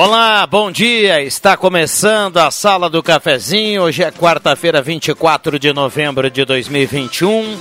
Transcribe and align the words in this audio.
Olá, 0.00 0.46
bom 0.46 0.70
dia. 0.70 1.20
Está 1.24 1.56
começando 1.56 2.36
a 2.36 2.52
Sala 2.52 2.88
do 2.88 3.02
Cafezinho. 3.02 3.82
Hoje 3.82 4.04
é 4.04 4.12
quarta-feira, 4.12 4.80
24 4.80 5.58
de 5.58 5.72
novembro 5.72 6.30
de 6.30 6.44
2021. 6.44 7.28
Um 7.28 7.58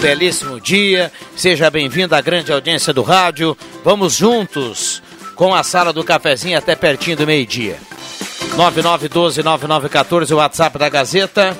belíssimo 0.00 0.60
dia. 0.60 1.10
Seja 1.34 1.68
bem-vindo 1.72 2.14
à 2.14 2.20
grande 2.20 2.52
audiência 2.52 2.92
do 2.92 3.02
rádio. 3.02 3.58
Vamos 3.82 4.14
juntos 4.14 5.02
com 5.34 5.52
a 5.52 5.64
Sala 5.64 5.92
do 5.92 6.04
Cafezinho 6.04 6.56
até 6.56 6.76
pertinho 6.76 7.16
do 7.16 7.26
meio-dia. 7.26 7.80
9912-9914, 8.56 10.30
o 10.30 10.36
WhatsApp 10.36 10.78
da 10.78 10.88
Gazeta. 10.88 11.58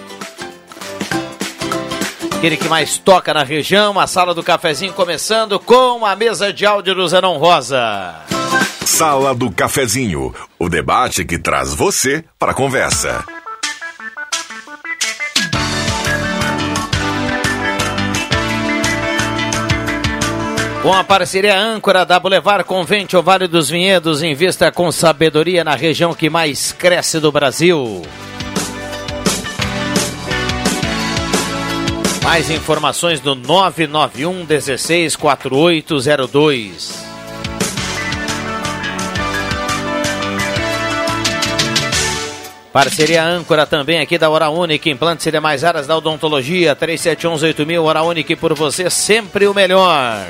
Aquele 2.36 2.56
que 2.56 2.68
mais 2.68 2.96
toca 2.96 3.34
na 3.34 3.42
região, 3.42 3.98
a 3.98 4.06
Sala 4.06 4.34
do 4.34 4.42
Cafezinho 4.44 4.92
começando 4.92 5.58
com 5.58 6.06
a 6.06 6.14
mesa 6.14 6.52
de 6.52 6.64
áudio 6.64 6.94
do 6.94 7.08
Zenon 7.08 7.38
Rosa. 7.38 8.33
Sala 8.86 9.34
do 9.34 9.50
Cafezinho, 9.50 10.34
o 10.58 10.68
debate 10.68 11.24
que 11.24 11.38
traz 11.38 11.72
você 11.72 12.22
para 12.38 12.52
a 12.52 12.54
conversa. 12.54 13.24
Com 20.82 20.92
a 20.92 21.02
parceria 21.02 21.58
âncora 21.58 22.04
da 22.04 22.20
Boulevard 22.20 22.64
Convente, 22.64 23.16
o 23.16 23.22
Vale 23.22 23.48
dos 23.48 23.70
Vinhedos, 23.70 24.22
invista 24.22 24.70
com 24.70 24.92
sabedoria 24.92 25.64
na 25.64 25.74
região 25.74 26.12
que 26.12 26.28
mais 26.28 26.72
cresce 26.72 27.18
do 27.18 27.32
Brasil. 27.32 28.02
Mais 32.22 32.50
informações 32.50 33.18
do 33.18 33.34
991 33.34 34.44
16 34.44 35.16
4802. 35.16 37.13
Parceria 42.74 43.24
âncora 43.24 43.64
também 43.64 44.00
aqui 44.00 44.18
da 44.18 44.28
Hora 44.28 44.50
Única, 44.50 44.90
implantes 44.90 45.24
e 45.26 45.30
demais 45.30 45.62
áreas 45.62 45.86
da 45.86 45.96
odontologia, 45.96 46.74
37118000, 46.74 47.80
Hora 47.80 48.02
Única 48.02 48.36
por 48.36 48.52
você, 48.52 48.90
sempre 48.90 49.46
o 49.46 49.54
melhor. 49.54 50.26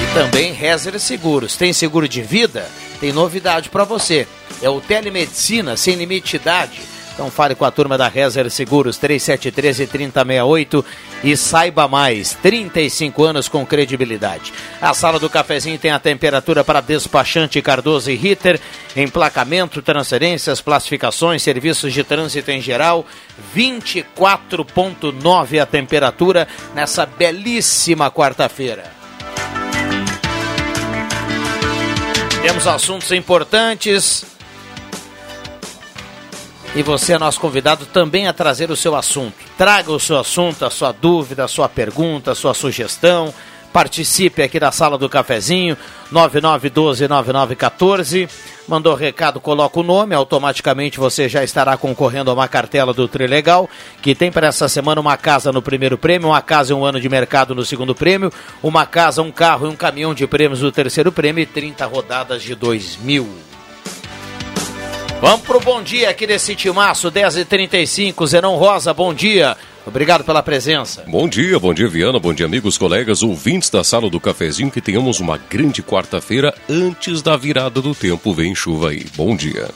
E 0.00 0.14
também 0.14 0.52
Rezer 0.52 0.96
Seguros, 1.00 1.56
tem 1.56 1.72
seguro 1.72 2.08
de 2.08 2.22
vida? 2.22 2.70
Tem 3.00 3.12
novidade 3.12 3.68
para 3.68 3.82
você, 3.82 4.28
é 4.62 4.70
o 4.70 4.80
Telemedicina 4.80 5.76
sem 5.76 5.96
limite 5.96 6.30
de 6.30 6.36
idade 6.36 6.95
então 7.16 7.28
fale 7.30 7.54
com 7.54 7.64
a 7.64 7.70
turma 7.70 7.96
da 7.96 8.08
Rezer 8.08 8.50
Seguros 8.50 9.00
3713-3068 9.00 10.84
e 11.24 11.34
saiba 11.34 11.88
mais. 11.88 12.36
35 12.42 13.24
anos 13.24 13.48
com 13.48 13.64
credibilidade. 13.64 14.52
A 14.82 14.92
sala 14.92 15.18
do 15.18 15.30
cafezinho 15.30 15.78
tem 15.78 15.90
a 15.90 15.98
temperatura 15.98 16.62
para 16.62 16.82
despachante 16.82 17.62
Cardoso 17.62 18.10
e 18.10 18.16
Ritter, 18.16 18.60
emplacamento, 18.94 19.80
transferências, 19.80 20.60
classificações, 20.60 21.42
serviços 21.42 21.94
de 21.94 22.04
trânsito 22.04 22.50
em 22.50 22.60
geral. 22.60 23.06
24.9 23.56 25.58
a 25.58 25.64
temperatura 25.64 26.46
nessa 26.74 27.06
belíssima 27.06 28.10
quarta-feira. 28.10 28.94
Temos 32.42 32.66
assuntos 32.66 33.10
importantes 33.10 34.35
e 36.76 36.82
você 36.82 37.14
é 37.14 37.18
nosso 37.18 37.40
convidado 37.40 37.86
também 37.86 38.28
a 38.28 38.34
trazer 38.34 38.70
o 38.70 38.76
seu 38.76 38.94
assunto. 38.94 39.32
Traga 39.56 39.90
o 39.90 39.98
seu 39.98 40.18
assunto, 40.18 40.62
a 40.62 40.68
sua 40.68 40.92
dúvida, 40.92 41.42
a 41.42 41.48
sua 41.48 41.70
pergunta, 41.70 42.32
a 42.32 42.34
sua 42.34 42.52
sugestão. 42.52 43.32
Participe 43.72 44.42
aqui 44.42 44.60
da 44.60 44.70
sala 44.70 44.98
do 44.98 45.08
cafezinho, 45.08 45.74
9912-9914. 46.12 48.28
Mandou 48.68 48.94
recado, 48.94 49.40
coloca 49.40 49.80
o 49.80 49.82
nome, 49.82 50.14
automaticamente 50.14 50.98
você 50.98 51.30
já 51.30 51.42
estará 51.42 51.78
concorrendo 51.78 52.30
a 52.30 52.34
uma 52.34 52.46
cartela 52.46 52.92
do 52.92 53.08
Trilegal, 53.08 53.70
que 54.02 54.14
tem 54.14 54.30
para 54.30 54.48
essa 54.48 54.68
semana 54.68 55.00
uma 55.00 55.16
casa 55.16 55.50
no 55.50 55.62
primeiro 55.62 55.96
prêmio, 55.96 56.28
uma 56.28 56.42
casa 56.42 56.72
e 56.72 56.74
um 56.76 56.84
ano 56.84 57.00
de 57.00 57.08
mercado 57.08 57.54
no 57.54 57.64
segundo 57.64 57.94
prêmio, 57.94 58.30
uma 58.62 58.84
casa, 58.84 59.22
um 59.22 59.32
carro 59.32 59.66
e 59.66 59.70
um 59.70 59.76
caminhão 59.76 60.12
de 60.12 60.26
prêmios 60.26 60.60
no 60.60 60.70
terceiro 60.70 61.10
prêmio 61.10 61.40
e 61.40 61.46
30 61.46 61.86
rodadas 61.86 62.42
de 62.42 62.54
2 62.54 62.98
mil. 62.98 63.55
Vamos 65.20 65.46
pro 65.46 65.58
bom 65.58 65.82
dia 65.82 66.10
aqui 66.10 66.26
desse 66.26 66.54
timaço, 66.54 67.10
10h35, 67.10 68.26
Zenon 68.26 68.56
Rosa, 68.56 68.92
bom 68.92 69.14
dia. 69.14 69.56
Obrigado 69.86 70.24
pela 70.24 70.42
presença. 70.42 71.04
Bom 71.06 71.26
dia, 71.26 71.58
bom 71.58 71.72
dia, 71.72 71.88
Viana, 71.88 72.18
bom 72.18 72.34
dia, 72.34 72.44
amigos, 72.44 72.76
colegas, 72.76 73.22
ouvintes 73.22 73.70
da 73.70 73.82
sala 73.82 74.10
do 74.10 74.20
cafezinho, 74.20 74.70
que 74.70 74.80
tenhamos 74.80 75.18
uma 75.18 75.38
grande 75.38 75.82
quarta-feira 75.82 76.54
antes 76.68 77.22
da 77.22 77.34
virada 77.34 77.80
do 77.80 77.94
tempo. 77.94 78.34
Vem 78.34 78.54
chuva 78.54 78.90
aí. 78.90 79.06
Bom 79.16 79.34
dia. 79.34 79.70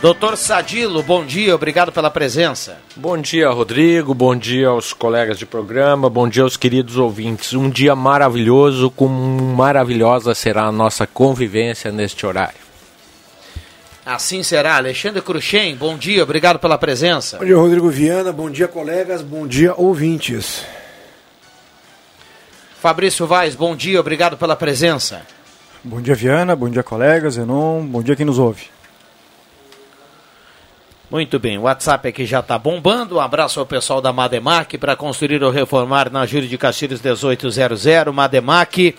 Doutor 0.00 0.36
Sadilo, 0.36 1.02
bom 1.02 1.26
dia, 1.26 1.54
obrigado 1.54 1.90
pela 1.90 2.10
presença. 2.10 2.78
Bom 2.96 3.18
dia, 3.18 3.50
Rodrigo, 3.50 4.14
bom 4.14 4.34
dia 4.34 4.68
aos 4.68 4.92
colegas 4.92 5.38
de 5.38 5.44
programa, 5.44 6.08
bom 6.08 6.28
dia 6.28 6.44
aos 6.44 6.56
queridos 6.56 6.96
ouvintes. 6.96 7.52
Um 7.52 7.68
dia 7.68 7.96
maravilhoso, 7.96 8.90
como 8.90 9.54
maravilhosa 9.54 10.34
será 10.34 10.66
a 10.66 10.72
nossa 10.72 11.06
convivência 11.06 11.90
neste 11.90 12.24
horário. 12.24 12.69
Assim 14.10 14.42
será. 14.42 14.74
Alexandre 14.74 15.22
Cruxem, 15.22 15.76
bom 15.76 15.96
dia, 15.96 16.24
obrigado 16.24 16.58
pela 16.58 16.76
presença. 16.76 17.38
Bom 17.38 17.44
dia, 17.44 17.56
Rodrigo 17.56 17.88
Viana, 17.88 18.32
bom 18.32 18.50
dia, 18.50 18.66
colegas, 18.66 19.22
bom 19.22 19.46
dia, 19.46 19.72
ouvintes. 19.76 20.64
Fabrício 22.80 23.24
Vaz, 23.24 23.54
bom 23.54 23.76
dia, 23.76 24.00
obrigado 24.00 24.36
pela 24.36 24.56
presença. 24.56 25.22
Bom 25.84 26.00
dia, 26.02 26.16
Viana, 26.16 26.56
bom 26.56 26.68
dia, 26.68 26.82
colegas, 26.82 27.34
Zenon, 27.34 27.86
bom 27.86 28.02
dia 28.02 28.16
quem 28.16 28.26
nos 28.26 28.40
ouve. 28.40 28.64
Muito 31.08 31.38
bem, 31.38 31.56
o 31.56 31.62
WhatsApp 31.62 32.08
aqui 32.08 32.26
já 32.26 32.40
está 32.40 32.58
bombando. 32.58 33.18
Um 33.18 33.20
abraço 33.20 33.60
ao 33.60 33.66
pessoal 33.66 34.00
da 34.00 34.12
Mademac 34.12 34.76
para 34.76 34.96
construir 34.96 35.40
ou 35.44 35.52
reformar 35.52 36.10
na 36.10 36.26
Júlio 36.26 36.48
de 36.48 36.58
Castilhos 36.58 37.00
1800. 37.00 37.84
Mademac 38.12 38.92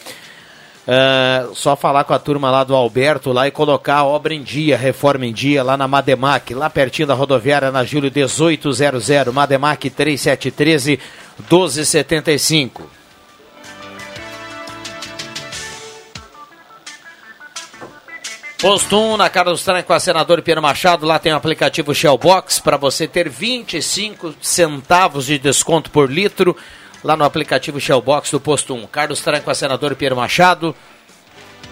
Uh, 0.92 1.56
só 1.56 1.74
falar 1.78 2.04
com 2.04 2.14
a 2.14 2.20
turma 2.20 2.52
lá 2.52 2.66
do 2.66 2.76
Alberto 2.76 3.32
lá 3.32 3.48
e 3.48 3.52
colocar 3.52 3.96
a 3.96 4.04
obra 4.04 4.34
em 4.34 4.44
dia, 4.44 4.76
reforma 4.76 5.26
em 5.26 5.32
dia 5.32 5.64
lá 5.64 5.78
na 5.78 5.88
Mademac, 5.88 6.54
lá 6.54 6.70
pertinho 6.70 7.08
da 7.08 7.14
rodoviária 7.14 7.72
na 7.72 7.86
Júlio 7.86 8.12
1800, 8.14 9.34
Mademac 9.34 9.90
3713 9.90 11.00
1275. 11.50 12.90
Posto 18.60 19.00
1 19.00 19.16
na 19.16 19.30
Carlos 19.30 19.64
Tranco 19.64 19.88
com 19.88 19.94
a 19.94 20.00
senador 20.00 20.42
Pedro 20.42 20.62
Machado, 20.62 21.06
lá 21.06 21.18
tem 21.18 21.32
o 21.32 21.38
aplicativo 21.38 21.96
Shellbox 21.96 22.60
para 22.60 22.76
você 22.76 23.08
ter 23.08 23.30
25 23.30 24.36
centavos 24.42 25.26
de 25.26 25.40
desconto 25.40 25.90
por 25.90 26.12
litro 26.12 26.56
lá 27.04 27.16
no 27.16 27.24
aplicativo 27.24 27.80
Shellbox 27.80 28.32
do 28.32 28.40
Posto 28.40 28.74
1. 28.74 28.88
Carlos 28.88 29.22
Tranco, 29.22 29.50
a 29.50 29.56
senador 29.56 29.96
Pierre 29.96 30.16
Machado. 30.16 30.76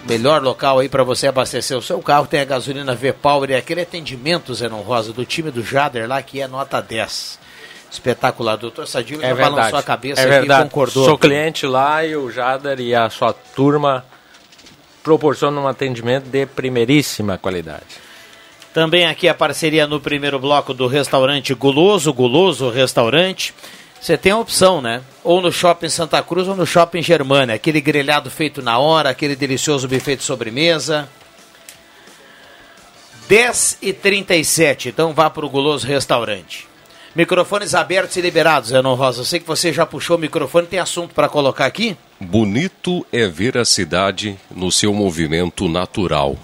Melhor 0.08 0.42
local 0.42 0.78
aí 0.78 0.88
para 0.88 1.04
você 1.04 1.26
abastecer 1.26 1.76
o 1.76 1.82
seu 1.82 2.00
carro. 2.00 2.26
Tem 2.26 2.40
a 2.40 2.44
gasolina 2.44 2.94
V-Power 2.94 3.50
e 3.50 3.54
aquele 3.54 3.82
atendimento, 3.82 4.54
Zenon 4.54 4.80
Rosa, 4.80 5.12
do 5.12 5.24
time 5.26 5.50
do 5.50 5.62
Jader 5.62 6.08
lá, 6.08 6.22
que 6.22 6.40
é 6.40 6.48
nota 6.48 6.80
10. 6.80 7.38
Espetacular. 7.90 8.56
Doutor 8.56 8.86
Sadio 8.86 9.18
é 9.18 9.28
já 9.28 9.34
verdade. 9.34 9.56
balançou 9.56 9.78
a 9.78 9.82
cabeça 9.82 10.20
é 10.20 10.24
aqui 10.24 10.30
verdade. 10.30 10.60
e 10.60 10.64
concordou. 10.64 11.04
Sou 11.04 11.18
cliente 11.18 11.66
lá 11.66 12.04
e 12.04 12.16
o 12.16 12.30
Jader 12.30 12.80
e 12.80 12.94
a 12.94 13.10
sua 13.10 13.32
turma 13.32 14.04
proporcionam 15.02 15.64
um 15.64 15.68
atendimento 15.68 16.26
de 16.26 16.46
primeiríssima 16.46 17.36
qualidade. 17.36 17.84
Também 18.72 19.06
aqui 19.06 19.28
a 19.28 19.34
parceria 19.34 19.86
no 19.86 20.00
primeiro 20.00 20.38
bloco 20.38 20.72
do 20.72 20.86
restaurante 20.86 21.52
Guloso, 21.54 22.12
Guloso 22.12 22.70
Restaurante. 22.70 23.52
Você 24.00 24.16
tem 24.16 24.32
a 24.32 24.38
opção, 24.38 24.80
né? 24.80 25.02
Ou 25.22 25.42
no 25.42 25.52
Shopping 25.52 25.90
Santa 25.90 26.22
Cruz 26.22 26.48
ou 26.48 26.56
no 26.56 26.66
Shopping 26.66 27.02
Germânia. 27.02 27.54
Aquele 27.54 27.80
grelhado 27.80 28.30
feito 28.30 28.62
na 28.62 28.78
hora, 28.78 29.10
aquele 29.10 29.36
delicioso 29.36 29.86
buffet 29.86 30.16
de 30.16 30.22
sobremesa. 30.22 31.08
10 33.28 33.78
e 33.82 33.92
37 33.92 34.88
então 34.88 35.12
vá 35.12 35.30
para 35.30 35.44
o 35.44 35.50
Guloso 35.50 35.86
Restaurante. 35.86 36.66
Microfones 37.14 37.74
abertos 37.74 38.16
e 38.16 38.20
liberados, 38.20 38.70
Renan 38.70 38.94
Rosa. 38.94 39.20
Eu 39.20 39.24
sei 39.24 39.38
que 39.38 39.46
você 39.46 39.72
já 39.72 39.84
puxou 39.84 40.16
o 40.16 40.20
microfone, 40.20 40.66
tem 40.66 40.78
assunto 40.78 41.14
para 41.14 41.28
colocar 41.28 41.66
aqui? 41.66 41.96
Bonito 42.18 43.06
é 43.12 43.26
ver 43.26 43.58
a 43.58 43.64
cidade 43.64 44.36
no 44.50 44.72
seu 44.72 44.94
movimento 44.94 45.68
natural. 45.68 46.36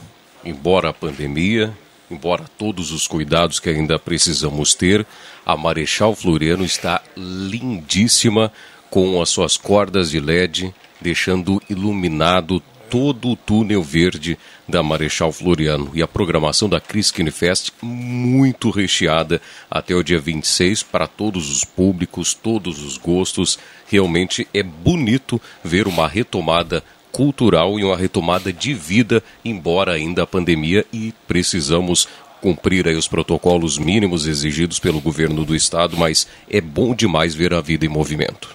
Embora 0.44 0.90
a 0.90 0.92
pandemia, 0.92 1.72
embora 2.10 2.44
todos 2.58 2.92
os 2.92 3.06
cuidados 3.06 3.58
que 3.58 3.70
ainda 3.70 3.98
precisamos 3.98 4.74
ter, 4.74 5.06
a 5.46 5.56
Marechal 5.56 6.12
Floriano 6.16 6.64
está 6.64 7.00
lindíssima 7.16 8.52
com 8.90 9.22
as 9.22 9.28
suas 9.28 9.56
cordas 9.56 10.10
de 10.10 10.18
LED, 10.18 10.74
deixando 11.00 11.62
iluminado 11.70 12.60
todo 12.90 13.30
o 13.30 13.36
túnel 13.36 13.82
verde 13.82 14.36
da 14.68 14.82
Marechal 14.82 15.30
Floriano. 15.30 15.90
E 15.94 16.02
a 16.02 16.08
programação 16.08 16.68
da 16.68 16.80
Criskin 16.80 17.30
Fest 17.30 17.70
muito 17.80 18.70
recheada 18.70 19.40
até 19.70 19.94
o 19.94 20.02
dia 20.02 20.18
26 20.18 20.82
para 20.82 21.06
todos 21.06 21.50
os 21.50 21.64
públicos, 21.64 22.34
todos 22.34 22.82
os 22.82 22.98
gostos. 22.98 23.58
Realmente 23.86 24.48
é 24.52 24.64
bonito 24.64 25.40
ver 25.62 25.86
uma 25.86 26.08
retomada 26.08 26.82
cultural 27.12 27.78
e 27.78 27.84
uma 27.84 27.96
retomada 27.96 28.52
de 28.52 28.74
vida, 28.74 29.22
embora 29.44 29.92
ainda 29.92 30.24
a 30.24 30.26
pandemia 30.26 30.84
e 30.92 31.14
precisamos 31.26 32.06
cumprir 32.46 32.86
aí 32.86 32.94
os 32.94 33.08
protocolos 33.08 33.76
mínimos 33.76 34.24
exigidos 34.24 34.78
pelo 34.78 35.00
governo 35.00 35.44
do 35.44 35.52
estado, 35.52 35.96
mas 35.96 36.28
é 36.48 36.60
bom 36.60 36.94
demais 36.94 37.34
ver 37.34 37.52
a 37.52 37.60
vida 37.60 37.84
em 37.84 37.88
movimento. 37.88 38.54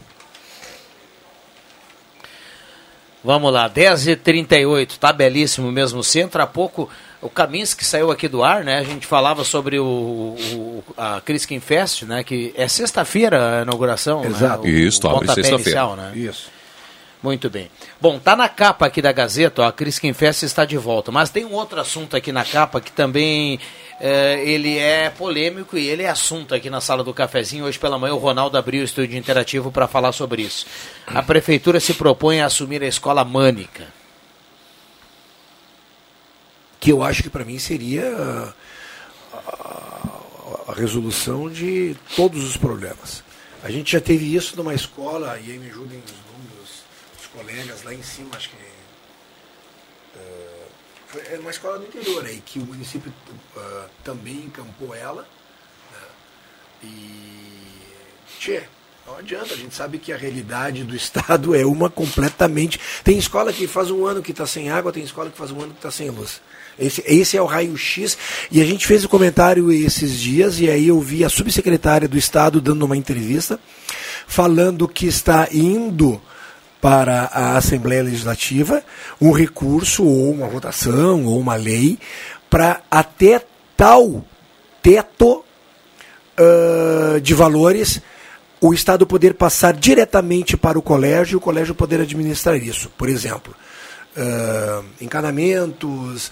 Vamos 3.22 3.52
lá, 3.52 3.70
10h38, 3.70 4.98
tá 4.98 5.12
belíssimo 5.12 5.70
mesmo 5.74 6.00
o 6.00 6.04
centro. 6.06 6.42
Há 6.42 6.48
pouco 6.48 6.90
o 7.22 7.30
Kaminsky 7.30 7.84
saiu 7.84 8.10
aqui 8.10 8.30
do 8.30 8.42
ar, 8.42 8.64
né? 8.64 8.78
A 8.78 8.84
gente 8.84 9.06
falava 9.06 9.44
sobre 9.44 9.78
o, 9.78 10.38
o 10.54 10.84
a 10.96 11.20
Criskin 11.20 11.60
Fest, 11.60 12.04
né? 12.04 12.24
Que 12.24 12.54
é 12.56 12.70
sexta-feira 12.70 13.60
a 13.60 13.62
inauguração, 13.64 14.24
Exato. 14.24 14.66
né? 14.66 14.74
O, 14.74 14.74
Isso, 14.74 15.06
o 15.06 15.10
abre 15.10 15.34
sexta-feira. 15.34 15.96
né? 15.98 16.14
Isso. 16.16 16.50
Muito 17.24 17.52
bem. 17.52 17.70
Bom, 18.00 18.18
tá 18.18 18.36
na 18.36 18.50
capa 18.50 18.88
aqui 18.88 19.00
da 19.00 19.12
Gazeta, 19.12 19.62
ó, 19.62 19.66
a 19.66 19.72
Criskin 19.72 20.12
Fest 20.12 20.42
está 20.42 20.66
de 20.66 20.76
volta. 20.76 21.12
Mas 21.12 21.30
tem 21.30 21.46
um 21.46 21.54
outro 21.54 21.80
assunto 21.80 22.18
aqui 22.18 22.32
na 22.32 22.44
capa 22.44 22.82
que 22.82 22.92
também 22.92 23.60
eh, 24.00 24.44
ele 24.44 24.80
é 24.80 25.12
polêmico 25.12 25.78
e 25.78 25.88
ele 25.88 26.02
é 26.02 26.10
assunto 26.10 26.56
aqui 26.56 26.68
na 26.68 26.82
sala 26.82 27.04
do 27.04 27.14
cafezinho. 27.14 27.66
Hoje 27.66 27.78
pela 27.78 28.00
manhã 28.00 28.16
o 28.16 28.18
Ronaldo 28.18 28.58
abriu 28.58 28.82
o 28.82 28.86
estúdio 28.86 29.16
interativo 29.18 29.72
para 29.72 29.88
falar 29.88 30.14
sobre 30.14 30.42
isso. 30.42 30.66
A 31.06 31.22
prefeitura 31.22 31.80
se 31.80 31.94
propõe 31.94 32.42
a 32.42 32.48
assumir 32.48 32.82
a 32.82 32.88
escola 32.88 33.24
Mânica. 33.24 33.88
Que 36.80 36.92
eu 36.92 37.04
acho 37.04 37.22
que 37.22 37.30
para 37.30 37.46
mim 37.46 37.60
seria 37.60 38.04
a, 39.32 40.20
a 40.70 40.74
resolução 40.74 41.52
de 41.52 41.96
todos 42.16 42.44
os 42.44 42.58
problemas. 42.58 43.24
A 43.64 43.70
gente 43.70 43.92
já 43.92 44.02
teve 44.02 44.36
isso 44.36 44.58
numa 44.58 44.74
escola, 44.74 45.40
e 45.40 45.52
aí 45.52 45.60
me 45.60 45.70
ajudem 45.70 46.00
os 46.00 46.21
colegas 47.42 47.84
lá 47.84 47.94
em 47.94 48.04
cima, 48.04 48.30
acho 48.36 48.50
que. 48.50 48.56
eh, 50.16 50.68
foi, 51.08 51.22
era 51.26 51.42
uma 51.42 51.52
escola 51.52 51.80
do 51.80 51.86
interior 51.86 52.26
aí, 52.26 52.42
que 52.46 52.60
o 52.60 52.66
município 52.66 53.12
eh, 53.58 53.86
também 54.04 54.46
encampou 54.46 54.96
ela. 54.96 55.28
né, 55.92 56.08
e. 56.84 57.42
Tchê, 58.40 58.64
não 59.06 59.18
adianta, 59.18 59.54
a 59.54 59.58
gente 59.58 59.76
sabe 59.76 59.98
que 59.98 60.14
a 60.14 60.18
realidade 60.18 60.84
do 60.84 60.96
Estado 60.96 61.56
é 61.56 61.66
uma 61.66 61.90
completamente. 61.90 62.80
Tem 63.04 63.18
escola 63.18 63.52
que 63.52 63.68
faz 63.68 63.92
um 63.92 64.06
ano 64.06 64.22
que 64.22 64.32
está 64.32 64.46
sem 64.46 64.70
água, 64.70 64.92
tem 64.92 65.04
escola 65.04 65.30
que 65.30 65.38
faz 65.38 65.52
um 65.52 65.62
ano 65.62 65.72
que 65.74 65.80
está 65.80 65.92
sem 65.92 66.10
luz. 66.10 66.42
Esse, 66.80 67.04
esse 67.06 67.38
é 67.38 67.42
o 67.42 67.46
raio-x. 67.46 68.18
E 68.50 68.62
a 68.62 68.66
gente 68.66 68.88
fez 68.88 69.04
o 69.04 69.10
comentário 69.10 69.72
esses 69.72 70.18
dias, 70.18 70.60
e 70.60 70.70
aí 70.70 70.88
eu 70.88 71.00
vi 71.00 71.24
a 71.26 71.30
subsecretária 71.30 72.08
do 72.08 72.18
Estado 72.18 72.62
dando 72.62 72.86
uma 72.86 72.98
entrevista, 72.98 73.60
falando 74.26 74.88
que 74.88 75.06
está 75.06 75.48
indo 75.52 76.22
para 76.82 77.30
a 77.32 77.56
Assembleia 77.58 78.02
Legislativa 78.02 78.84
um 79.22 79.32
recurso, 79.32 80.04
ou 80.04 80.32
uma 80.32 80.48
votação, 80.48 81.26
ou 81.26 81.40
uma 81.40 81.56
lei, 81.56 82.00
para 82.50 82.82
até 82.90 83.42
tal 83.78 84.26
teto 84.82 85.46
ah, 86.38 87.20
de 87.22 87.34
valores 87.34 88.02
o 88.60 88.74
Estado 88.74 89.08
poder 89.08 89.34
passar 89.34 89.74
diretamente 89.74 90.56
para 90.56 90.78
o 90.78 90.82
colégio 90.82 91.36
e 91.36 91.38
o 91.38 91.42
colégio 91.42 91.74
poder 91.74 92.02
administrar 92.02 92.56
isso. 92.56 92.92
Por 92.98 93.10
exemplo, 93.10 93.56
ah, 94.18 94.84
encanamentos, 95.00 96.32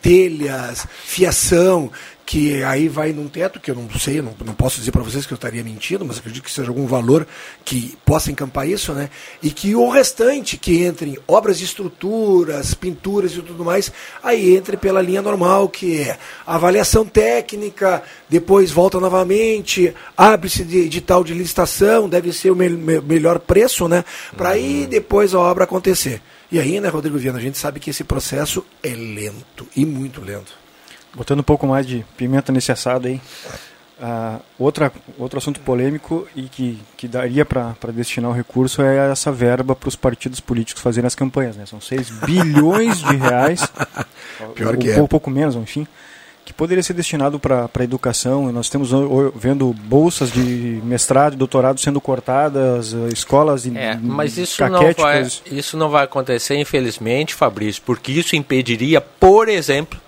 telhas, 0.00 0.86
fiação, 1.04 1.90
que 2.28 2.62
aí 2.62 2.88
vai 2.88 3.10
num 3.10 3.26
teto, 3.26 3.58
que 3.58 3.70
eu 3.70 3.74
não 3.74 3.88
sei, 3.98 4.18
eu 4.18 4.22
não, 4.22 4.34
não 4.44 4.52
posso 4.52 4.78
dizer 4.78 4.92
para 4.92 5.02
vocês 5.02 5.24
que 5.24 5.32
eu 5.32 5.36
estaria 5.36 5.64
mentindo, 5.64 6.04
mas 6.04 6.18
acredito 6.18 6.42
que 6.44 6.50
seja 6.50 6.68
algum 6.68 6.86
valor 6.86 7.26
que 7.64 7.96
possa 8.04 8.30
encampar 8.30 8.68
isso, 8.68 8.92
né? 8.92 9.08
E 9.42 9.50
que 9.50 9.74
o 9.74 9.88
restante, 9.88 10.58
que 10.58 10.84
entre 10.84 11.12
em 11.12 11.18
obras 11.26 11.56
de 11.58 11.64
estruturas, 11.64 12.74
pinturas 12.74 13.32
e 13.32 13.40
tudo 13.40 13.64
mais, 13.64 13.90
aí 14.22 14.54
entre 14.54 14.76
pela 14.76 15.00
linha 15.00 15.22
normal, 15.22 15.70
que 15.70 16.02
é 16.02 16.18
avaliação 16.46 17.06
técnica, 17.06 18.02
depois 18.28 18.70
volta 18.70 19.00
novamente, 19.00 19.94
abre-se 20.14 20.66
de 20.66 20.80
edital 20.80 21.24
de 21.24 21.32
licitação, 21.32 22.10
deve 22.10 22.30
ser 22.34 22.50
o 22.50 22.54
me 22.54 22.68
me 22.68 23.00
melhor 23.00 23.38
preço, 23.38 23.88
né? 23.88 24.04
Para 24.36 24.50
aí 24.50 24.86
depois 24.86 25.34
a 25.34 25.40
obra 25.40 25.64
acontecer. 25.64 26.20
E 26.52 26.60
aí, 26.60 26.78
né, 26.78 26.90
Rodrigo 26.90 27.16
Viana, 27.16 27.38
a 27.38 27.42
gente 27.42 27.56
sabe 27.56 27.80
que 27.80 27.88
esse 27.88 28.04
processo 28.04 28.62
é 28.82 28.90
lento 28.90 29.66
e 29.74 29.86
muito 29.86 30.20
lento. 30.20 30.67
Botando 31.18 31.40
um 31.40 31.44
pouco 31.44 31.66
mais 31.66 31.84
de 31.86 32.04
pimenta 32.16 32.50
nesse 32.52 32.70
assado 32.72 33.08
aí. 33.08 33.20
Ah, 34.00 34.38
outra, 34.56 34.92
outro 35.18 35.38
assunto 35.38 35.58
polêmico 35.58 36.28
e 36.36 36.42
que, 36.42 36.78
que 36.96 37.08
daria 37.08 37.44
para 37.44 37.74
destinar 37.92 38.30
o 38.30 38.32
recurso 38.32 38.80
é 38.80 39.10
essa 39.10 39.32
verba 39.32 39.74
para 39.74 39.88
os 39.88 39.96
partidos 39.96 40.38
políticos 40.38 40.80
fazerem 40.80 41.08
as 41.08 41.16
campanhas. 41.16 41.56
Né? 41.56 41.66
São 41.66 41.80
6 41.80 42.08
bilhões 42.24 42.98
de 42.98 43.16
reais, 43.16 43.66
Pior 44.54 44.76
um 44.76 44.78
que 44.78 44.90
é. 44.90 44.94
pouco, 44.94 45.08
pouco 45.08 45.30
menos, 45.30 45.56
enfim, 45.56 45.84
que 46.44 46.52
poderia 46.54 46.80
ser 46.84 46.92
destinado 46.92 47.40
para 47.40 47.68
a 47.76 47.82
educação. 47.82 48.48
E 48.48 48.52
Nós 48.52 48.70
o- 48.72 49.32
vendo 49.34 49.72
bolsas 49.72 50.30
de 50.30 50.80
mestrado 50.84 51.32
e 51.32 51.36
doutorado 51.36 51.80
sendo 51.80 52.00
cortadas, 52.00 52.94
eh, 52.94 53.08
escolas 53.12 53.64
de 53.64 53.76
É, 53.76 53.98
mas 54.00 54.38
isso 54.38 54.64
não, 54.68 54.92
vai, 54.94 55.26
isso 55.50 55.76
não 55.76 55.90
vai 55.90 56.04
acontecer, 56.04 56.54
infelizmente, 56.56 57.34
Fabrício, 57.34 57.82
porque 57.84 58.12
isso 58.12 58.36
impediria, 58.36 59.00
por 59.00 59.48
exemplo, 59.48 59.98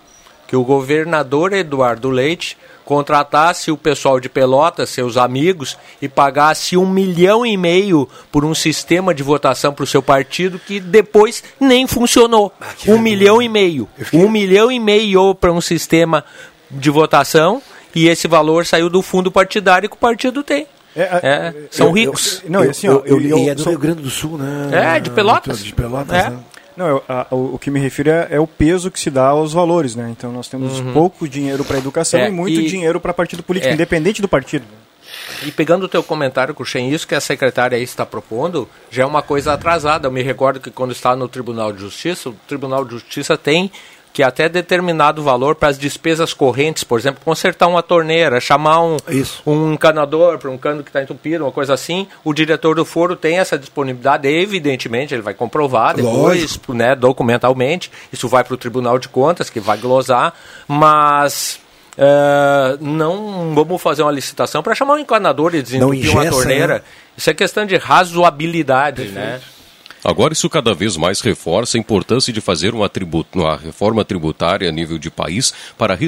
que 0.50 0.56
o 0.56 0.64
governador 0.64 1.52
Eduardo 1.52 2.10
Leite 2.10 2.58
contratasse 2.84 3.70
o 3.70 3.76
pessoal 3.76 4.18
de 4.18 4.28
Pelotas, 4.28 4.90
seus 4.90 5.16
amigos, 5.16 5.78
e 6.02 6.08
pagasse 6.08 6.76
um 6.76 6.84
milhão 6.90 7.46
e 7.46 7.56
meio 7.56 8.08
por 8.32 8.44
um 8.44 8.52
sistema 8.52 9.14
de 9.14 9.22
votação 9.22 9.72
para 9.72 9.84
o 9.84 9.86
seu 9.86 10.02
partido 10.02 10.58
que 10.58 10.80
depois 10.80 11.40
nem 11.60 11.86
funcionou. 11.86 12.52
que 12.78 12.90
um 12.90 12.98
milhão 12.98 13.40
e 13.40 13.48
meio. 13.48 13.88
Um 14.12 14.28
milhão 14.28 14.72
e 14.72 14.80
meio 14.80 15.36
para 15.36 15.52
um 15.52 15.60
sistema 15.60 16.24
de 16.68 16.90
votação 16.90 17.62
e 17.94 18.08
esse 18.08 18.26
valor 18.26 18.66
saiu 18.66 18.90
do 18.90 19.02
fundo 19.02 19.30
partidário 19.30 19.88
que 19.88 19.94
o 19.94 19.98
partido 19.98 20.42
tem. 20.42 20.66
É, 20.96 21.02
É, 21.22 21.54
são 21.70 21.86
eu- 21.86 21.92
ricos. 21.92 22.42
eu- 22.44 22.50
não, 22.50 22.62
assim, 22.62 22.88
ó, 22.88 22.94
eu, 22.94 23.02
eu, 23.06 23.20
eu- 23.20 23.38
e 23.38 23.48
é 23.50 23.54
do 23.54 23.62
Rio 23.62 23.78
Grande 23.78 24.02
do 24.02 24.10
Sul, 24.10 24.36
né? 24.36 24.96
É, 24.96 24.98
de 24.98 25.10
Pelotas. 25.10 25.62
De 25.62 25.72
Pelotas, 25.72 26.12
É. 26.26 26.30
né? 26.30 26.38
Não, 26.76 26.86
eu- 26.88 27.04
a- 27.08 27.26
o, 27.30 27.54
o 27.54 27.58
que 27.58 27.70
me 27.70 27.80
refiro 27.80 28.10
é, 28.10 28.28
é 28.30 28.40
o 28.40 28.46
peso 28.46 28.90
que 28.90 28.98
se 29.00 29.10
dá 29.10 29.28
aos 29.28 29.52
valores, 29.52 29.94
né? 29.96 30.08
Então 30.10 30.30
nós 30.32 30.48
temos 30.48 30.80
pouco 30.92 31.28
dinheiro 31.28 31.64
para 31.64 31.78
educação 31.78 32.18
Uhum. 32.20 32.26
É, 32.26 32.28
e 32.28 32.32
muito 32.32 32.60
e- 32.60 32.66
dinheiro 32.68 33.00
para 33.00 33.12
partido 33.12 33.42
político, 33.42 33.70
É. 33.70 33.74
independente 33.74 34.20
do 34.22 34.28
partido. 34.28 34.64
E 35.44 35.50
pegando 35.50 35.84
o 35.84 35.88
teu 35.88 36.02
comentário, 36.02 36.54
Cruxem, 36.54 36.90
isso 36.92 37.06
que 37.06 37.14
a 37.14 37.20
secretária 37.20 37.76
está 37.78 38.06
propondo 38.06 38.68
já 38.90 39.02
é 39.02 39.06
uma 39.06 39.22
coisa 39.22 39.52
atrasada. 39.52 40.06
Eu 40.06 40.12
me 40.12 40.22
recordo 40.22 40.60
que 40.60 40.70
quando 40.70 40.92
estava 40.92 41.16
no 41.16 41.28
Tribunal 41.28 41.72
de 41.72 41.80
Justiça, 41.80 42.28
o 42.28 42.32
Tribunal 42.46 42.84
de 42.84 42.92
Justiça 42.92 43.36
tem 43.36 43.70
que 44.12 44.22
até 44.22 44.48
determinado 44.48 45.22
valor 45.22 45.54
para 45.54 45.68
as 45.68 45.78
despesas 45.78 46.34
correntes, 46.34 46.82
por 46.82 46.98
exemplo, 46.98 47.20
consertar 47.24 47.68
uma 47.68 47.82
torneira, 47.82 48.40
chamar 48.40 48.82
um, 48.82 48.96
Isso. 49.08 49.42
um 49.46 49.72
encanador 49.72 50.38
para 50.38 50.50
um 50.50 50.58
cano 50.58 50.82
que 50.82 50.88
está 50.88 51.02
entupido, 51.02 51.44
uma 51.44 51.52
coisa 51.52 51.74
assim, 51.74 52.08
o 52.24 52.34
diretor 52.34 52.74
do 52.74 52.84
foro 52.84 53.14
tem 53.14 53.38
essa 53.38 53.58
disponibilidade, 53.58 54.28
evidentemente, 54.28 55.14
ele 55.14 55.22
vai 55.22 55.34
comprovar 55.34 55.94
depois, 55.94 56.40
Lógico. 56.42 56.74
né, 56.74 56.94
documentalmente, 56.94 57.90
isso 58.12 58.28
vai 58.28 58.42
para 58.42 58.54
o 58.54 58.56
Tribunal 58.56 58.98
de 58.98 59.08
Contas, 59.08 59.48
que 59.48 59.60
vai 59.60 59.78
glosar, 59.78 60.34
mas 60.66 61.60
Uh, 61.98 62.82
não 62.82 63.52
vamos 63.54 63.82
fazer 63.82 64.02
uma 64.02 64.12
licitação 64.12 64.62
para 64.62 64.74
chamar 64.74 64.94
um 64.94 64.98
encanador 64.98 65.54
e 65.54 65.60
desentupir 65.60 66.10
uma 66.10 66.30
torneira. 66.30 66.74
Né? 66.74 66.82
Isso 67.16 67.28
é 67.28 67.34
questão 67.34 67.66
de 67.66 67.76
razoabilidade, 67.76 69.02
Perfeito. 69.02 69.18
né? 69.18 69.40
Agora, 70.04 70.32
isso 70.32 70.48
cada 70.48 70.74
vez 70.74 70.96
mais 70.96 71.20
reforça 71.20 71.76
a 71.76 71.80
importância 71.80 72.32
de 72.32 72.40
fazer 72.40 72.74
uma, 72.74 72.90
uma 73.34 73.56
reforma 73.56 74.04
tributária 74.04 74.68
a 74.68 74.72
nível 74.72 74.98
de 74.98 75.10
país 75.10 75.52
para 75.76 75.94
a 75.94 75.98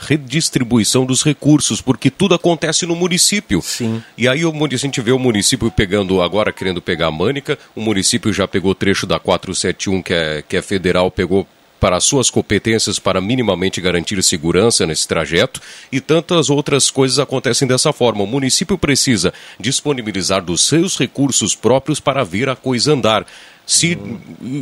redistribuição 0.00 1.04
dos 1.04 1.22
recursos, 1.22 1.80
porque 1.80 2.10
tudo 2.10 2.34
acontece 2.34 2.86
no 2.86 2.96
município. 2.96 3.60
Sim. 3.62 4.02
E 4.16 4.28
aí 4.28 4.42
a 4.42 4.76
gente 4.76 5.00
vê 5.00 5.12
o 5.12 5.18
município 5.18 5.70
pegando, 5.70 6.22
agora 6.22 6.52
querendo 6.52 6.80
pegar 6.80 7.08
a 7.08 7.10
Mânica, 7.10 7.58
o 7.74 7.80
município 7.80 8.32
já 8.32 8.48
pegou 8.48 8.74
trecho 8.74 9.06
da 9.06 9.18
471, 9.18 10.02
que 10.02 10.14
é, 10.14 10.42
que 10.46 10.56
é 10.56 10.62
federal, 10.62 11.10
pegou 11.10 11.46
para 11.84 11.98
as 11.98 12.04
suas 12.04 12.30
competências 12.30 12.98
para 12.98 13.20
minimamente 13.20 13.78
garantir 13.78 14.22
segurança 14.22 14.86
nesse 14.86 15.06
trajeto 15.06 15.60
e 15.92 16.00
tantas 16.00 16.48
outras 16.48 16.90
coisas 16.90 17.18
acontecem 17.18 17.68
dessa 17.68 17.92
forma. 17.92 18.22
O 18.22 18.26
município 18.26 18.78
precisa 18.78 19.34
disponibilizar 19.60 20.42
dos 20.42 20.66
seus 20.66 20.98
recursos 20.98 21.54
próprios 21.54 22.00
para 22.00 22.24
ver 22.24 22.48
a 22.48 22.56
coisa 22.56 22.94
andar. 22.94 23.26
Se 23.66 23.98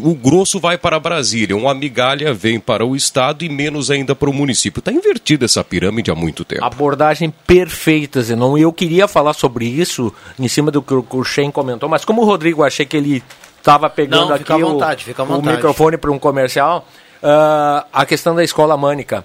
o 0.02 0.17
grosso 0.17 0.59
vai 0.59 0.76
para 0.76 0.99
Brasília, 0.99 1.57
uma 1.57 1.73
migalha 1.73 2.35
vem 2.35 2.59
para 2.59 2.85
o 2.85 2.97
Estado 2.97 3.45
e 3.45 3.49
menos 3.49 3.88
ainda 3.88 4.17
para 4.17 4.29
o 4.29 4.33
município. 4.33 4.81
Está 4.81 4.91
invertida 4.91 5.45
essa 5.45 5.62
pirâmide 5.62 6.11
há 6.11 6.17
muito 6.17 6.45
tempo. 6.45 6.64
Abordagem 6.64 7.33
perfeita, 7.47 8.21
Zenon. 8.21 8.59
Eu 8.59 8.73
queria 8.73 9.07
falar 9.07 9.35
sobre 9.35 9.64
isso 9.64 10.12
em 10.37 10.49
cima 10.49 10.73
do 10.73 10.83
que 10.83 10.93
o 10.93 11.23
Shen 11.23 11.52
comentou, 11.52 11.88
mas 11.88 12.05
como 12.05 12.23
o 12.23 12.25
Rodrigo 12.25 12.64
achei 12.64 12.85
que 12.85 12.97
ele 12.97 13.23
estava 13.59 13.88
pegando 13.88 14.31
Não, 14.31 14.35
aqui 14.35 14.52
vontade, 14.61 15.14
o, 15.17 15.23
o 15.23 15.41
microfone 15.41 15.97
para 15.97 16.11
um 16.11 16.19
comercial, 16.19 16.85
uh, 17.23 17.87
a 17.93 18.05
questão 18.07 18.35
da 18.35 18.43
escola 18.43 18.76
mânica. 18.76 19.25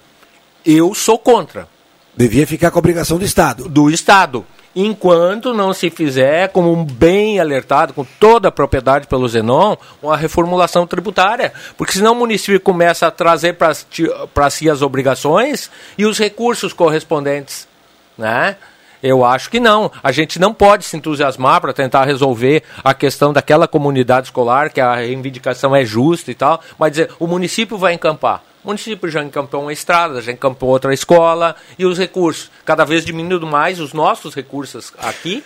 Eu 0.65 0.93
sou 0.93 1.17
contra. 1.17 1.67
Devia 2.15 2.47
ficar 2.47 2.71
com 2.71 2.77
a 2.77 2.79
obrigação 2.79 3.17
do 3.17 3.25
Estado. 3.25 3.67
Do 3.69 3.89
Estado. 3.89 4.45
Enquanto 4.75 5.53
não 5.53 5.73
se 5.73 5.89
fizer, 5.89 6.49
como 6.49 6.75
bem 6.85 7.39
alertado, 7.39 7.93
com 7.93 8.05
toda 8.19 8.49
a 8.49 8.51
propriedade 8.51 9.07
pelo 9.07 9.27
Zenon, 9.27 9.75
uma 10.03 10.15
reformulação 10.15 10.85
tributária. 10.85 11.51
Porque 11.75 11.93
senão 11.93 12.11
o 12.11 12.15
município 12.15 12.59
começa 12.59 13.07
a 13.07 13.11
trazer 13.11 13.53
para 13.53 14.49
si 14.51 14.69
as 14.69 14.81
obrigações 14.83 15.71
e 15.97 16.05
os 16.05 16.19
recursos 16.19 16.73
correspondentes. 16.73 17.67
Né? 18.15 18.55
Eu 19.01 19.23
acho 19.23 19.49
que 19.49 19.59
não. 19.59 19.91
A 20.01 20.11
gente 20.11 20.39
não 20.39 20.53
pode 20.53 20.85
se 20.85 20.97
entusiasmar 20.97 21.61
para 21.61 21.73
tentar 21.73 22.05
resolver 22.05 22.63
a 22.83 22.93
questão 22.93 23.31
daquela 23.31 23.67
comunidade 23.67 24.27
escolar, 24.27 24.71
que 24.71 24.81
a 24.81 24.95
reivindicação 24.95 25.75
é 25.75 25.85
justa 25.85 26.31
e 26.31 26.35
tal, 26.35 26.61
mas 26.77 26.91
dizer, 26.91 27.11
o 27.19 27.27
município 27.27 27.77
vai 27.77 27.93
encampar. 27.93 28.43
O 28.63 28.67
município 28.67 29.09
já 29.09 29.23
encampou 29.23 29.61
uma 29.61 29.71
estrada, 29.71 30.21
já 30.21 30.31
encampou 30.31 30.69
outra 30.69 30.93
escola, 30.93 31.55
e 31.79 31.85
os 31.85 31.97
recursos, 31.97 32.51
cada 32.65 32.83
vez 32.83 33.05
diminuindo 33.05 33.47
mais 33.47 33.79
os 33.79 33.93
nossos 33.93 34.35
recursos 34.35 34.91
aqui, 34.97 35.43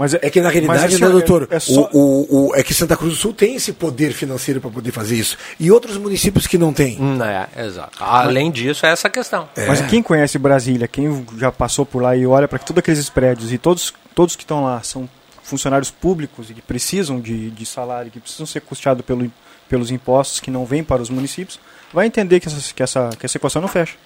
mas 0.00 0.14
é, 0.14 0.20
é, 0.22 0.30
que 0.30 0.40
na 0.40 0.48
realidade, 0.48 0.94
assim, 0.94 1.02
né, 1.02 1.10
doutor, 1.10 1.46
é, 1.50 1.56
é, 1.56 1.60
só... 1.60 1.90
o, 1.92 1.98
o, 1.98 2.48
o, 2.48 2.56
é 2.56 2.62
que 2.62 2.72
Santa 2.72 2.96
Cruz 2.96 3.12
do 3.12 3.18
Sul 3.18 3.34
tem 3.34 3.56
esse 3.56 3.70
poder 3.74 4.14
financeiro 4.14 4.58
para 4.58 4.70
poder 4.70 4.92
fazer 4.92 5.14
isso. 5.14 5.36
E 5.58 5.70
outros 5.70 5.98
municípios 5.98 6.46
que 6.46 6.56
não 6.56 6.72
têm. 6.72 6.96
Hum, 6.98 7.22
é, 7.22 7.66
exato. 7.66 8.02
Além 8.02 8.50
disso, 8.50 8.86
é 8.86 8.92
essa 8.92 9.10
questão. 9.10 9.46
É. 9.54 9.66
Mas 9.66 9.82
quem 9.82 10.02
conhece 10.02 10.38
Brasília, 10.38 10.88
quem 10.88 11.26
já 11.36 11.52
passou 11.52 11.84
por 11.84 12.00
lá 12.00 12.16
e 12.16 12.26
olha 12.26 12.48
para 12.48 12.58
todos 12.58 12.78
aqueles 12.78 13.10
prédios 13.10 13.52
e 13.52 13.58
todos, 13.58 13.92
todos 14.14 14.34
que 14.34 14.42
estão 14.42 14.64
lá 14.64 14.82
são 14.82 15.06
funcionários 15.42 15.90
públicos 15.90 16.48
e 16.48 16.54
que 16.54 16.62
precisam 16.62 17.20
de, 17.20 17.50
de 17.50 17.66
salário, 17.66 18.10
que 18.10 18.20
precisam 18.20 18.46
ser 18.46 18.62
custeados 18.62 19.04
pelo, 19.04 19.30
pelos 19.68 19.90
impostos 19.90 20.40
que 20.40 20.50
não 20.50 20.64
vêm 20.64 20.82
para 20.82 21.02
os 21.02 21.10
municípios, 21.10 21.60
vai 21.92 22.06
entender 22.06 22.40
que 22.40 22.48
essa, 22.48 22.74
que 22.74 22.82
essa, 22.82 23.10
que 23.18 23.26
essa 23.26 23.36
equação 23.36 23.60
não 23.60 23.68
fecha. 23.68 23.96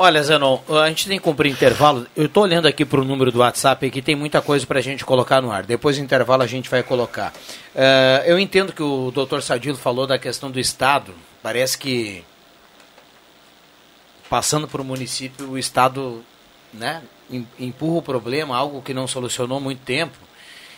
Olha, 0.00 0.22
Zenon, 0.22 0.60
a 0.68 0.88
gente 0.88 1.08
tem 1.08 1.18
que 1.18 1.24
cumprir 1.24 1.50
intervalo. 1.50 2.06
Eu 2.14 2.26
estou 2.26 2.44
olhando 2.44 2.68
aqui 2.68 2.84
para 2.84 3.00
o 3.00 3.04
número 3.04 3.32
do 3.32 3.40
WhatsApp 3.40 3.84
aqui, 3.84 4.00
tem 4.00 4.14
muita 4.14 4.40
coisa 4.40 4.64
para 4.64 4.78
a 4.78 4.82
gente 4.82 5.04
colocar 5.04 5.42
no 5.42 5.50
ar. 5.50 5.64
Depois 5.64 5.96
do 5.96 6.04
intervalo 6.04 6.44
a 6.44 6.46
gente 6.46 6.70
vai 6.70 6.84
colocar. 6.84 7.32
Uh, 7.74 8.22
eu 8.24 8.38
entendo 8.38 8.72
que 8.72 8.80
o 8.80 9.10
doutor 9.10 9.42
Sadilo 9.42 9.76
falou 9.76 10.06
da 10.06 10.16
questão 10.16 10.52
do 10.52 10.60
Estado. 10.60 11.12
Parece 11.42 11.76
que, 11.76 12.22
passando 14.30 14.68
para 14.68 14.80
o 14.80 14.84
município, 14.84 15.50
o 15.50 15.58
Estado 15.58 16.24
né, 16.72 17.02
empurra 17.58 17.98
o 17.98 18.02
problema, 18.02 18.56
algo 18.56 18.80
que 18.80 18.94
não 18.94 19.08
solucionou 19.08 19.58
muito 19.58 19.80
tempo. 19.80 20.16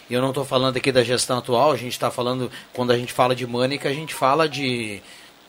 E 0.08 0.14
eu 0.14 0.22
não 0.22 0.30
estou 0.30 0.46
falando 0.46 0.78
aqui 0.78 0.90
da 0.90 1.04
gestão 1.04 1.36
atual, 1.36 1.72
a 1.72 1.76
gente 1.76 1.92
está 1.92 2.10
falando, 2.10 2.50
quando 2.72 2.90
a 2.90 2.96
gente 2.96 3.12
fala 3.12 3.36
de 3.36 3.46
Mânica, 3.46 3.90
a 3.90 3.92
gente 3.92 4.14
fala 4.14 4.48
de 4.48 5.02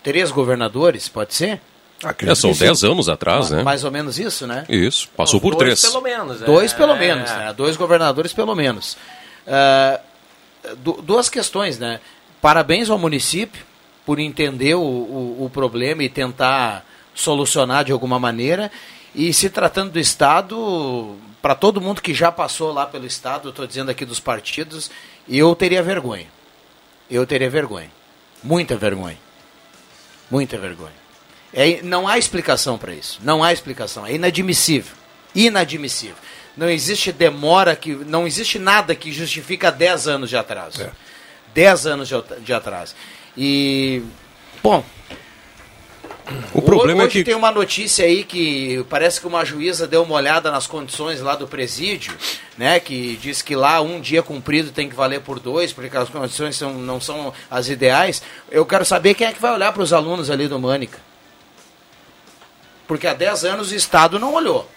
três 0.04 0.30
governadores, 0.30 1.08
pode 1.08 1.34
ser? 1.34 1.62
É, 2.26 2.36
são 2.36 2.52
10 2.52 2.84
anos 2.84 3.10
atrás, 3.10 3.52
né? 3.52 3.64
Mais 3.64 3.84
ou 3.84 3.92
menos 3.92 4.18
isso, 4.18 4.48
né? 4.48 4.66
Isso, 4.68 5.08
passou 5.16 5.40
por 5.40 5.56
dois 5.56 5.80
três. 5.80 5.82
pelo 5.82 6.02
menos. 6.02 6.42
É. 6.42 6.46
Dois 6.46 6.74
pelo 6.74 6.96
menos, 6.96 7.30
né? 7.30 7.54
Dois 7.56 7.78
governadores 7.78 8.34
pelo 8.34 8.56
menos. 8.56 8.98
Uh, 9.46 10.00
duas 11.04 11.30
questões, 11.30 11.78
né? 11.78 12.00
Parabéns 12.42 12.90
ao 12.90 12.98
município 12.98 13.64
por 14.06 14.20
entender 14.20 14.76
o, 14.76 14.82
o, 14.82 15.46
o, 15.46 15.50
problema 15.50 16.04
e 16.04 16.10
tentar 16.10 16.86
solucionar 17.14 17.84
de 17.84 17.92
alguma 17.92 18.20
maneira. 18.20 18.72
E 19.14 19.32
se 19.34 19.50
tratando 19.50 19.92
do 19.92 20.00
Estado, 20.00 21.16
para 21.42 21.54
todo 21.54 21.82
mundo 21.82 22.02
que 22.02 22.14
já 22.14 22.32
passou 22.32 22.72
lá 22.72 22.86
pelo 22.86 23.06
Estado, 23.06 23.50
estou 23.50 23.68
dizendo 23.68 23.92
aqui 23.92 24.06
dos 24.06 24.20
partidos, 24.20 24.90
eu 25.28 25.54
teria 25.56 25.84
vergonha. 25.84 26.28
Eu 27.10 27.26
teria 27.28 27.50
vergonha. 27.50 27.92
Muita 28.44 28.76
vergonha. 28.76 29.18
Muita 30.30 30.58
vergonha. 30.58 31.01
É, 31.54 31.82
não 31.82 32.08
há 32.08 32.18
explicação 32.18 32.78
para 32.78 32.94
isso. 32.94 33.20
Não 33.24 33.44
há 33.44 33.52
explicação. 33.52 34.06
É 34.06 34.14
inadmissível. 34.14 34.96
Inadmissível. 35.36 36.16
Não 36.56 36.70
existe 36.70 37.12
demora, 37.12 37.76
que 37.76 37.94
não 37.96 38.28
existe 38.28 38.60
nada 38.60 38.94
que 38.94 39.12
justifica 39.12 39.72
10 39.72 40.08
anos 40.08 40.30
de 40.30 40.38
atraso. 40.38 40.90
10 41.54 41.86
é. 41.86 41.90
anos 41.90 42.08
de, 42.08 42.16
de 42.42 42.54
atraso. 42.54 42.96
E, 43.38 44.04
bom, 44.62 44.84
o 46.54 46.62
problema 46.62 47.04
hoje 47.04 47.20
é 47.20 47.22
que 47.22 47.26
tem 47.26 47.36
uma 47.36 47.52
notícia 47.52 48.06
aí 48.06 48.24
que 48.24 48.86
parece 48.90 49.20
que 49.20 49.28
uma 49.28 49.44
juíza 49.44 49.88
deu 49.88 50.04
uma 50.04 50.16
olhada 50.16 50.52
nas 50.52 50.68
condições 50.68 51.22
lá 51.22 51.36
do 51.36 51.48
presídio, 51.48 52.14
né? 52.58 52.80
Que 52.80 53.18
diz 53.22 53.42
que 53.42 53.56
lá 53.56 53.82
um 53.82 54.00
dia 54.00 54.22
cumprido 54.22 54.72
tem 54.72 54.90
que 54.90 54.96
valer 54.96 55.22
por 55.22 55.40
dois, 55.40 55.74
porque 55.74 55.96
as 55.96 56.10
condições 56.10 56.56
são, 56.56 56.74
não 56.74 57.00
são 57.00 57.34
as 57.50 57.70
ideais. 57.70 58.22
Eu 58.50 58.66
quero 58.66 58.86
saber 58.86 59.14
quem 59.14 59.28
é 59.28 59.34
que 59.34 59.42
vai 59.42 59.54
olhar 59.54 59.72
para 59.72 59.84
os 59.84 59.94
alunos 59.94 60.30
ali 60.30 60.48
do 60.48 60.60
Mânica. 60.60 61.00
Porque 62.92 63.08
há 63.08 63.14
10 63.14 63.46
anos 63.46 63.72
o 63.72 63.76
Estado 63.76 64.20
não 64.20 64.34
olhou. 64.34 64.70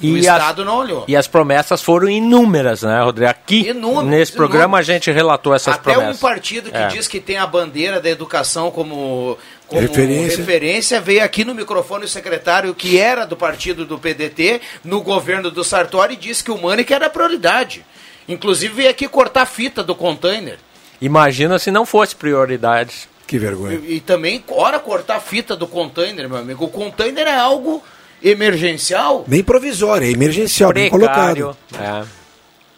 E 0.00 0.10
o 0.10 0.16
Estado 0.16 0.62
as, 0.62 0.66
não 0.66 0.78
olhou. 0.78 1.04
E 1.06 1.14
as 1.14 1.26
promessas 1.26 1.82
foram 1.82 2.08
inúmeras, 2.08 2.82
né, 2.82 3.02
Rodrigo? 3.02 3.30
Aqui, 3.30 3.68
inúmeras, 3.68 4.06
nesse 4.06 4.32
programa, 4.32 4.78
inúmeras. 4.78 4.88
a 4.88 4.92
gente 4.94 5.10
relatou 5.12 5.54
essas 5.54 5.74
Até 5.74 5.92
promessas. 5.92 6.16
Até 6.16 6.16
um 6.16 6.18
partido 6.18 6.70
que 6.70 6.78
é. 6.78 6.86
diz 6.86 7.06
que 7.06 7.20
tem 7.20 7.36
a 7.36 7.46
bandeira 7.46 8.00
da 8.00 8.08
educação 8.08 8.70
como, 8.70 9.36
como 9.66 9.82
referência. 9.82 10.38
referência. 10.38 11.00
veio 11.02 11.22
aqui 11.22 11.44
no 11.44 11.54
microfone 11.54 12.06
o 12.06 12.08
secretário 12.08 12.74
que 12.74 12.98
era 12.98 13.26
do 13.26 13.36
partido 13.36 13.84
do 13.84 13.98
PDT, 13.98 14.62
no 14.82 15.02
governo 15.02 15.50
do 15.50 15.62
Sartori, 15.62 16.14
e 16.14 16.16
disse 16.16 16.42
que 16.42 16.50
o 16.50 16.56
Mânica 16.56 16.94
era 16.94 17.10
prioridade. 17.10 17.84
Inclusive 18.26 18.72
veio 18.72 18.88
aqui 18.88 19.06
cortar 19.06 19.42
a 19.42 19.46
fita 19.46 19.82
do 19.84 19.94
container. 19.94 20.58
Imagina 20.98 21.58
se 21.58 21.70
não 21.70 21.84
fosse 21.84 22.16
prioridade. 22.16 23.06
Que 23.26 23.38
vergonha. 23.38 23.80
E, 23.82 23.96
e 23.96 24.00
também, 24.00 24.42
hora 24.48 24.78
cortar 24.78 25.16
a 25.16 25.20
fita 25.20 25.56
do 25.56 25.66
container, 25.66 26.28
meu 26.28 26.38
amigo. 26.38 26.64
O 26.64 26.68
container 26.68 27.26
é 27.26 27.36
algo 27.36 27.82
emergencial. 28.22 29.24
Nem 29.26 29.42
provisório, 29.42 30.06
é 30.06 30.10
emergencial, 30.10 30.72
Precário, 30.72 30.98
bem 30.98 31.08
colocado. 31.08 31.56
É. 31.78 32.04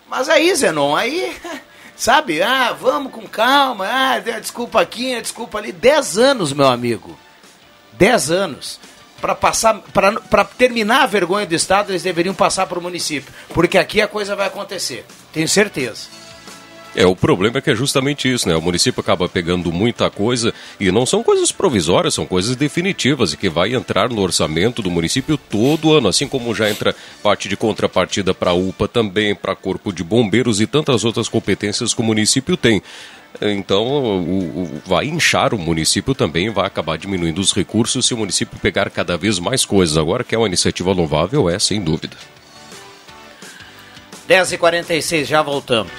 Mas 0.09 0.29
aí, 0.29 0.55
Zenon, 0.55 0.95
aí, 0.95 1.37
sabe, 1.97 2.43
ah, 2.43 2.73
vamos 2.73 3.13
com 3.13 3.23
calma, 3.23 3.87
ah, 3.89 4.19
desculpa 4.19 4.81
aqui, 4.81 5.21
desculpa 5.21 5.59
ali. 5.59 5.73
Dez 5.73 6.19
anos, 6.19 6.53
meu 6.53 6.67
amigo. 6.67 7.19
Dez 7.93 8.31
anos. 8.31 8.79
Para 9.21 9.35
passar, 9.35 9.83
para 10.31 10.45
terminar 10.45 11.03
a 11.03 11.07
vergonha 11.07 11.47
do 11.47 11.55
Estado, 11.55 11.91
eles 11.91 12.03
deveriam 12.03 12.35
passar 12.35 12.67
para 12.67 12.79
o 12.79 12.83
município. 12.83 13.33
Porque 13.49 13.79
aqui 13.79 14.01
a 14.01 14.07
coisa 14.07 14.37
vai 14.37 14.47
acontecer. 14.47 15.07
Tenho 15.33 15.49
certeza. 15.49 16.26
É, 16.97 17.05
o 17.05 17.15
problema 17.15 17.59
é 17.59 17.61
que 17.61 17.69
é 17.69 17.75
justamente 17.75 18.33
isso, 18.33 18.49
né? 18.49 18.57
O 18.57 18.63
município 18.63 19.03
acaba 19.03 19.29
pegando 19.29 19.71
muita 19.71 20.09
coisa 20.09 20.55
e 20.81 20.91
não 20.91 21.05
são 21.05 21.23
coisas 21.23 21.53
provisórias, 21.53 22.15
são 22.15 22.25
coisas 22.25 22.57
definitivas 22.57 23.35
e 23.35 23.37
que 23.37 23.51
vai 23.51 23.75
entrar 23.75 24.09
no 24.09 24.23
orçamento 24.23 24.81
do 24.81 24.91
município 24.91 25.37
todo 25.37 25.93
ano, 25.93 26.09
assim 26.09 26.27
como 26.27 26.55
já 26.55 26.71
entra 26.71 26.97
parte 27.23 27.51
de 27.51 27.57
contrapartida 27.57 28.33
para 28.33 28.53
a 28.53 28.55
UPA 28.55 28.89
também, 28.89 29.35
para 29.35 29.55
Corpo 29.55 29.93
de 29.93 30.03
Bombeiros 30.03 30.59
e 30.59 30.67
tantas 30.67 31.05
outras 31.05 31.29
competências 31.29 31.93
que 31.93 32.01
o 32.01 32.05
município 32.05 32.57
tem. 32.57 32.83
Então, 33.43 33.85
o, 33.85 34.63
o, 34.63 34.83
vai 34.87 35.05
inchar 35.05 35.53
o 35.53 35.59
município 35.59 36.15
também, 36.15 36.49
vai 36.49 36.67
acabar 36.67 36.97
diminuindo 36.97 37.43
os 37.43 37.53
recursos 37.53 38.07
se 38.07 38.15
o 38.15 38.17
município 38.17 38.59
pegar 38.59 38.89
cada 38.89 39.19
vez 39.19 39.39
mais 39.39 39.67
coisas. 39.67 39.99
Agora 39.99 40.25
que 40.25 40.35
é 40.35 40.39
uma 40.39 40.47
iniciativa 40.47 40.93
louvável, 40.93 41.51
é 41.51 41.59
sem 41.59 41.79
dúvida. 41.79 42.17
10h46, 44.27 45.27
já 45.27 45.43
voltamos. 45.43 45.93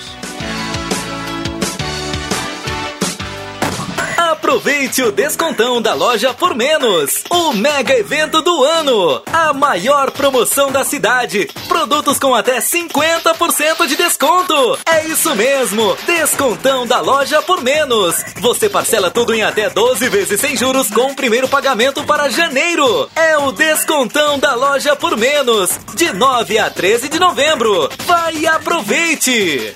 Aproveite 4.47 5.03
o 5.03 5.11
descontão 5.11 5.81
da 5.81 5.93
loja 5.93 6.33
por 6.33 6.55
menos. 6.55 7.21
O 7.29 7.51
mega 7.51 7.93
evento 7.93 8.41
do 8.41 8.63
ano. 8.63 9.21
A 9.25 9.51
maior 9.51 10.09
promoção 10.11 10.71
da 10.71 10.85
cidade. 10.85 11.49
Produtos 11.67 12.17
com 12.17 12.33
até 12.33 12.59
50% 12.59 13.85
de 13.85 13.97
desconto. 13.97 14.79
É 14.89 15.05
isso 15.05 15.35
mesmo. 15.35 15.97
Descontão 16.05 16.87
da 16.87 17.01
loja 17.01 17.41
por 17.41 17.61
menos. 17.61 18.23
Você 18.39 18.69
parcela 18.69 19.11
tudo 19.11 19.33
em 19.33 19.43
até 19.43 19.69
12 19.69 20.07
vezes 20.07 20.39
sem 20.39 20.55
juros 20.55 20.89
com 20.89 21.11
o 21.11 21.15
primeiro 21.15 21.49
pagamento 21.49 22.05
para 22.05 22.29
janeiro. 22.29 23.09
É 23.17 23.37
o 23.37 23.51
descontão 23.51 24.39
da 24.39 24.55
loja 24.55 24.95
por 24.95 25.17
menos. 25.17 25.77
De 25.93 26.13
9 26.13 26.57
a 26.57 26.69
13 26.69 27.09
de 27.09 27.19
novembro. 27.19 27.89
Vai 28.05 28.37
e 28.37 28.47
aproveite! 28.47 29.75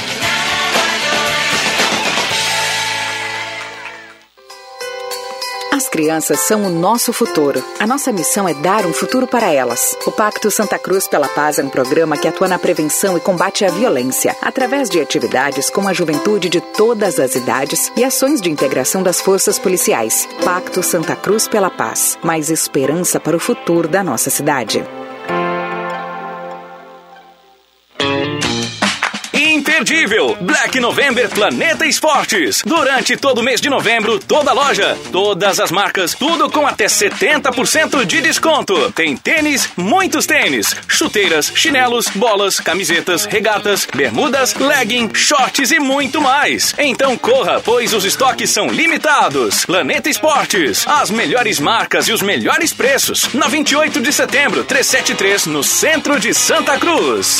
As 5.81 5.89
crianças 5.89 6.41
são 6.41 6.63
o 6.63 6.69
nosso 6.69 7.11
futuro. 7.11 7.63
A 7.79 7.87
nossa 7.87 8.11
missão 8.11 8.47
é 8.47 8.53
dar 8.53 8.85
um 8.85 8.93
futuro 8.93 9.25
para 9.25 9.51
elas. 9.51 9.97
O 10.05 10.11
Pacto 10.11 10.51
Santa 10.51 10.77
Cruz 10.77 11.07
pela 11.07 11.27
Paz 11.29 11.57
é 11.57 11.63
um 11.63 11.69
programa 11.69 12.17
que 12.17 12.27
atua 12.27 12.47
na 12.47 12.59
prevenção 12.59 13.17
e 13.17 13.21
combate 13.21 13.65
à 13.65 13.69
violência, 13.69 14.35
através 14.41 14.91
de 14.91 14.99
atividades 14.99 15.71
com 15.71 15.87
a 15.87 15.93
juventude 15.93 16.49
de 16.49 16.61
todas 16.61 17.19
as 17.19 17.35
idades 17.35 17.91
e 17.95 18.03
ações 18.03 18.39
de 18.39 18.51
integração 18.51 19.01
das 19.01 19.19
forças 19.19 19.57
policiais. 19.57 20.29
Pacto 20.43 20.83
Santa 20.83 21.15
Cruz 21.15 21.47
pela 21.47 21.71
Paz. 21.71 22.15
Mais 22.21 22.51
esperança 22.51 23.19
para 23.19 23.35
o 23.35 23.39
futuro 23.39 23.87
da 23.87 24.03
nossa 24.03 24.29
cidade. 24.29 24.85
Imperdível. 29.81 30.37
Black 30.39 30.79
November 30.79 31.27
Planeta 31.29 31.85
Esportes. 31.85 32.61
Durante 32.63 33.17
todo 33.17 33.39
o 33.39 33.43
mês 33.43 33.59
de 33.59 33.69
novembro, 33.69 34.19
toda 34.19 34.53
loja, 34.53 34.95
todas 35.11 35.59
as 35.59 35.71
marcas, 35.71 36.13
tudo 36.13 36.49
com 36.49 36.67
até 36.67 36.85
70% 36.85 38.05
de 38.05 38.21
desconto. 38.21 38.91
Tem 38.91 39.17
tênis, 39.17 39.69
muitos 39.75 40.27
tênis, 40.27 40.75
chuteiras, 40.87 41.51
chinelos, 41.55 42.07
bolas, 42.09 42.59
camisetas, 42.59 43.25
regatas, 43.25 43.87
bermudas, 43.91 44.53
legging, 44.53 45.09
shorts 45.15 45.71
e 45.71 45.79
muito 45.79 46.21
mais. 46.21 46.75
Então 46.77 47.17
corra, 47.17 47.59
pois 47.59 47.93
os 47.93 48.05
estoques 48.05 48.51
são 48.51 48.67
limitados. 48.67 49.65
Planeta 49.65 50.09
Esportes, 50.09 50.87
as 50.87 51.09
melhores 51.09 51.59
marcas 51.59 52.07
e 52.07 52.13
os 52.13 52.21
melhores 52.21 52.71
preços. 52.71 53.33
Na 53.33 53.47
28 53.47 53.99
de 53.99 54.13
setembro, 54.13 54.63
373, 54.63 55.47
no 55.47 55.63
centro 55.63 56.19
de 56.19 56.33
Santa 56.33 56.77
Cruz. 56.77 57.39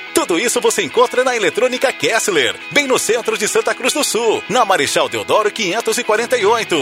Tudo 0.13 0.39
isso 0.39 0.59
você 0.61 0.83
encontra 0.83 1.23
na 1.23 1.35
Eletrônica 1.35 1.91
Kessler, 1.93 2.55
bem 2.71 2.87
no 2.87 2.99
centro 2.99 3.37
de 3.37 3.47
Santa 3.47 3.73
Cruz 3.73 3.93
do 3.93 4.03
Sul, 4.03 4.43
na 4.49 4.65
Marechal 4.65 5.09
Deodoro 5.09 5.49
548. 5.51 6.75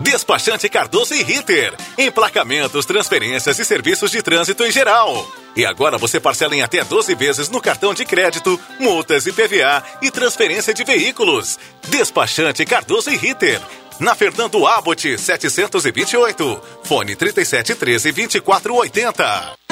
Despachante 0.00 0.68
Cardoso 0.68 1.14
e 1.14 1.22
Ritter. 1.22 1.72
Emplacamentos, 1.96 2.84
transferências 2.84 3.58
e 3.58 3.64
serviços 3.64 4.10
de 4.10 4.22
trânsito 4.22 4.62
em 4.64 4.70
geral. 4.70 5.26
E 5.56 5.64
agora 5.64 5.96
você 5.96 6.20
parcela 6.20 6.54
em 6.54 6.62
até 6.62 6.84
12 6.84 7.14
vezes 7.14 7.48
no 7.48 7.60
cartão 7.60 7.94
de 7.94 8.04
crédito, 8.04 8.60
multas 8.78 9.26
e 9.26 9.32
PVA 9.32 9.82
e 10.02 10.10
transferência 10.10 10.74
de 10.74 10.84
veículos. 10.84 11.58
Despachante 11.88 12.64
Cardoso 12.66 13.10
e 13.10 13.16
Ritter 13.16 13.60
na 13.98 14.14
Fernando 14.14 14.66
Abbott 14.66 15.16
728, 15.16 16.60
fone 16.82 17.14
3713 17.14 18.12
2480. 18.12 19.63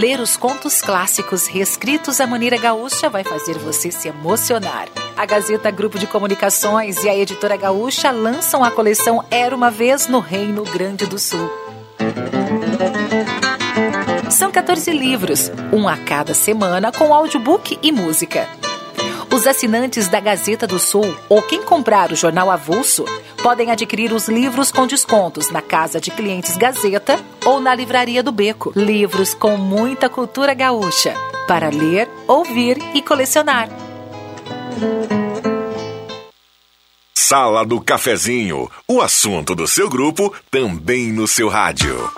Ler 0.00 0.18
os 0.18 0.34
contos 0.34 0.80
clássicos 0.80 1.46
reescritos 1.46 2.22
à 2.22 2.26
maneira 2.26 2.56
gaúcha 2.56 3.10
vai 3.10 3.22
fazer 3.22 3.58
você 3.58 3.90
se 3.90 4.08
emocionar. 4.08 4.88
A 5.14 5.26
Gazeta 5.26 5.70
Grupo 5.70 5.98
de 5.98 6.06
Comunicações 6.06 7.04
e 7.04 7.08
a 7.10 7.14
Editora 7.14 7.54
Gaúcha 7.54 8.10
lançam 8.10 8.64
a 8.64 8.70
coleção 8.70 9.22
Era 9.30 9.54
uma 9.54 9.70
Vez 9.70 10.06
no 10.06 10.18
Reino 10.18 10.64
Grande 10.64 11.04
do 11.04 11.18
Sul. 11.18 11.50
São 14.30 14.50
14 14.50 14.90
livros, 14.90 15.52
um 15.70 15.86
a 15.86 15.98
cada 15.98 16.32
semana 16.32 16.90
com 16.90 17.12
audiobook 17.12 17.78
e 17.82 17.92
música. 17.92 18.48
Os 19.32 19.46
assinantes 19.46 20.08
da 20.08 20.18
Gazeta 20.18 20.66
do 20.66 20.78
Sul 20.78 21.16
ou 21.28 21.40
quem 21.40 21.62
comprar 21.62 22.10
o 22.10 22.16
jornal 22.16 22.50
avulso 22.50 23.04
podem 23.40 23.70
adquirir 23.70 24.12
os 24.12 24.28
livros 24.28 24.72
com 24.72 24.86
descontos 24.88 25.50
na 25.50 25.62
Casa 25.62 26.00
de 26.00 26.10
Clientes 26.10 26.56
Gazeta 26.56 27.18
ou 27.44 27.60
na 27.60 27.72
Livraria 27.72 28.24
do 28.24 28.32
Beco. 28.32 28.72
Livros 28.74 29.32
com 29.32 29.56
muita 29.56 30.08
cultura 30.08 30.52
gaúcha 30.52 31.14
para 31.46 31.68
ler, 31.68 32.08
ouvir 32.26 32.78
e 32.92 33.00
colecionar. 33.00 33.68
Sala 37.14 37.64
do 37.64 37.80
Cafezinho, 37.80 38.68
o 38.88 39.00
assunto 39.00 39.54
do 39.54 39.68
seu 39.68 39.88
grupo 39.88 40.34
também 40.50 41.12
no 41.12 41.28
seu 41.28 41.48
rádio. 41.48 42.10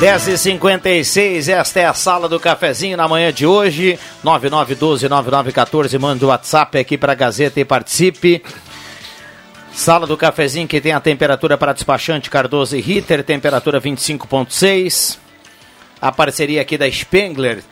10h56, 0.00 1.48
esta 1.48 1.80
é 1.80 1.84
a 1.84 1.92
sala 1.92 2.26
do 2.26 2.40
cafezinho 2.40 2.96
na 2.96 3.06
manhã 3.06 3.30
de 3.30 3.44
hoje. 3.44 3.98
9912-9914, 4.24 5.98
manda 5.98 6.24
o 6.24 6.28
WhatsApp 6.28 6.78
aqui 6.78 6.96
para 6.96 7.12
a 7.12 7.14
Gazeta 7.14 7.60
e 7.60 7.66
participe. 7.66 8.42
Sala 9.74 10.06
do 10.06 10.16
cafezinho 10.16 10.66
que 10.66 10.80
tem 10.80 10.92
a 10.92 11.00
temperatura 11.00 11.58
para 11.58 11.74
despachante 11.74 12.30
Cardoso 12.30 12.78
e 12.78 12.80
Ritter, 12.80 13.22
temperatura 13.22 13.78
25,6. 13.78 15.18
A 16.00 16.10
parceria 16.10 16.62
aqui 16.62 16.78
da 16.78 16.90
Spengler. 16.90 17.62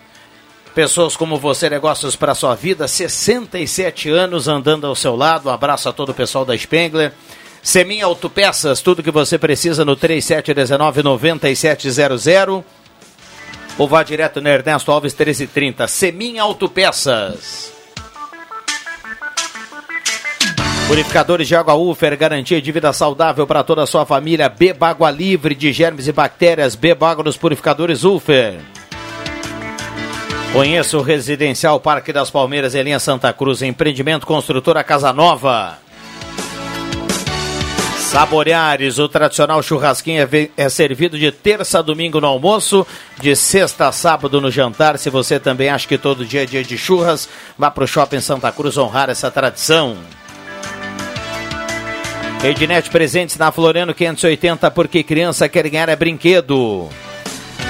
Pessoas 0.75 1.17
como 1.17 1.39
você, 1.39 1.71
negócios 1.71 2.15
para 2.15 2.35
sua 2.35 2.55
vida, 2.55 2.87
67 2.87 4.11
anos 4.11 4.49
andando 4.49 4.87
ao 4.87 4.95
seu 4.95 5.17
lado. 5.17 5.49
Um 5.49 5.53
abraço 5.53 5.89
a 5.89 5.95
todo 5.95 6.11
o 6.11 6.15
pessoal 6.15 6.45
da 6.45 6.55
Spengler. 6.55 7.15
Semin 7.69 8.01
Autopeças, 8.01 8.81
tudo 8.81 9.03
que 9.03 9.11
você 9.11 9.37
precisa 9.37 9.85
no 9.85 9.95
3719-9700. 9.95 12.65
Ou 13.77 13.87
vá 13.87 14.03
direto 14.03 14.41
no 14.41 14.49
Ernesto 14.49 14.91
Alves 14.91 15.13
1330. 15.13 15.87
Semin 15.87 16.39
Autopeças. 16.39 17.71
Purificadores 20.87 21.47
de 21.47 21.55
água 21.55 21.75
Ufer, 21.75 22.17
garantia 22.17 22.63
de 22.63 22.73
vida 22.73 22.91
saudável 22.95 23.47
para 23.47 23.63
toda 23.63 23.83
a 23.83 23.87
sua 23.87 24.07
família. 24.07 24.49
Beba 24.49 24.89
água 24.89 25.11
livre 25.11 25.55
de 25.55 25.71
germes 25.71 26.09
e 26.09 26.13
bactérias. 26.13 26.75
Beba 26.75 27.11
água 27.11 27.23
nos 27.23 27.37
purificadores 27.37 28.03
Ufer. 28.03 28.63
Conheça 30.55 30.97
o 30.97 31.03
Residencial 31.03 31.79
Parque 31.81 32.15
das 32.15 32.31
Palmeiras 32.31 32.75
em 32.75 32.83
linha 32.83 32.99
Santa 32.99 33.31
Cruz, 33.31 33.61
empreendimento 33.61 34.27
construtora 34.27 34.83
Casa 34.83 35.13
Nova. 35.13 35.87
Saboreares, 38.09 38.99
o 38.99 39.07
tradicional 39.07 39.63
churrasquinho 39.63 40.23
é, 40.23 40.49
é, 40.57 40.69
servido 40.71 41.19
de 41.19 41.31
terça 41.31 41.81
a 41.81 41.83
domingo 41.83 42.19
no 42.19 42.27
almoço, 42.27 42.87
de 43.21 43.37
sexta 43.37 43.87
a 43.87 43.93
sábado 43.93 44.41
no 44.41 44.51
jantar. 44.51 44.99
Se 44.99 45.11
você 45.11 45.39
também 45.39 45.69
acha 45.69 45.87
que 45.87 45.99
todo 45.99 46.25
dia 46.25 46.45
é 46.45 46.47
dia 46.47 46.65
de 46.65 46.79
churras, 46.79 47.29
vá 47.59 47.71
para 47.71 47.85
o 47.85 47.87
Shopping 47.87 48.23
Santa 48.23 48.51
Cruz 48.51 48.79
honrar 48.79 49.11
essa 49.11 49.31
tradição. 49.31 49.95
Ednet 52.43 52.89
presentes 52.89 53.37
na 53.37 53.53
Floriano 53.53 53.93
580, 53.93 54.71
porque 54.71 55.03
criança 55.03 55.47
quer 55.47 55.69
ganhar 55.69 55.91
é 55.91 55.95
brinquedo. 55.95 56.89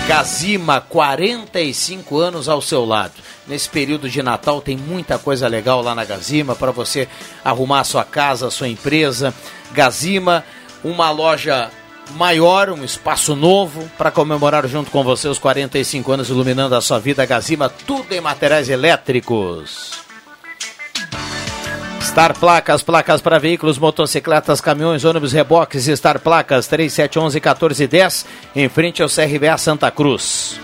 Gazima, 0.08 0.80
45 0.80 2.18
anos 2.18 2.48
ao 2.48 2.62
seu 2.62 2.82
lado. 2.82 3.12
Nesse 3.46 3.68
período 3.68 4.08
de 4.08 4.22
Natal 4.22 4.62
tem 4.62 4.74
muita 4.74 5.18
coisa 5.18 5.46
legal 5.46 5.82
lá 5.82 5.94
na 5.94 6.02
Gazima 6.02 6.56
para 6.56 6.70
você 6.70 7.06
arrumar 7.44 7.80
a 7.80 7.84
sua 7.84 8.06
casa, 8.06 8.46
a 8.46 8.50
sua 8.50 8.68
empresa. 8.68 9.34
Gazima, 9.70 10.46
uma 10.82 11.10
loja 11.10 11.70
maior, 12.12 12.70
um 12.70 12.82
espaço 12.82 13.36
novo 13.36 13.86
para 13.98 14.10
comemorar 14.10 14.66
junto 14.66 14.90
com 14.90 15.04
você 15.04 15.28
os 15.28 15.38
45 15.38 16.10
anos 16.10 16.30
iluminando 16.30 16.74
a 16.74 16.80
sua 16.80 16.98
vida. 16.98 17.26
Gazima, 17.26 17.68
tudo 17.68 18.10
em 18.14 18.20
materiais 18.22 18.70
elétricos. 18.70 20.07
Star 22.18 22.36
Placas, 22.36 22.82
placas 22.82 23.20
para 23.20 23.38
veículos, 23.38 23.78
motocicletas, 23.78 24.60
caminhões, 24.60 25.04
ônibus, 25.04 25.32
reboques, 25.32 25.84
Star 25.84 26.18
Placas, 26.18 26.68
3711-1410, 26.68 28.26
em 28.56 28.68
frente 28.68 29.00
ao 29.00 29.08
CRBA 29.08 29.56
Santa 29.56 29.88
Cruz. 29.88 30.58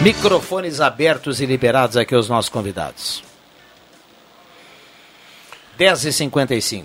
Microfones 0.00 0.80
abertos 0.80 1.40
e 1.40 1.46
liberados 1.46 1.96
aqui 1.96 2.16
aos 2.16 2.28
nossos 2.28 2.48
convidados. 2.48 3.22
10h55. 5.78 6.84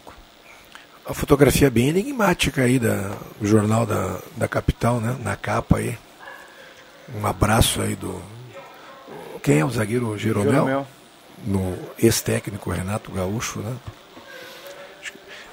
A 1.04 1.14
fotografia 1.16 1.72
bem 1.72 1.90
enigmática 1.90 2.62
aí 2.62 2.78
da, 2.78 3.18
do 3.40 3.48
jornal 3.48 3.84
da, 3.84 4.20
da 4.38 4.48
capital, 4.48 5.02
né? 5.02 5.18
Na 5.24 5.36
capa 5.36 5.78
aí. 5.78 5.98
Um 7.20 7.26
abraço 7.26 7.82
aí 7.82 7.96
do. 7.96 8.22
Quem 9.42 9.58
é 9.58 9.66
o 9.66 9.72
zagueiro 9.72 10.16
Jeromel? 10.20 10.52
Jeromel. 10.52 11.01
No 11.46 11.78
ex-técnico 11.98 12.70
Renato 12.70 13.12
Gaúcho, 13.12 13.60
né? 13.60 13.76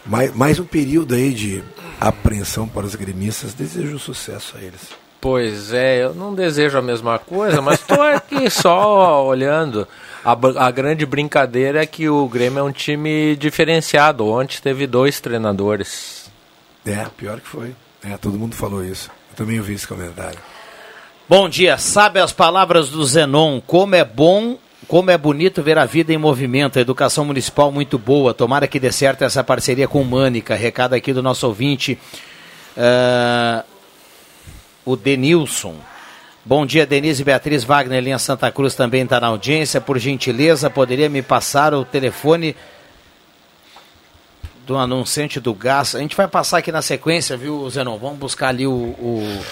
Mais, 0.05 0.35
mais 0.35 0.59
um 0.59 0.65
período 0.65 1.15
aí 1.15 1.33
de 1.33 1.63
apreensão 2.01 2.67
para 2.67 2.87
os 2.87 2.95
gremistas. 2.95 3.55
Desejo 3.55 3.99
sucesso 3.99 4.57
a 4.57 4.61
eles. 4.61 4.89
Pois 5.21 5.73
é, 5.73 6.05
eu 6.05 6.15
não 6.15 6.33
desejo 6.33 6.79
a 6.79 6.83
mesma 6.83 7.19
coisa, 7.19 7.61
mas 7.61 7.81
estou 7.81 8.01
aqui 8.01 8.49
só 8.51 9.27
olhando. 9.27 9.87
A, 10.25 10.33
a, 10.67 10.71
grande 10.71 11.05
brincadeira 11.05 11.83
é 11.83 11.87
que 11.87 12.09
o 12.09 12.29
Grêmio 12.29 12.61
é 12.61 12.63
um 12.63 12.73
time 12.73 13.35
diferenciado. 13.37 14.27
Ontem 14.27 14.59
teve 14.63 14.87
dois 14.87 15.21
treinadores. 15.21 16.31
É, 16.87 17.05
pior 17.17 17.41
que 17.41 17.49
foi. 17.49 17.75
É, 18.03 18.17
todo 18.17 18.39
mundo 18.39 18.55
falou 18.55 18.85
isso. 18.85 19.11
Eu 19.31 19.37
também 19.37 19.59
ouvi 19.59 19.75
esse 19.75 19.89
comentário. 19.89 20.39
Bom 21.29 21.49
dia. 21.49 21.77
Sabe 21.79 22.21
as 22.21 22.33
palavras 22.33 22.89
do 22.89 23.05
Zenon? 23.05 23.61
Como 23.61 23.95
é 23.95 24.05
bom, 24.05 24.57
como 24.87 25.11
é 25.11 25.19
bonito 25.19 25.63
ver 25.63 25.79
a 25.79 25.85
vida 25.85 26.13
em 26.13 26.19
movimento. 26.19 26.79
A 26.79 26.83
educação 26.83 27.25
municipal 27.25 27.73
muito 27.73 27.99
boa. 27.99 28.33
Tomara 28.33 28.69
que 28.69 28.79
dê 28.79 28.93
certo 28.93 29.23
essa 29.25 29.43
parceria 29.43 29.89
com 29.89 30.05
Mânica. 30.05 30.55
Recado 30.55 30.95
aqui 30.95 31.13
do 31.13 31.23
nosso 31.23 31.47
ouvinte. 31.47 31.99
Uh, 32.77 33.65
o 34.85 34.97
Denilson. 34.97 35.77
Bom 36.45 36.65
dia, 36.65 36.87
Denise 36.87 37.23
Beatriz 37.23 37.63
Wagner, 37.63 38.03
linha 38.03 38.19
Santa 38.19 38.51
Cruz 38.51 38.75
também 38.75 39.03
está 39.03 39.21
na 39.21 39.27
audiência. 39.27 39.83
Por 39.83 39.99
gentileza, 39.99 40.71
poderia 40.71 41.09
me 41.09 41.21
passar 41.21 41.75
o 41.75 41.85
telefone 41.85 42.57
do 44.65 44.79
anunciante 44.79 45.41
do 45.41 45.53
gás? 45.53 45.95
A 45.95 45.99
gente 45.99 46.17
vai 46.17 46.27
passar 46.27 46.59
aqui 46.59 46.73
na 46.73 46.81
sequência, 46.81 47.37
viu, 47.37 47.69
Zenon? 47.69 47.99
Vamos 47.99 48.19
buscar 48.19 48.49
ali 48.49 48.67
o, 48.67 48.73
o 48.73 49.43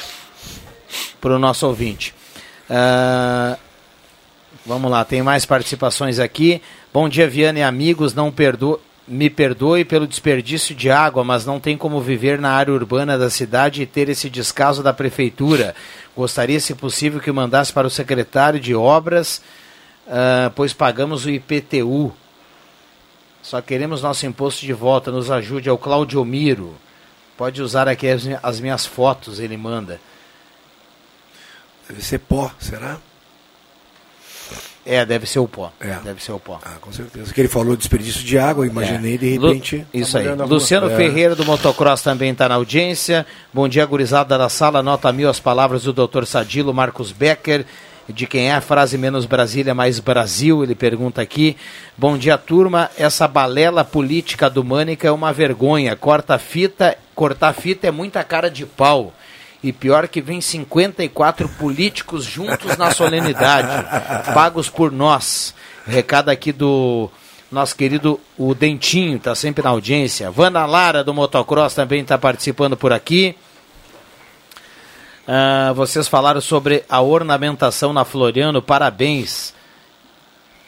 para 1.21 1.35
o 1.35 1.39
nosso 1.39 1.67
ouvinte. 1.67 2.15
Uh, 2.71 3.59
vamos 4.67 4.91
lá, 4.91 5.05
tem 5.05 5.23
mais 5.23 5.47
participações 5.47 6.19
aqui. 6.19 6.61
Bom 6.93 7.09
dia, 7.09 7.29
Viana 7.29 7.61
e 7.61 7.63
amigos. 7.63 8.13
Não 8.13 8.31
perdoe 8.31 8.79
me 9.09 9.31
perdoe 9.31 9.85
pelo 9.85 10.05
desperdício 10.05 10.75
de 10.75 10.91
água, 10.91 11.23
mas 11.23 11.47
não 11.47 11.61
tem 11.61 11.77
como 11.77 12.01
viver 12.01 12.41
na 12.41 12.51
área 12.51 12.75
urbana 12.75 13.17
da 13.17 13.31
cidade 13.31 13.81
e 13.81 13.87
ter 13.87 14.09
esse 14.09 14.29
descaso 14.29 14.83
da 14.83 14.93
prefeitura. 14.93 15.77
Gostaria, 16.17 16.59
se 16.59 16.75
possível, 16.75 17.21
que 17.21 17.31
mandasse 17.31 17.73
para 17.73 17.87
o 17.87 17.91
secretário 17.91 18.59
de 18.59 18.75
obras, 18.75 19.41
uh, 20.09 20.51
pois 20.57 20.73
pagamos 20.73 21.25
o 21.25 21.31
IPTU. 21.31 22.13
Só 23.43 23.63
queremos 23.63 24.03
nosso 24.03 24.27
imposto 24.27 24.67
de 24.67 24.73
volta. 24.73 25.13
Nos 25.13 25.31
ajude. 25.31 25.69
É 25.69 25.73
o 25.73 25.79
Claudio 25.79 26.25
Miro. 26.25 26.75
Pode 27.37 27.63
usar 27.63 27.87
aqui 27.87 28.09
as 28.43 28.59
minhas 28.59 28.85
fotos, 28.85 29.39
ele 29.39 29.57
manda. 29.57 30.01
Deve 31.89 32.03
ser 32.03 32.19
pó, 32.19 32.51
será? 32.59 32.99
É, 34.87 35.05
deve 35.05 35.27
ser 35.27 35.41
o 35.41 35.49
pó. 35.49 35.73
É. 35.81 35.97
Deve 36.05 36.23
ser 36.23 36.31
o 36.31 36.39
pó. 36.39 36.61
Ah, 36.65 36.77
com 36.81 36.93
certeza. 36.93 37.35
Que 37.35 37.41
ele 37.41 37.49
falou 37.49 37.75
de 37.75 37.79
desperdício 37.79 38.25
de 38.25 38.39
água, 38.39 38.67
imaginei 38.67 39.17
é. 39.17 39.19
de 39.19 39.31
repente. 39.31 39.77
Lu... 39.79 40.01
Isso 40.01 40.17
aí. 40.17 40.29
Luciano. 40.29 40.89
Ferreira 40.91 41.35
do 41.35 41.45
Motocross 41.45 42.03
também 42.03 42.31
está 42.31 42.49
na 42.49 42.55
audiência. 42.55 43.27
Bom 43.53 43.69
dia, 43.69 43.85
gurizada 43.85 44.39
da 44.39 44.49
sala. 44.49 44.83
Nota 44.83 45.13
mil 45.13 45.29
as 45.29 45.41
palavras 45.41 45.83
do 45.83 45.93
Dr. 45.93 46.25
Sadilo 46.25 46.73
Marcos 46.73 47.11
Becker. 47.11 47.67
De 48.09 48.25
quem 48.25 48.51
é 48.51 48.55
a 48.55 48.61
frase 48.61 48.97
menos 48.97 49.27
Brasília, 49.27 49.75
mais 49.75 49.99
Brasil? 49.99 50.63
Ele 50.63 50.77
pergunta 50.77 51.21
aqui. 51.21 51.57
Bom 51.99 52.17
dia, 52.17 52.39
turma. 52.39 52.89
Essa 52.97 53.27
balela 53.27 53.85
política 53.85 54.49
do 54.49 54.63
Mânica 54.63 55.09
é 55.09 55.11
uma 55.11 55.33
vergonha. 55.33 55.97
Corta 55.97 56.39
fita, 56.39 56.97
cortar 57.17 57.53
fita 57.53 57.89
é 57.89 57.91
muita 57.91 58.23
cara 58.23 58.49
de 58.49 58.65
pau. 58.65 59.13
E 59.63 59.73
pior 59.73 60.07
que 60.07 60.21
vem 60.21 60.41
54 60.41 61.49
políticos 61.51 62.25
juntos 62.25 62.77
na 62.77 62.91
solenidade, 62.91 63.69
pagos 64.35 64.69
por 64.69 64.93
nós. 64.93 65.55
Recado 65.87 66.29
aqui 66.29 66.53
do 66.53 67.11
nosso 67.51 67.75
querido 67.77 68.21
o 68.37 68.55
Dentinho, 68.55 69.17
está 69.17 69.35
sempre 69.35 69.63
na 69.63 69.71
audiência. 69.71 70.31
Vana 70.31 70.67
Lara 70.67 71.03
do 71.03 71.15
Motocross 71.15 71.75
também 71.75 72.03
está 72.03 72.19
participando 72.19 72.77
por 72.77 72.93
aqui. 72.93 73.37
Uh, 75.27 75.75
vocês 75.75 76.07
falaram 76.07 76.41
sobre 76.41 76.85
a 76.89 77.01
ornamentação 77.01 77.93
na 77.93 78.05
Floriano, 78.05 78.63
parabéns. 78.63 79.55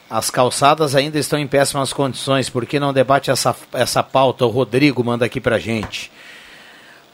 As 0.09 0.29
calçadas 0.29 0.95
ainda 0.95 1.19
estão 1.19 1.37
em 1.37 1.47
péssimas 1.47 1.93
condições, 1.93 2.49
por 2.49 2.65
que 2.65 2.79
não 2.79 2.91
debate 2.91 3.29
essa, 3.29 3.55
essa 3.71 4.01
pauta? 4.01 4.45
O 4.45 4.49
Rodrigo 4.49 5.03
manda 5.03 5.25
aqui 5.25 5.39
pra 5.39 5.59
gente. 5.59 6.11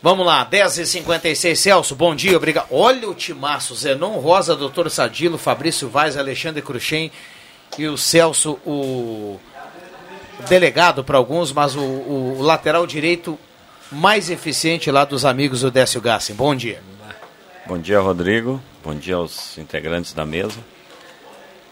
Vamos 0.06 0.24
lá, 0.24 0.48
10h56, 0.48 1.56
Celso, 1.56 1.96
bom 1.96 2.14
dia, 2.14 2.38
obrigado. 2.38 2.68
Olha 2.70 3.10
o 3.10 3.16
timaço, 3.16 3.74
Zenon 3.74 4.20
Rosa, 4.20 4.56
Doutor 4.56 4.88
Sadilo, 4.92 5.36
Fabrício 5.36 5.90
Vaz, 5.90 6.16
Alexandre 6.16 6.62
Cruxem 6.62 7.12
e 7.76 7.88
o 7.88 7.98
Celso, 7.98 8.60
o 8.64 9.40
delegado 10.48 11.04
para 11.04 11.18
alguns, 11.18 11.52
mas 11.52 11.76
o, 11.76 11.82
o, 11.82 12.38
lateral 12.44 12.86
direito 12.86 13.36
mais 13.92 14.30
eficiente 14.30 14.92
lá 14.92 15.06
dos 15.06 15.26
amigos 15.26 15.62
do 15.62 15.72
Décio 15.72 16.00
Gassi. 16.00 16.34
Bom 16.34 16.54
dia. 16.54 16.84
Bom 17.66 17.80
dia, 17.80 18.00
Rodrigo. 18.00 18.62
Bom 18.84 18.94
dia 18.94 19.16
aos 19.16 19.58
integrantes 19.58 20.14
da 20.14 20.24
mesa. 20.24 20.60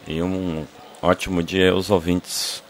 E 0.07 0.23
um 0.23 0.65
ótimo 1.03 1.43
dia 1.43 1.69
aos 1.69 1.91
ouvintes. 1.91 2.63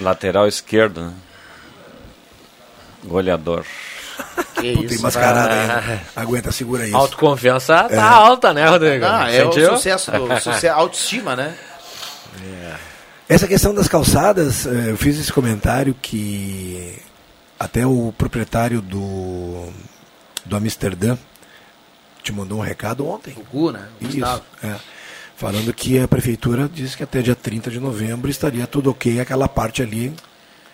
Lateral 0.00 0.48
esquerdo, 0.48 1.02
né? 1.02 1.14
Goleador. 3.04 3.64
Que 4.60 4.72
Puta, 4.74 4.94
isso, 4.94 5.02
mascarada 5.02 5.80
aí. 5.80 6.00
Aguenta, 6.16 6.50
segura 6.50 6.84
isso. 6.86 6.96
Autoconfiança 6.96 7.84
tá 7.84 7.94
É. 7.94 7.98
alta, 7.98 8.52
né, 8.52 8.68
Rodrigo? 8.68 9.04
Ah, 9.04 9.30
é 9.30 9.44
Sentiu? 9.44 9.72
o 9.72 9.76
sucesso 9.76 10.10
do 10.12 10.40
sucesso, 10.40 10.68
autoestima, 10.68 11.36
né? 11.36 11.54
Essa 13.28 13.46
questão 13.46 13.74
das 13.74 13.86
calçadas, 13.88 14.66
eh, 14.66 14.86
eu 14.90 14.96
fiz 14.96 15.18
esse 15.18 15.32
comentário 15.32 15.94
que 16.00 16.98
até 17.60 17.86
o 17.86 18.12
proprietário 18.16 18.80
do, 18.80 19.68
do 20.46 20.56
Amsterdã 20.56 21.16
te 22.22 22.32
mandou 22.32 22.58
um 22.58 22.62
recado 22.62 23.06
ontem. 23.06 23.34
O 23.36 23.42
Gu, 23.44 23.72
né? 23.72 23.82
O 24.00 24.06
Isso, 24.06 24.42
é. 24.64 24.74
Falando 25.36 25.72
que 25.72 26.00
a 26.00 26.08
prefeitura 26.08 26.68
disse 26.72 26.96
que 26.96 27.02
até 27.04 27.20
dia 27.20 27.34
30 27.36 27.70
de 27.70 27.78
novembro 27.78 28.30
estaria 28.30 28.66
tudo 28.66 28.90
ok, 28.90 29.20
aquela 29.20 29.46
parte 29.46 29.82
ali 29.82 30.12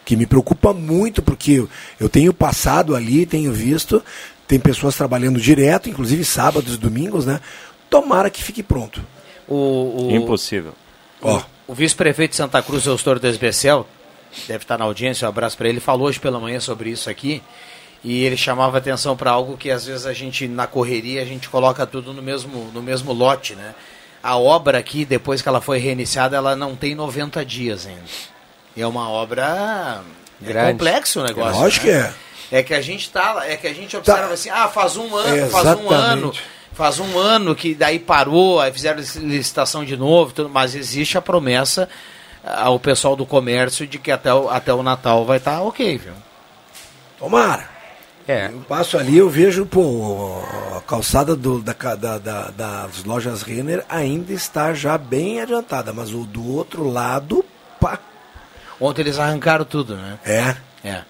que 0.05 0.17
me 0.17 0.27
preocupa 0.27 0.73
muito, 0.73 1.23
porque 1.23 1.67
eu- 2.01 2.09
tenho 2.09 2.33
passado 2.35 2.95
ali, 2.95 3.25
tenho 3.27 3.53
visto, 3.53 4.03
tem 4.47 4.59
pessoas 4.61 4.97
trabalhando 4.97 5.41
direto, 5.41 5.89
inclusive 5.89 6.25
sábados 6.25 6.75
e 6.75 6.79
domingos, 6.79 7.25
né? 7.27 7.41
Tomara 7.89 8.29
que 8.31 8.43
fique 8.43 8.63
pronto. 8.63 9.01
O, 9.49 10.09
o, 10.09 10.11
Impossível. 10.11 10.75
Ó. 11.23 11.43
O 11.67 11.75
vice-prefeito 11.75 12.33
de 12.33 12.37
Santa 12.37 12.63
Cruz, 12.63 12.85
Eustor 12.85 13.19
do 13.19 13.27
Especial, 13.27 13.89
deve 14.47 14.65
estar 14.65 14.77
na 14.77 14.85
audiência, 14.85 15.27
um 15.27 15.29
abraço 15.31 15.57
para 15.57 15.69
ele, 15.69 15.81
falou 15.81 16.09
hoje 16.09 16.21
pela 16.21 16.39
manhã 16.39 16.61
sobre 16.61 16.91
isso 16.91 17.09
aqui. 17.09 17.43
E 18.03 18.23
ele 18.25 18.37
chamava 18.37 18.77
atenção 18.77 19.17
para 19.17 19.31
algo 19.31 19.57
que 19.57 19.71
às 19.71 19.87
vezes 19.87 20.05
a 20.05 20.13
gente, 20.13 20.47
na 20.47 20.67
correria, 20.67 21.23
a 21.23 21.25
gente 21.25 21.49
coloca 21.49 21.87
tudo 21.87 22.13
no 22.13 22.21
mesmo, 22.21 22.71
no 22.75 22.83
mesmo 22.83 23.15
lote, 23.15 23.55
né? 23.55 23.75
A 24.23 24.37
obra 24.37 24.79
aqui, 24.79 25.07
depois 25.07 25.41
que 25.41 25.49
ela 25.49 25.61
foi 25.63 25.79
reiniciada, 25.79 26.37
ela 26.37 26.55
não 26.55 26.77
tem 26.77 26.95
90 26.95 27.43
dias 27.45 27.87
ainda. 27.87 28.03
E 28.77 28.83
é 28.83 28.87
uma 28.87 29.09
obra. 29.09 30.01
É 30.43 30.47
Grande. 30.47 30.73
complexo 30.73 31.21
o 31.21 31.25
negócio. 31.25 31.61
Lógico 31.61 31.87
né? 31.87 31.93
que 31.93 31.99
é. 32.55 32.59
É 32.59 32.63
que 32.63 32.75
a 32.75 32.81
gente 32.81 33.11
tá, 33.11 33.43
é 33.47 33.57
que 33.57 33.67
a 33.67 33.73
gente 33.75 33.97
observa 33.97 34.33
assim, 34.35 34.51
ah, 34.51 34.69
faz 34.69 34.97
um 34.97 35.17
ano, 35.17 35.51
faz 35.51 35.67
um 35.79 35.91
ano, 35.91 36.33
faz 36.73 36.99
um 37.01 37.19
ano 37.19 37.55
que 37.55 37.75
daí 37.75 37.99
parou, 37.99 38.61
aí 38.61 38.71
fizeram 38.73 39.01
licitação 39.17 39.85
de 39.85 39.97
novo, 39.97 40.33
tudo, 40.33 40.49
mas 40.51 40.75
existe 40.75 41.17
a 41.19 41.23
promessa 41.23 41.89
ao 42.45 42.79
pessoal 42.79 43.17
do 43.17 43.25
comércio 43.25 43.87
de 43.87 43.99
que 43.99 44.11
até 44.11 44.33
o, 44.33 44.49
até 44.51 44.73
o 44.73 44.83
Natal 44.83 45.25
vai 45.25 45.39
estar 45.39 45.63
ok, 45.63 45.97
viu? 45.99 46.13
Tomara. 47.19 47.69
É. 48.29 48.47
Eu 48.53 48.61
passo 48.69 48.97
ali, 48.99 49.17
eu 49.19 49.29
vejo, 49.29 49.67
pô, 49.67 50.41
a 50.77 50.81
calçada 50.83 51.35
do- 51.37 51.61
da, 51.61 51.73
da- 51.95 52.19
da- 52.19 52.51
das 52.51 53.05
lojas 53.05 53.43
Renner 53.43 53.85
ainda 53.89 54.33
está 54.33 54.73
já 54.75 54.97
bem 54.97 55.41
adiantada, 55.41 55.93
mas 55.93 56.13
o 56.13 56.25
do 56.25 56.55
outro 56.55 56.89
lado, 56.89 57.45
pá. 57.81 57.99
Ontem 58.81 59.03
eles 59.03 59.19
arrancaram 59.19 59.65
tudo, 59.65 59.97
né? 59.97 60.19
É. 60.25 60.57
É. 60.85 61.03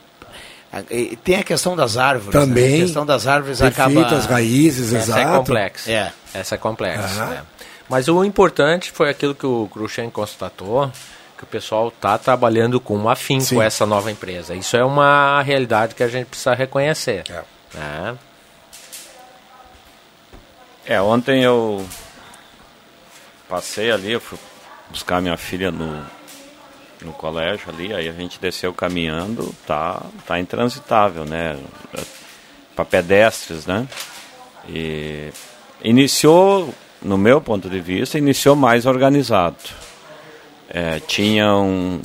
Tem 1.22 1.36
a 1.36 1.44
questão 1.44 1.76
das 1.76 1.96
árvores. 1.96 2.32
Também. 2.32 2.70
Né? 2.70 2.76
A 2.76 2.80
questão 2.80 3.06
das 3.06 3.26
árvores 3.26 3.60
Perfeito, 3.60 4.00
acaba. 4.00 4.16
as 4.16 4.26
raízes, 4.26 4.92
Essa 4.92 5.12
é 5.12 5.22
exato. 5.22 5.38
complexa. 5.38 5.90
É. 5.90 6.12
Essa 6.32 6.54
é 6.56 6.58
complexa. 6.58 7.26
Né? 7.26 7.42
Mas 7.88 8.08
o 8.08 8.24
importante 8.24 8.90
foi 8.90 9.08
aquilo 9.10 9.34
que 9.34 9.46
o 9.46 9.68
Cruxem 9.70 10.10
constatou, 10.10 10.90
que 11.36 11.44
o 11.44 11.46
pessoal 11.46 11.88
está 11.88 12.18
trabalhando 12.18 12.80
com 12.80 13.08
afinco 13.08 13.44
Sim. 13.44 13.56
com 13.56 13.62
essa 13.62 13.86
nova 13.86 14.10
empresa. 14.10 14.54
Isso 14.54 14.76
é 14.76 14.84
uma 14.84 15.40
realidade 15.42 15.94
que 15.94 16.02
a 16.02 16.08
gente 16.08 16.26
precisa 16.26 16.54
reconhecer. 16.54 17.22
É. 17.30 17.42
né? 17.74 18.18
É, 20.86 21.00
ontem 21.00 21.42
eu 21.42 21.86
passei 23.48 23.90
ali, 23.90 24.12
eu 24.12 24.20
fui 24.20 24.38
buscar 24.90 25.22
minha 25.22 25.36
filha 25.36 25.70
no, 25.70 26.04
no 27.04 27.12
colégio 27.12 27.68
ali, 27.68 27.92
aí 27.94 28.08
a 28.08 28.12
gente 28.12 28.40
desceu 28.40 28.72
caminhando, 28.72 29.54
tá, 29.66 30.02
tá 30.26 30.38
intransitável, 30.38 31.24
né? 31.24 31.58
Para 32.74 32.84
pedestres, 32.84 33.66
né? 33.66 33.86
E 34.68 35.30
iniciou, 35.82 36.74
no 37.02 37.18
meu 37.18 37.40
ponto 37.40 37.68
de 37.68 37.80
vista, 37.80 38.18
iniciou 38.18 38.56
mais 38.56 38.86
organizado. 38.86 39.56
É, 40.68 40.98
tinham 41.00 42.00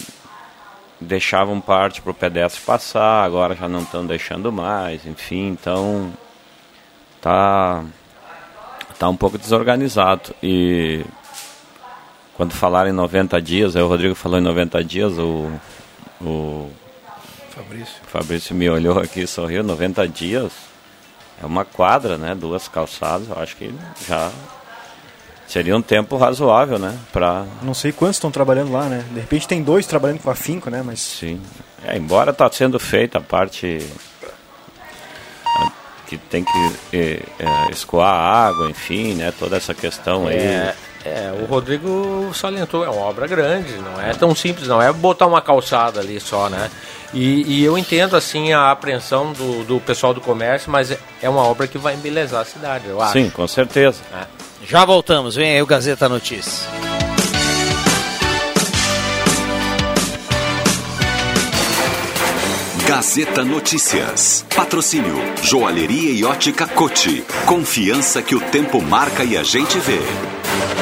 deixavam 1.02 1.62
parte 1.62 2.02
para 2.02 2.12
o 2.12 2.14
pedestre 2.14 2.62
passar, 2.66 3.24
agora 3.24 3.56
já 3.56 3.70
não 3.70 3.82
estão 3.82 4.06
deixando 4.06 4.52
mais, 4.52 5.06
enfim, 5.06 5.48
então 5.48 6.12
tá 7.22 7.84
tá 8.98 9.08
um 9.08 9.16
pouco 9.16 9.38
desorganizado 9.38 10.36
e 10.44 11.06
quando 12.39 12.54
falaram 12.54 12.89
em 12.89 12.93
90 12.93 13.41
dias, 13.41 13.75
aí 13.75 13.82
o 13.82 13.88
Rodrigo 13.89 14.15
falou 14.15 14.39
em 14.39 14.41
90 14.41 14.82
dias, 14.82 15.12
o, 15.17 15.52
o 16.21 16.71
Fabrício. 17.49 17.95
Fabrício 18.08 18.56
me 18.56 18.69
olhou 18.69 18.97
aqui 18.97 19.23
e 19.23 19.28
sorriu, 19.28 19.62
90 19.62 20.08
dias 20.08 20.54
é 21.43 21.45
uma 21.45 21.65
quadra, 21.65 22.17
né? 22.17 22.34
Duas 22.34 22.69
calçadas, 22.69 23.28
eu 23.28 23.38
acho 23.38 23.58
que 23.58 23.69
já 24.08 24.32
seria 25.49 25.75
um 25.75 25.82
tempo 25.82 26.15
razoável, 26.15 26.80
né? 26.80 26.97
Pra... 27.12 27.45
Não 27.62 27.73
sei 27.73 27.91
quantos 27.91 28.15
estão 28.15 28.32
trabalhando 28.32 28.71
lá, 28.71 28.86
né? 28.86 29.04
De 29.12 29.19
repente 29.19 29.45
tem 29.45 29.62
dois 29.62 29.86
trabalhando 29.86 30.21
com 30.21 30.30
afinco, 30.30 30.69
né? 30.69 30.82
Mas 30.82 31.02
Sim. 31.02 31.41
É, 31.84 31.97
embora 31.97 32.32
está 32.32 32.49
sendo 32.49 32.80
feita 32.80 33.17
a 33.17 33.21
parte 33.21 33.86
que 36.08 36.17
tem 36.17 36.45
que 36.45 36.71
eh, 36.93 37.21
eh, 37.38 37.69
escoar 37.69 38.13
a 38.13 38.47
água, 38.47 38.69
enfim, 38.69 39.13
né? 39.15 39.34
Toda 39.38 39.58
essa 39.58 39.73
questão 39.73 40.25
aí. 40.25 40.38
É, 40.38 40.75
é, 41.06 41.32
o 41.42 41.46
Rodrigo 41.46 42.30
salientou, 42.34 42.84
é 42.84 42.90
uma 42.90 43.02
obra 43.02 43.26
grande, 43.28 43.74
não 43.78 44.02
é 44.02 44.14
tão 44.14 44.36
simples, 44.36 44.68
não 44.68 44.82
é 44.82 44.92
botar 44.92 45.28
uma 45.28 45.42
calçada 45.42 46.00
ali 46.00 46.20
só, 46.20 46.50
né? 46.50 46.70
E, 47.14 47.60
e 47.60 47.64
eu 47.64 47.78
entendo, 47.78 48.16
assim, 48.16 48.52
a 48.54 48.70
apreensão 48.72 49.32
do, 49.34 49.64
do 49.64 49.80
pessoal 49.80 50.14
do 50.14 50.22
comércio, 50.22 50.70
mas 50.72 50.92
é- 50.92 51.30
uma 51.30 51.42
obra 51.44 51.68
que 51.68 51.78
vai 51.78 51.96
embelezar 51.96 52.42
a 52.42 52.46
cidade, 52.46 52.88
eu 52.88 53.02
acho. 53.02 53.14
Sim, 53.14 53.30
com 53.30 53.48
certeza. 53.48 54.00
É. 54.14 54.26
Já 54.68 54.86
voltamos, 54.86 55.36
vem 55.36 55.52
aí 55.54 55.62
o 55.62 55.66
Gazeta 55.66 56.08
Notícias. 56.10 56.68
Gazeta 62.88 63.44
Notícias. 63.44 64.46
Patrocínio 64.56 65.16
Joalheria 65.44 66.12
e 66.12 66.24
Ótica 66.24 66.66
Cote. 66.68 67.24
Confiança 67.46 68.22
que 68.22 68.36
o 68.36 68.42
tempo 68.42 68.82
marca 68.82 69.24
e 69.24 69.38
a 69.38 69.44
gente 69.44 69.78
vê. 69.80 70.00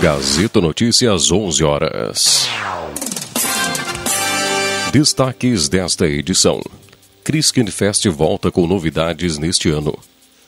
Gazeta 0.01 0.61
Notícias, 0.61 1.31
11 1.31 1.63
horas. 1.63 2.47
Destaques 4.91 5.67
desta 5.67 6.05
edição. 6.07 6.61
Crisken 7.23 7.67
Fest 7.67 8.07
volta 8.07 8.51
com 8.51 8.65
novidades 8.67 9.37
neste 9.37 9.69
ano. 9.69 9.97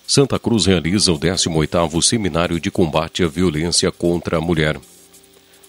Santa 0.08 0.40
Cruz 0.40 0.66
realiza 0.66 1.12
o 1.12 1.20
18º 1.20 2.02
Seminário 2.02 2.60
de 2.60 2.72
Combate 2.72 3.24
à 3.24 3.28
Violência 3.28 3.92
contra 3.92 4.38
a 4.38 4.42
Mulher. 4.42 4.80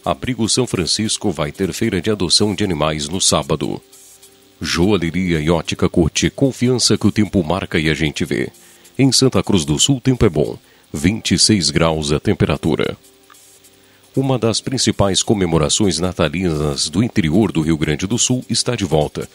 Abrigo 0.05 0.49
São 0.49 0.67
Francisco 0.67 1.31
vai 1.31 1.53
ter 1.53 1.73
feira 1.73 2.01
de 2.01 2.11
adoção 2.11 2.55
de 2.55 2.65
animais 2.65 3.09
no 3.09 3.21
sábado. 3.21 3.83
Joalheria 4.61 5.41
e 5.41 5.51
ótica 5.51 5.89
Corte, 5.89 6.31
confiança 6.31 6.97
que 6.97 7.07
o 7.07 7.13
tempo 7.13 7.43
marca 7.43 7.79
e 7.79 7.91
a 7.91 7.95
gente 7.95 8.25
vê. 8.25 8.51
Em 8.99 9.11
Santa 9.11 9.43
Cruz 9.43 9.65
do 9.65 9.79
Sul, 9.79 10.01
tempo 10.01 10.25
é 10.25 10.29
bom. 10.29 10.57
26 10.93 11.71
graus 11.71 12.13
a 12.13 12.21
temperatura. 12.21 12.97
Uma 14.17 14.37
das 14.37 14.61
principais 14.61 15.23
comemorações 15.23 16.01
natalinas 16.01 16.89
do 16.89 17.01
interior 17.01 17.53
do 17.53 17.61
Rio 17.61 17.79
Grande 17.79 18.09
do 18.09 18.19
Sul 18.19 18.45
está 18.51 18.75
de 18.75 18.85
volta. 18.85 19.29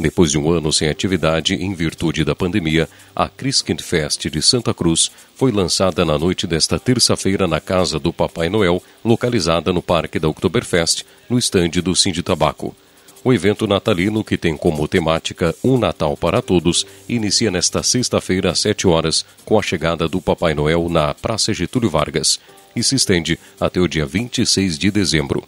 Depois 0.00 0.30
de 0.30 0.38
um 0.38 0.50
ano 0.50 0.72
sem 0.72 0.88
atividade 0.88 1.54
em 1.54 1.74
virtude 1.74 2.24
da 2.24 2.34
pandemia, 2.34 2.88
a 3.14 3.28
Christkind 3.28 3.82
Fest 3.82 4.30
de 4.30 4.40
Santa 4.40 4.72
Cruz 4.72 5.10
foi 5.36 5.52
lançada 5.52 6.02
na 6.02 6.18
noite 6.18 6.46
desta 6.46 6.78
terça-feira 6.78 7.46
na 7.46 7.60
casa 7.60 7.98
do 7.98 8.10
Papai 8.10 8.48
Noel, 8.48 8.82
localizada 9.04 9.70
no 9.70 9.82
Parque 9.82 10.18
da 10.18 10.30
Oktoberfest, 10.30 11.04
no 11.28 11.38
estande 11.38 11.82
do 11.82 11.94
Cindy 11.94 12.22
Tabaco. 12.22 12.74
O 13.22 13.34
evento 13.34 13.66
natalino, 13.66 14.24
que 14.24 14.38
tem 14.38 14.56
como 14.56 14.88
temática 14.88 15.54
Um 15.62 15.76
Natal 15.76 16.16
para 16.16 16.40
Todos, 16.40 16.86
inicia 17.06 17.50
nesta 17.50 17.82
sexta-feira 17.82 18.50
às 18.50 18.60
7 18.60 18.88
horas, 18.88 19.26
com 19.44 19.58
a 19.58 19.62
chegada 19.62 20.08
do 20.08 20.22
Papai 20.22 20.54
Noel 20.54 20.88
na 20.88 21.12
Praça 21.12 21.52
Getúlio 21.52 21.90
Vargas, 21.90 22.40
e 22.74 22.82
se 22.82 22.94
estende 22.94 23.38
até 23.60 23.80
o 23.80 23.88
dia 23.88 24.06
26 24.06 24.78
de 24.78 24.90
dezembro. 24.90 25.44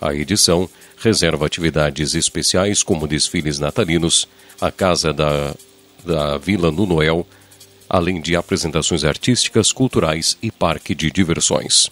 A 0.00 0.14
edição 0.14 0.68
reserva 0.98 1.46
atividades 1.46 2.14
especiais 2.14 2.82
como 2.82 3.06
desfiles 3.06 3.58
natalinos, 3.58 4.28
a 4.60 4.70
Casa 4.70 5.12
da, 5.12 5.54
da 6.04 6.38
Vila 6.38 6.70
no 6.70 6.86
Noel, 6.86 7.26
além 7.88 8.20
de 8.20 8.34
apresentações 8.34 9.04
artísticas, 9.04 9.72
culturais 9.72 10.36
e 10.42 10.50
parque 10.50 10.94
de 10.94 11.10
diversões. 11.10 11.90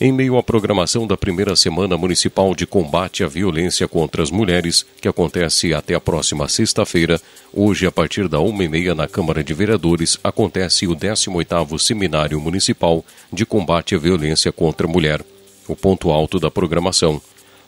Em 0.00 0.10
meio 0.10 0.36
à 0.36 0.42
programação 0.42 1.06
da 1.06 1.16
primeira 1.16 1.54
Semana 1.54 1.96
Municipal 1.96 2.52
de 2.52 2.66
Combate 2.66 3.22
à 3.22 3.28
Violência 3.28 3.86
contra 3.86 4.24
as 4.24 4.30
Mulheres, 4.30 4.84
que 5.00 5.06
acontece 5.06 5.72
até 5.72 5.94
a 5.94 6.00
próxima 6.00 6.48
sexta-feira, 6.48 7.20
hoje, 7.52 7.86
a 7.86 7.92
partir 7.92 8.26
da 8.26 8.40
uma 8.40 8.64
e 8.64 8.68
meia 8.68 8.92
na 8.92 9.06
Câmara 9.06 9.42
de 9.44 9.54
Vereadores, 9.54 10.18
acontece 10.24 10.88
o 10.88 10.96
18º 10.96 11.78
Seminário 11.78 12.40
Municipal 12.40 13.04
de 13.32 13.46
Combate 13.46 13.94
à 13.94 13.98
Violência 13.98 14.50
contra 14.50 14.84
a 14.84 14.90
Mulher, 14.90 15.24
o 15.68 15.76
ponto 15.76 16.10
alto 16.10 16.40
da 16.40 16.50
programação. 16.50 17.22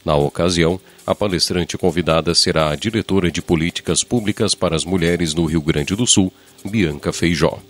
Na 0.05 0.17
ocasião, 0.17 0.81
A 1.07 1.15
palestrante 1.15 1.79
convidada 1.79 2.35
será 2.35 2.71
a 2.71 2.75
diretora 2.75 3.31
de 3.31 3.41
Políticas 3.41 4.03
Públicas 4.03 4.57
para 4.57 4.75
as 4.75 4.85
Mulheres 4.85 5.35
no 5.35 5.45
Rio 5.45 5.61
Grande 5.61 5.95
do 5.95 6.05
Sul, 6.05 6.33
Bianca 6.65 7.12
Feijó. 7.12 7.61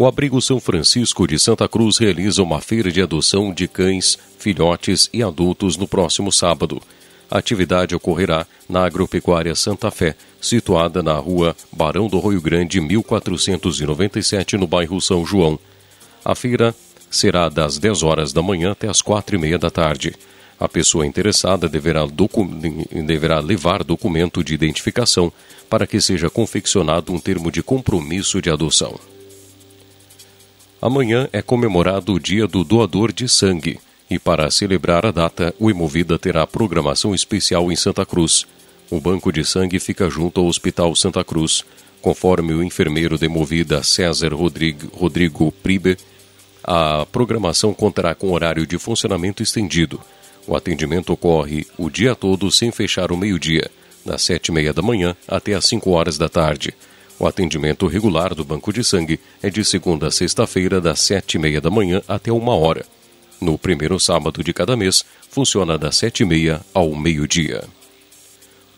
O 0.00 0.06
Abrigo 0.06 0.40
São 0.40 0.60
Francisco 0.60 1.26
de 1.26 1.40
Santa 1.40 1.68
Cruz 1.68 1.98
realiza 1.98 2.40
uma 2.40 2.60
feira 2.60 2.88
de 2.88 3.02
adoção 3.02 3.52
de 3.52 3.66
cães, 3.66 4.16
filhotes 4.38 5.10
e 5.12 5.24
adultos 5.24 5.76
no 5.76 5.88
próximo 5.88 6.30
sábado. 6.30 6.80
A 7.28 7.38
atividade 7.38 7.96
ocorrerá 7.96 8.46
na 8.68 8.86
Agropecuária 8.86 9.56
Santa 9.56 9.90
Fé, 9.90 10.14
situada 10.40 11.02
na 11.02 11.14
rua 11.14 11.56
Barão 11.72 12.06
do 12.06 12.20
Rio 12.20 12.40
Grande, 12.40 12.80
1497, 12.80 14.56
no 14.56 14.68
bairro 14.68 15.00
São 15.00 15.26
João. 15.26 15.58
A 16.24 16.32
feira 16.36 16.72
será 17.10 17.48
das 17.48 17.76
10 17.76 18.04
horas 18.04 18.32
da 18.32 18.40
manhã 18.40 18.70
até 18.70 18.88
as 18.88 19.02
4 19.02 19.34
e 19.34 19.38
meia 19.40 19.58
da 19.58 19.68
tarde. 19.68 20.14
A 20.60 20.68
pessoa 20.68 21.08
interessada 21.08 21.68
deverá, 21.68 22.06
deverá 23.04 23.40
levar 23.40 23.82
documento 23.82 24.44
de 24.44 24.54
identificação 24.54 25.32
para 25.68 25.88
que 25.88 26.00
seja 26.00 26.30
confeccionado 26.30 27.12
um 27.12 27.18
termo 27.18 27.50
de 27.50 27.64
compromisso 27.64 28.40
de 28.40 28.48
adoção. 28.48 28.96
Amanhã 30.80 31.28
é 31.32 31.42
comemorado 31.42 32.14
o 32.14 32.20
Dia 32.20 32.46
do 32.46 32.62
Doador 32.62 33.12
de 33.12 33.28
Sangue 33.28 33.80
e, 34.08 34.16
para 34.16 34.48
celebrar 34.48 35.04
a 35.04 35.10
data, 35.10 35.52
o 35.58 35.68
Imovida 35.68 36.16
terá 36.18 36.46
programação 36.46 37.12
especial 37.12 37.72
em 37.72 37.76
Santa 37.76 38.06
Cruz. 38.06 38.46
O 38.88 39.00
banco 39.00 39.32
de 39.32 39.44
sangue 39.44 39.80
fica 39.80 40.08
junto 40.08 40.40
ao 40.40 40.46
Hospital 40.46 40.94
Santa 40.94 41.24
Cruz. 41.24 41.64
Conforme 42.00 42.54
o 42.54 42.62
enfermeiro 42.62 43.18
de 43.18 43.28
Movida 43.28 43.82
César 43.82 44.32
Rodrigo, 44.32 44.88
Rodrigo 44.96 45.50
Pribe, 45.50 45.96
a 46.62 47.04
programação 47.10 47.74
contará 47.74 48.14
com 48.14 48.32
horário 48.32 48.64
de 48.64 48.78
funcionamento 48.78 49.42
estendido. 49.42 50.00
O 50.46 50.56
atendimento 50.56 51.12
ocorre 51.12 51.66
o 51.76 51.90
dia 51.90 52.14
todo 52.14 52.50
sem 52.52 52.70
fechar 52.70 53.10
o 53.10 53.16
meio-dia, 53.16 53.68
das 54.06 54.22
sete 54.22 54.48
e 54.48 54.52
meia 54.52 54.72
da 54.72 54.80
manhã 54.80 55.16
até 55.26 55.54
às 55.54 55.66
cinco 55.66 55.90
horas 55.90 56.16
da 56.16 56.28
tarde. 56.28 56.72
O 57.18 57.26
atendimento 57.26 57.86
regular 57.86 58.34
do 58.34 58.44
banco 58.44 58.72
de 58.72 58.84
sangue 58.84 59.18
é 59.42 59.50
de 59.50 59.64
segunda 59.64 60.06
a 60.06 60.10
sexta-feira, 60.10 60.80
das 60.80 61.00
sete 61.00 61.34
e 61.34 61.38
meia 61.38 61.60
da 61.60 61.70
manhã 61.70 62.00
até 62.06 62.30
uma 62.30 62.54
hora. 62.54 62.86
No 63.40 63.58
primeiro 63.58 63.98
sábado 63.98 64.42
de 64.42 64.52
cada 64.52 64.76
mês, 64.76 65.04
funciona 65.30 65.76
das 65.76 65.96
sete 65.96 66.22
e 66.22 66.26
meia 66.26 66.60
ao 66.72 66.94
meio-dia. 66.94 67.64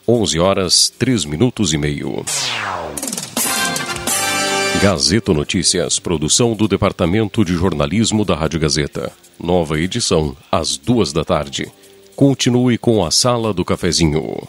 11 0.08 0.38
horas, 0.40 0.92
3 0.98 1.24
minutos 1.24 1.72
e 1.72 1.78
meio. 1.78 2.24
Gazeta 4.82 5.32
Notícias, 5.34 5.98
produção 5.98 6.54
do 6.54 6.66
Departamento 6.66 7.44
de 7.44 7.52
Jornalismo 7.52 8.24
da 8.24 8.34
Rádio 8.34 8.58
Gazeta. 8.58 9.12
Nova 9.38 9.78
edição, 9.78 10.34
às 10.50 10.76
duas 10.78 11.12
da 11.12 11.24
tarde. 11.24 11.70
Continue 12.16 12.78
com 12.78 13.04
a 13.04 13.10
Sala 13.10 13.52
do 13.52 13.64
Cafezinho. 13.64 14.48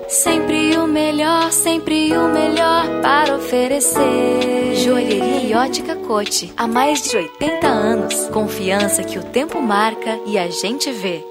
Sempre 0.11 0.77
o 0.77 0.85
melhor, 0.85 1.53
sempre 1.53 2.11
o 2.17 2.27
melhor 2.27 2.85
para 3.01 3.33
oferecer. 3.37 4.75
Joalheria 4.75 5.41
e 5.41 5.53
ótica 5.53 5.95
cote. 5.95 6.53
Há 6.57 6.67
mais 6.67 7.01
de 7.01 7.15
80 7.15 7.65
anos. 7.65 8.27
Confiança 8.27 9.05
que 9.05 9.17
o 9.17 9.23
tempo 9.23 9.61
marca 9.61 10.19
e 10.25 10.37
a 10.37 10.49
gente 10.49 10.91
vê. 10.91 11.23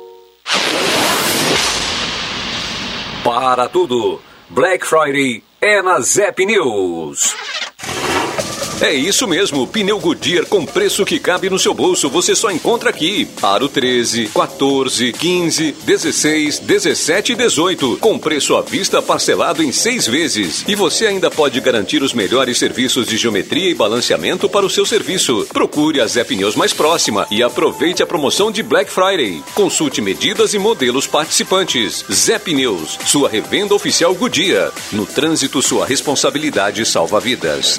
Para 3.22 3.68
tudo, 3.68 4.18
Black 4.48 4.86
Friday 4.86 5.44
é 5.60 5.82
na 5.82 6.00
Zep 6.00 6.46
News. 6.46 7.36
É 8.80 8.94
isso 8.94 9.28
mesmo, 9.28 9.66
pneu 9.66 9.98
Goodyear 9.98 10.46
com 10.46 10.64
preço 10.64 11.04
que 11.04 11.18
cabe 11.18 11.50
no 11.50 11.58
seu 11.58 11.74
bolso, 11.74 12.08
você 12.08 12.34
só 12.34 12.50
encontra 12.50 12.88
aqui. 12.88 13.28
Aro 13.42 13.68
13, 13.68 14.28
14, 14.28 15.12
15, 15.12 15.72
16, 15.84 16.58
17 16.60 17.32
e 17.32 17.36
18, 17.36 17.98
com 17.98 18.18
preço 18.18 18.56
à 18.56 18.62
vista 18.62 19.02
parcelado 19.02 19.62
em 19.62 19.70
seis 19.70 20.06
vezes. 20.06 20.64
E 20.66 20.74
você 20.74 21.06
ainda 21.06 21.30
pode 21.30 21.60
garantir 21.60 22.02
os 22.02 22.14
melhores 22.14 22.58
serviços 22.58 23.06
de 23.06 23.18
geometria 23.18 23.68
e 23.68 23.74
balanceamento 23.74 24.48
para 24.48 24.64
o 24.64 24.70
seu 24.70 24.86
serviço. 24.86 25.46
Procure 25.52 26.00
a 26.00 26.06
Zé 26.06 26.24
Pneus 26.24 26.56
mais 26.56 26.72
próxima 26.72 27.26
e 27.30 27.42
aproveite 27.42 28.02
a 28.02 28.06
promoção 28.06 28.50
de 28.50 28.62
Black 28.62 28.90
Friday. 28.90 29.42
Consulte 29.54 30.00
medidas 30.00 30.54
e 30.54 30.58
modelos 30.58 31.06
participantes. 31.06 32.02
Zé 32.10 32.38
Pneus, 32.38 32.98
sua 33.04 33.28
revenda 33.28 33.74
oficial 33.74 34.14
Goodyear. 34.14 34.72
No 34.90 35.04
trânsito, 35.04 35.60
sua 35.60 35.84
responsabilidade 35.84 36.86
salva 36.86 37.20
vidas. 37.20 37.78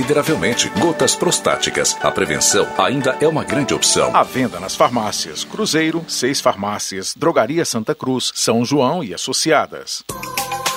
consideravelmente. 0.01 0.69
Gotas 0.79 1.15
prostáticas. 1.15 1.95
A 2.01 2.11
prevenção 2.11 2.67
ainda 2.77 3.15
é 3.21 3.27
uma 3.27 3.43
grande 3.43 3.73
opção. 3.73 4.15
À 4.15 4.23
venda 4.23 4.59
nas 4.59 4.75
farmácias 4.75 5.43
Cruzeiro, 5.43 6.03
Seis 6.07 6.41
Farmácias, 6.41 7.13
Drogaria 7.15 7.63
Santa 7.63 7.93
Cruz, 7.93 8.31
São 8.35 8.65
João 8.65 9.03
e 9.03 9.13
Associadas. 9.13 10.03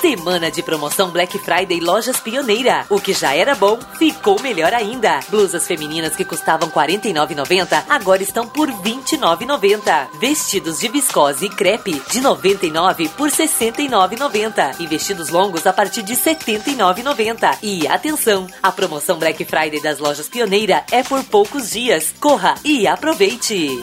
Semana 0.01 0.51
de 0.51 0.61
promoção 0.61 1.09
Black 1.09 1.37
Friday 1.39 1.79
Lojas 1.79 2.19
Pioneira. 2.19 2.85
O 2.89 2.99
que 2.99 3.13
já 3.13 3.35
era 3.35 3.55
bom, 3.55 3.79
ficou 3.97 4.39
melhor 4.41 4.73
ainda. 4.73 5.19
Blusas 5.29 5.65
femininas 5.65 6.15
que 6.15 6.25
custavam 6.25 6.69
R$ 6.69 6.75
49,90 6.75 7.85
agora 7.89 8.21
estão 8.21 8.47
por 8.47 8.69
R$ 8.69 8.75
29,90. 8.83 10.07
Vestidos 10.19 10.79
de 10.79 10.87
viscose 10.89 11.45
e 11.45 11.49
crepe 11.49 12.01
de 12.11 12.19
R$ 12.19 12.23
99 12.23 13.09
por 13.09 13.29
R$ 13.29 13.35
69,90. 13.35 14.79
E 14.79 14.87
vestidos 14.87 15.29
longos 15.29 15.65
a 15.65 15.73
partir 15.73 16.03
de 16.03 16.13
R$ 16.13 16.35
79,90. 16.35 17.57
E 17.63 17.87
atenção, 17.87 18.47
a 18.61 18.71
promoção 18.71 19.17
Black 19.17 19.43
Friday 19.45 19.81
das 19.81 19.99
Lojas 19.99 20.27
Pioneira 20.27 20.85
é 20.91 21.03
por 21.03 21.23
poucos 21.23 21.71
dias. 21.71 22.13
Corra 22.19 22.55
e 22.63 22.85
aproveite. 22.87 23.79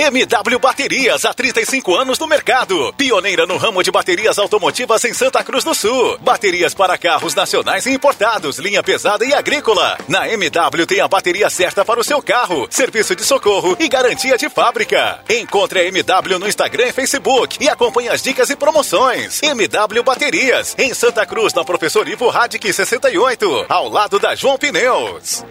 MW 0.00 0.58
Baterias, 0.58 1.26
há 1.26 1.34
35 1.34 1.94
anos 1.94 2.18
no 2.18 2.26
mercado. 2.26 2.90
Pioneira 2.96 3.46
no 3.46 3.58
ramo 3.58 3.82
de 3.82 3.90
baterias 3.90 4.38
automotivas 4.38 5.04
em 5.04 5.12
Santa 5.12 5.44
Cruz 5.44 5.62
do 5.62 5.74
Sul. 5.74 6.16
Baterias 6.20 6.72
para 6.72 6.96
carros 6.96 7.34
nacionais 7.34 7.84
e 7.84 7.92
importados, 7.92 8.58
linha 8.58 8.82
pesada 8.82 9.26
e 9.26 9.34
agrícola. 9.34 9.98
Na 10.08 10.26
MW 10.26 10.86
tem 10.86 11.00
a 11.00 11.06
bateria 11.06 11.50
certa 11.50 11.84
para 11.84 12.00
o 12.00 12.04
seu 12.04 12.22
carro, 12.22 12.66
serviço 12.70 13.14
de 13.14 13.22
socorro 13.22 13.76
e 13.78 13.88
garantia 13.88 14.38
de 14.38 14.48
fábrica. 14.48 15.20
Encontre 15.28 15.80
a 15.80 15.84
MW 15.84 16.38
no 16.38 16.48
Instagram 16.48 16.86
e 16.86 16.92
Facebook 16.92 17.58
e 17.60 17.68
acompanhe 17.68 18.08
as 18.08 18.22
dicas 18.22 18.48
e 18.48 18.56
promoções. 18.56 19.42
MW 19.42 20.02
Baterias, 20.02 20.74
em 20.78 20.94
Santa 20.94 21.26
Cruz, 21.26 21.52
na 21.52 21.62
Professor 21.62 22.08
Ivo 22.08 22.30
Radic 22.30 22.72
68, 22.72 23.66
ao 23.68 23.86
lado 23.86 24.18
da 24.18 24.34
João 24.34 24.56
Pneus. 24.56 25.44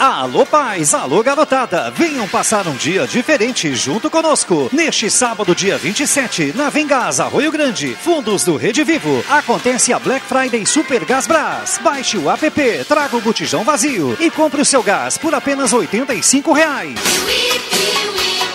Alô 0.00 0.44
pais, 0.44 0.92
alô 0.92 1.22
garotada, 1.22 1.90
venham 1.90 2.28
passar 2.28 2.66
um 2.66 2.74
dia 2.74 3.06
diferente 3.06 3.74
junto 3.74 4.10
conosco. 4.10 4.68
Neste 4.72 5.08
sábado, 5.10 5.54
dia 5.54 5.78
27, 5.78 6.52
na 6.54 6.68
Vengás, 6.68 7.20
Arroio 7.20 7.50
Grande, 7.50 7.96
fundos 8.00 8.44
do 8.44 8.56
Rede 8.56 8.84
Vivo, 8.84 9.24
acontece 9.30 9.92
a 9.92 9.98
Black 9.98 10.26
Friday 10.26 10.66
Super 10.66 11.04
Gás 11.04 11.26
Brás. 11.26 11.78
Baixe 11.82 12.18
o 12.18 12.30
app, 12.30 12.84
traga 12.86 13.16
o 13.16 13.20
botijão 13.20 13.64
vazio 13.64 14.16
e 14.20 14.30
compre 14.30 14.60
o 14.60 14.64
seu 14.64 14.82
gás 14.82 15.16
por 15.16 15.34
apenas 15.34 15.72
85 15.72 16.52
reais. 16.52 16.94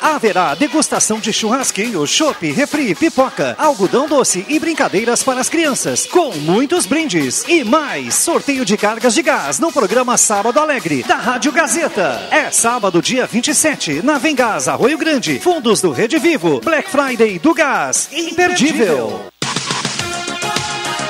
Haverá 0.02 0.56
degustação 0.56 1.20
de 1.20 1.34
churrasquinho, 1.34 2.06
chopp, 2.08 2.50
refri, 2.52 2.96
pipoca, 2.96 3.56
algodão 3.58 4.08
doce 4.08 4.46
e 4.48 4.58
brincadeiras 4.58 5.24
para 5.24 5.42
as 5.42 5.50
crianças, 5.50 6.06
com 6.06 6.32
muitos 6.38 6.86
brindes. 6.86 7.44
E 7.48 7.66
mais, 7.66 8.16
sorteio 8.16 8.64
de 8.64 8.78
cargas 8.78 9.14
de 9.14 9.22
gás 9.22 9.60
no 9.60 9.74
programa 9.74 10.18
Sábado 10.18 10.58
Alegre, 10.58 10.99
da 11.04 11.16
Rádio 11.16 11.52
Gazeta. 11.52 12.28
É 12.32 12.52
sábado, 12.52 13.02
dia 13.02 13.26
27, 13.26 14.02
na 14.04 14.18
Vengás, 14.18 14.68
Arroio 14.68 14.98
Grande, 14.98 15.40
fundos 15.40 15.82
do 15.82 15.92
Rede 15.92 16.18
Vivo, 16.18 16.60
Black 16.62 16.90
Friday 16.90 17.40
do 17.40 17.54
Gás, 17.54 18.10
imperdível. 18.12 19.26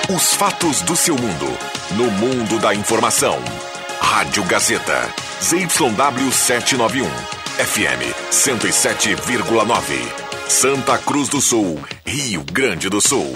Os 0.09 0.33
fatos 0.33 0.81
do 0.81 0.95
seu 0.95 1.15
mundo, 1.15 1.47
no 1.91 2.09
mundo 2.11 2.59
da 2.59 2.73
informação. 2.73 3.37
Rádio 3.99 4.43
Gazeta, 4.43 5.07
ZYW 5.41 6.31
791, 6.31 7.05
FM 7.57 8.13
107,9. 8.31 10.29
Santa 10.47 10.97
Cruz 10.97 11.29
do 11.29 11.39
Sul, 11.39 11.79
Rio 12.03 12.43
Grande 12.51 12.89
do 12.89 12.99
Sul. 12.99 13.35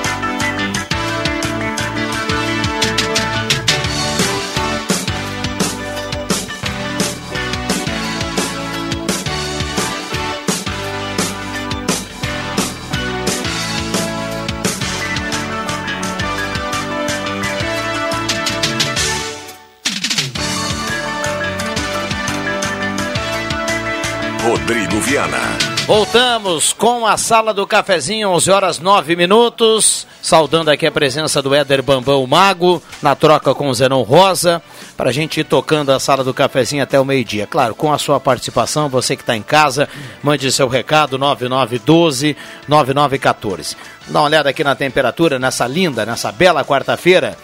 Rodrigo 24.71 25.01
Viana. 25.01 25.37
Voltamos 25.85 26.71
com 26.71 27.05
a 27.05 27.17
sala 27.17 27.53
do 27.53 27.67
cafezinho, 27.67 28.29
11 28.29 28.51
horas 28.51 28.79
9 28.79 29.17
minutos. 29.17 30.07
Saudando 30.21 30.69
aqui 30.69 30.87
a 30.87 30.91
presença 30.91 31.41
do 31.41 31.53
Éder 31.53 31.83
Bambão 31.83 32.25
Mago, 32.25 32.81
na 33.01 33.13
troca 33.13 33.53
com 33.53 33.67
o 33.67 33.73
Zenon 33.73 34.03
Rosa, 34.03 34.63
para 34.95 35.09
a 35.09 35.11
gente 35.11 35.41
ir 35.41 35.43
tocando 35.43 35.91
a 35.91 35.99
sala 35.99 36.23
do 36.23 36.33
cafezinho 36.33 36.81
até 36.81 36.97
o 36.97 37.03
meio-dia. 37.03 37.45
Claro, 37.45 37.75
com 37.75 37.91
a 37.91 37.97
sua 37.97 38.17
participação, 38.17 38.87
você 38.87 39.17
que 39.17 39.23
está 39.23 39.35
em 39.35 39.41
casa, 39.41 39.89
mande 40.23 40.49
seu 40.53 40.69
recado 40.69 41.19
9912-9914. 41.19 43.75
Dá 44.07 44.19
uma 44.19 44.27
olhada 44.27 44.51
aqui 44.51 44.63
na 44.63 44.73
temperatura, 44.73 45.37
nessa 45.37 45.67
linda, 45.67 46.05
nessa 46.05 46.31
bela 46.31 46.63
quarta-feira. 46.63 47.37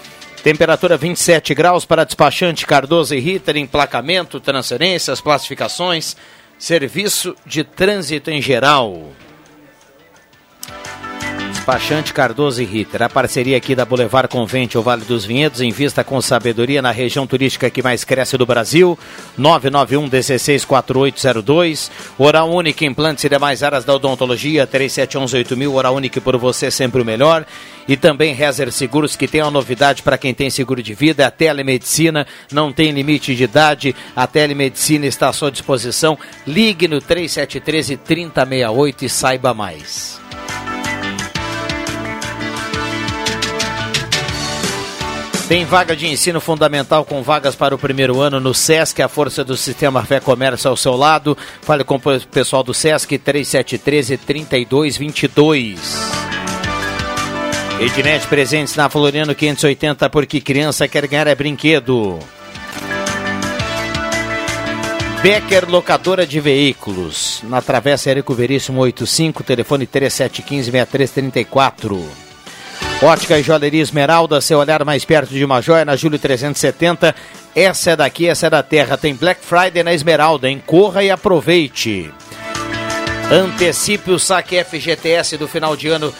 Temperatura 0.43 0.95
27 0.95 1.53
graus 1.53 1.83
para 1.83 2.05
despachante 2.05 2.65
Cardoso 2.65 3.13
e 3.13 3.19
Ritter, 3.19 3.57
emplacamento, 3.57 4.39
transferências, 4.39 5.19
classificações. 5.19 6.15
Serviço 6.57 7.35
de 7.45 7.63
trânsito 7.63 8.31
em 8.31 8.41
geral. 8.41 9.11
Despachante 11.67 12.13
Cardoso 12.13 12.61
e 12.61 12.65
Ritter. 12.65 13.03
A 13.03 13.09
parceria 13.09 13.57
aqui 13.57 13.75
da 13.75 13.83
Boulevard 13.83 14.29
Convente, 14.29 14.77
o 14.77 14.81
Vale 14.81 15.03
dos 15.03 15.25
Vinhedos, 15.25 15.59
invista 15.59 16.01
com 16.01 16.21
sabedoria 16.21 16.81
na 16.81 16.91
região 16.91 17.27
turística 17.27 17.69
que 17.69 17.83
mais 17.83 18.05
cresce 18.05 18.37
do 18.37 18.45
Brasil. 18.45 18.97
991 19.37 20.07
164802. 20.07 21.91
Oral 22.17 22.49
Única, 22.49 22.85
implantes 22.85 23.25
e 23.25 23.29
demais 23.29 23.63
áreas 23.63 23.83
da 23.83 23.93
odontologia. 23.93 24.65
37118000. 24.65 25.73
Oral 25.73 25.95
Única 25.95 26.21
por 26.21 26.37
você, 26.37 26.71
sempre 26.71 27.01
o 27.01 27.05
melhor. 27.05 27.45
E 27.85 27.97
também 27.97 28.33
Rezer 28.33 28.71
Seguros, 28.71 29.17
que 29.17 29.27
tem 29.27 29.41
uma 29.41 29.51
novidade 29.51 30.03
para 30.03 30.17
quem 30.17 30.33
tem 30.33 30.49
seguro 30.49 30.81
de 30.81 30.93
vida. 30.93 31.27
A 31.27 31.31
telemedicina 31.31 32.25
não 32.49 32.71
tem 32.71 32.91
limite 32.91 33.35
de 33.35 33.43
idade. 33.43 33.93
A 34.15 34.25
telemedicina 34.25 35.05
está 35.05 35.27
à 35.27 35.33
sua 35.33 35.51
disposição. 35.51 36.17
Ligue 36.47 36.87
no 36.87 37.01
3713 37.01 37.97
3068 37.97 39.03
e 39.03 39.09
saiba 39.09 39.53
mais. 39.53 40.17
Tem 45.47 45.63
vaga 45.63 45.95
de 45.95 46.07
ensino 46.07 46.41
fundamental 46.41 47.05
com 47.05 47.23
vagas 47.23 47.55
para 47.55 47.73
o 47.73 47.77
primeiro 47.77 48.19
ano 48.19 48.37
no 48.37 48.53
SESC, 48.53 49.01
a 49.01 49.07
força 49.07 49.45
do 49.45 49.55
sistema 49.55 50.03
Fé 50.03 50.19
Comércio 50.19 50.69
ao 50.69 50.75
seu 50.75 50.97
lado. 50.97 51.37
Fale 51.61 51.85
com 51.85 51.95
o 51.95 52.01
pessoal 52.29 52.63
do 52.63 52.73
SESC 52.73 53.17
3713 53.17 54.17
3222. 54.17 55.79
Ednet 57.79 58.27
presentes 58.27 58.75
na 58.75 58.89
Floriano 58.89 59.33
580 59.33 60.09
porque 60.09 60.41
criança 60.41 60.85
quer 60.85 61.07
ganhar 61.07 61.27
é 61.27 61.35
brinquedo. 61.35 62.19
Becker 65.21 65.69
Locadora 65.69 66.27
de 66.27 66.41
Veículos, 66.41 67.39
na 67.43 67.61
Travessa 67.61 68.09
Érico 68.09 68.33
Veríssimo 68.33 68.81
85, 68.81 69.43
telefone 69.43 69.87
3715-6334. 69.87 72.26
Ótica 73.01 73.37
e 73.37 73.43
Joalheria 73.43 73.83
Esmeralda, 73.83 74.41
seu 74.41 74.57
olhar 74.57 74.83
mais 74.83 75.05
perto 75.05 75.29
de 75.29 75.45
uma 75.45 75.61
joia 75.61 75.85
na 75.85 75.95
Júlio 75.95 76.17
370. 76.17 77.13
Essa 77.55 77.91
é 77.91 77.95
daqui, 77.95 78.27
essa 78.27 78.47
é 78.47 78.49
da 78.49 78.63
terra. 78.63 78.97
Tem 78.97 79.13
Black 79.13 79.45
Friday 79.45 79.83
na 79.83 79.93
Esmeralda, 79.93 80.49
hein? 80.49 80.63
Corra 80.65 81.03
e 81.03 81.11
aproveite. 81.11 82.11
Antecipe 83.31 84.09
o 84.09 84.17
saque 84.17 84.63
FGTS 84.63 85.37
do 85.37 85.47
final 85.47 85.75
de 85.75 85.89
ano 85.89 86.11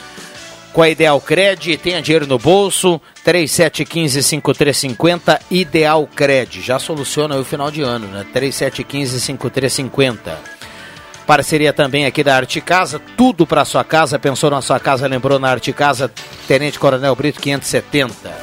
com 0.72 0.84
a 0.84 0.90
Ideal 0.90 1.20
Cred. 1.20 1.78
Tenha 1.78 2.00
dinheiro 2.00 2.28
no 2.28 2.38
bolso. 2.38 3.02
3715-5350. 3.26 5.40
Ideal 5.50 6.06
Cred. 6.06 6.62
Já 6.62 6.78
soluciona 6.78 7.38
o 7.38 7.44
final 7.44 7.72
de 7.72 7.82
ano, 7.82 8.06
né? 8.08 8.24
3715-5350. 8.36 10.57
Parceria 11.28 11.74
também 11.74 12.06
aqui 12.06 12.24
da 12.24 12.38
Arte 12.38 12.62
Casa, 12.62 13.02
tudo 13.18 13.46
para 13.46 13.66
sua 13.66 13.84
casa. 13.84 14.18
Pensou 14.18 14.50
na 14.50 14.62
sua 14.62 14.80
casa, 14.80 15.06
lembrou 15.08 15.38
na 15.38 15.50
Arte 15.50 15.74
Casa, 15.74 16.10
Tenente 16.48 16.80
Coronel 16.80 17.14
Brito 17.18 17.42
570. 17.42 18.34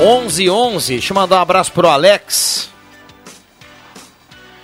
11 0.00 0.50
11. 0.50 0.92
Deixa 0.94 1.12
eu 1.12 1.14
mandar 1.14 1.36
um 1.36 1.42
abraço 1.42 1.70
pro 1.70 1.86
Alex. 1.86 2.70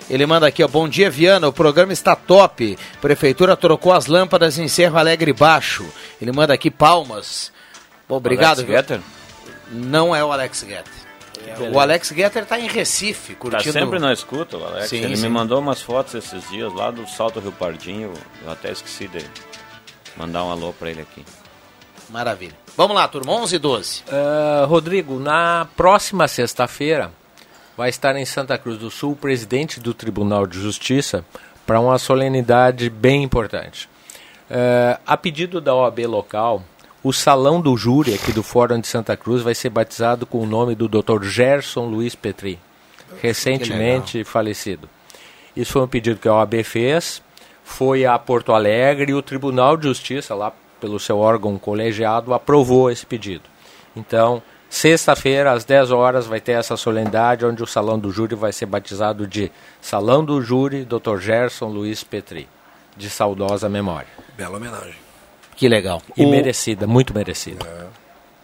Ele 0.08 0.24
manda 0.24 0.46
aqui, 0.46 0.64
ó, 0.64 0.68
bom 0.68 0.88
dia 0.88 1.10
Viana, 1.10 1.48
o 1.48 1.52
programa 1.52 1.92
está 1.92 2.16
top. 2.16 2.78
Prefeitura 3.02 3.54
trocou 3.54 3.92
as 3.92 4.06
lâmpadas 4.06 4.58
em 4.58 4.68
Cerro 4.68 4.96
Alegre 4.96 5.34
Baixo. 5.34 5.86
Ele 6.20 6.32
manda 6.32 6.54
aqui 6.54 6.70
palmas. 6.70 7.52
Bom, 8.08 8.16
obrigado, 8.16 8.60
Alex 8.60 8.70
Getter? 8.70 9.00
Não 9.70 10.16
é 10.16 10.24
o 10.24 10.32
Alex 10.32 10.60
Getter. 10.66 11.01
O 11.72 11.78
Alex 11.80 12.08
Getter 12.08 12.44
tá 12.46 12.58
em 12.58 12.66
Recife, 12.68 13.34
Tá 13.34 13.38
curtindo. 13.40 13.72
sempre 13.72 13.98
na 13.98 14.12
escuta, 14.12 14.56
o 14.56 14.64
Alex. 14.64 14.88
Sim, 14.88 14.98
Ele 14.98 15.16
sim. 15.16 15.22
me 15.22 15.28
mandou 15.28 15.58
umas 15.60 15.80
fotos 15.80 16.14
esses 16.14 16.48
dias 16.50 16.72
lá 16.74 16.90
do 16.90 17.06
Salto 17.08 17.40
Rio 17.40 17.52
Pardinho. 17.52 18.12
Eu 18.44 18.50
até 18.50 18.70
esqueci 18.72 19.08
de 19.08 19.24
mandar 20.16 20.44
um 20.44 20.50
alô 20.50 20.72
pra 20.72 20.90
ele 20.90 21.02
aqui. 21.02 21.24
Maravilha. 22.10 22.54
Vamos 22.76 22.96
lá, 22.96 23.06
turma, 23.08 23.32
11 23.32 23.56
e 23.56 23.58
12. 23.58 24.02
Ah, 24.10 24.64
Rodrigo, 24.66 25.18
na 25.18 25.66
próxima 25.76 26.26
sexta-feira 26.28 27.10
vai 27.76 27.88
estar 27.88 28.14
em 28.16 28.24
Santa 28.24 28.58
Cruz 28.58 28.78
do 28.78 28.90
Sul 28.90 29.12
o 29.12 29.16
presidente 29.16 29.80
do 29.80 29.94
Tribunal 29.94 30.46
de 30.46 30.60
Justiça 30.60 31.24
para 31.66 31.80
uma 31.80 31.98
solenidade 31.98 32.90
bem 32.90 33.22
importante. 33.22 33.88
Ah, 34.50 35.00
a 35.06 35.16
pedido 35.16 35.60
da 35.60 35.74
OAB 35.74 36.00
local, 36.06 36.62
o 37.04 37.12
salão 37.12 37.60
do 37.60 37.76
júri 37.76 38.14
aqui 38.14 38.32
do 38.32 38.42
Fórum 38.42 38.80
de 38.80 38.86
Santa 38.86 39.16
Cruz 39.16 39.42
vai 39.42 39.54
ser 39.54 39.70
batizado 39.70 40.24
com 40.24 40.38
o 40.38 40.46
nome 40.46 40.74
do 40.74 40.88
Dr. 40.88 41.24
Gerson 41.24 41.86
Luiz 41.86 42.14
Petri, 42.14 42.58
recentemente 43.20 44.22
falecido. 44.22 44.88
Isso 45.56 45.72
foi 45.72 45.82
um 45.82 45.88
pedido 45.88 46.20
que 46.20 46.28
a 46.28 46.34
OAB 46.34 46.62
fez, 46.62 47.20
foi 47.64 48.06
a 48.06 48.16
Porto 48.18 48.52
Alegre 48.52 49.10
e 49.10 49.14
o 49.14 49.22
Tribunal 49.22 49.76
de 49.76 49.88
Justiça, 49.88 50.34
lá 50.34 50.52
pelo 50.80 51.00
seu 51.00 51.18
órgão 51.18 51.58
colegiado, 51.58 52.32
aprovou 52.32 52.90
esse 52.90 53.04
pedido. 53.04 53.44
Então, 53.96 54.40
sexta-feira, 54.70 55.52
às 55.52 55.64
10 55.64 55.90
horas, 55.90 56.26
vai 56.26 56.40
ter 56.40 56.52
essa 56.52 56.76
solenidade, 56.76 57.44
onde 57.44 57.62
o 57.62 57.66
Salão 57.66 57.98
do 57.98 58.10
Júri 58.10 58.34
vai 58.36 58.52
ser 58.52 58.66
batizado 58.66 59.26
de 59.26 59.50
Salão 59.80 60.24
do 60.24 60.40
Júri 60.40 60.84
Dr. 60.84 61.18
Gerson 61.18 61.66
Luiz 61.66 62.04
Petri, 62.04 62.48
de 62.96 63.10
saudosa 63.10 63.68
memória. 63.68 64.08
Bela 64.36 64.56
homenagem. 64.56 65.01
Que 65.56 65.68
legal. 65.68 66.02
E 66.16 66.24
O- 66.24 66.30
merecida, 66.30 66.86
muito 66.86 67.14
merecida. 67.14 67.64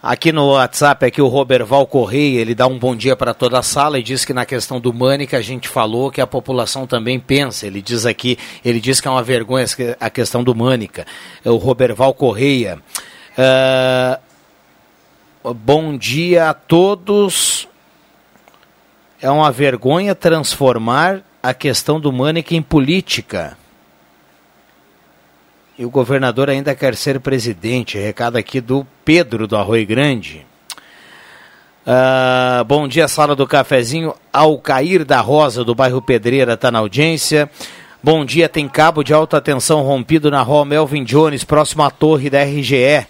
Aqui 0.01 0.31
no 0.31 0.51
WhatsApp, 0.53 1.05
aqui 1.05 1.21
o 1.21 1.27
Roberval 1.27 1.85
Correia, 1.85 2.39
ele 2.39 2.55
dá 2.55 2.65
um 2.67 2.79
bom 2.79 2.95
dia 2.95 3.17
para 3.17 3.33
toda 3.33 3.59
a 3.59 3.61
sala 3.61 3.99
e 3.99 4.03
diz 4.03 4.23
que 4.23 4.33
na 4.33 4.45
questão 4.45 4.79
do 4.79 4.93
Mânica 4.93 5.35
a 5.35 5.41
gente 5.41 5.67
falou 5.67 6.09
que 6.09 6.21
a 6.21 6.27
população 6.27 6.87
também 6.87 7.19
pensa. 7.19 7.67
Ele 7.67 7.81
diz 7.81 8.05
aqui, 8.05 8.37
ele 8.63 8.79
diz 8.79 9.01
que 9.01 9.09
é 9.09 9.11
uma 9.11 9.21
vergonha 9.21 9.65
a 9.99 10.09
questão 10.09 10.41
do 10.41 10.55
Mânica. 10.55 11.05
É 11.43 11.49
o 11.49 11.57
Roberval 11.57 12.13
Correia. 12.13 12.79
Ah, 13.37 14.19
bom 15.53 15.97
dia 15.97 16.49
a 16.49 16.53
todos. 16.53 17.67
É 19.21 19.29
uma 19.29 19.51
vergonha 19.51 20.15
transformar 20.15 21.19
a 21.43 21.53
questão 21.53 21.99
do 21.99 22.09
Mânica 22.13 22.55
em 22.55 22.61
política. 22.61 23.57
E 25.79 25.85
o 25.85 25.89
governador 25.89 26.49
ainda 26.49 26.75
quer 26.75 26.93
ser 26.93 27.21
presidente. 27.21 27.97
Recado 27.97 28.35
aqui 28.35 28.59
do 28.59 28.85
Pedro 29.05 29.47
do 29.47 29.55
Arroio 29.55 29.87
Grande. 29.87 30.45
Ah, 31.87 32.65
bom 32.67 32.85
dia, 32.85 33.07
sala 33.07 33.33
do 33.33 33.47
cafezinho. 33.47 34.13
Alcair 34.33 35.05
da 35.05 35.21
Rosa, 35.21 35.63
do 35.63 35.73
bairro 35.73 36.01
Pedreira, 36.01 36.55
está 36.55 36.69
na 36.69 36.79
audiência. 36.79 37.49
Bom 38.03 38.25
dia, 38.25 38.49
tem 38.49 38.67
cabo 38.67 39.03
de 39.03 39.13
alta 39.13 39.39
tensão 39.39 39.81
rompido 39.81 40.29
na 40.29 40.41
rua 40.41 40.65
Melvin 40.65 41.05
Jones, 41.05 41.45
próximo 41.45 41.83
à 41.83 41.89
torre 41.89 42.29
da 42.29 42.43
RGE. 42.43 43.07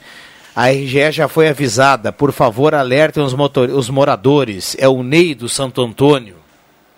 A 0.56 0.70
RGE 0.70 1.12
já 1.12 1.28
foi 1.28 1.50
avisada. 1.50 2.12
Por 2.12 2.32
favor, 2.32 2.76
alertem 2.76 3.24
os, 3.24 3.34
motor... 3.34 3.68
os 3.72 3.90
moradores. 3.90 4.78
É 4.78 4.88
o 4.88 5.02
Ney 5.02 5.34
do 5.34 5.50
Santo 5.50 5.82
Antônio. 5.82 6.36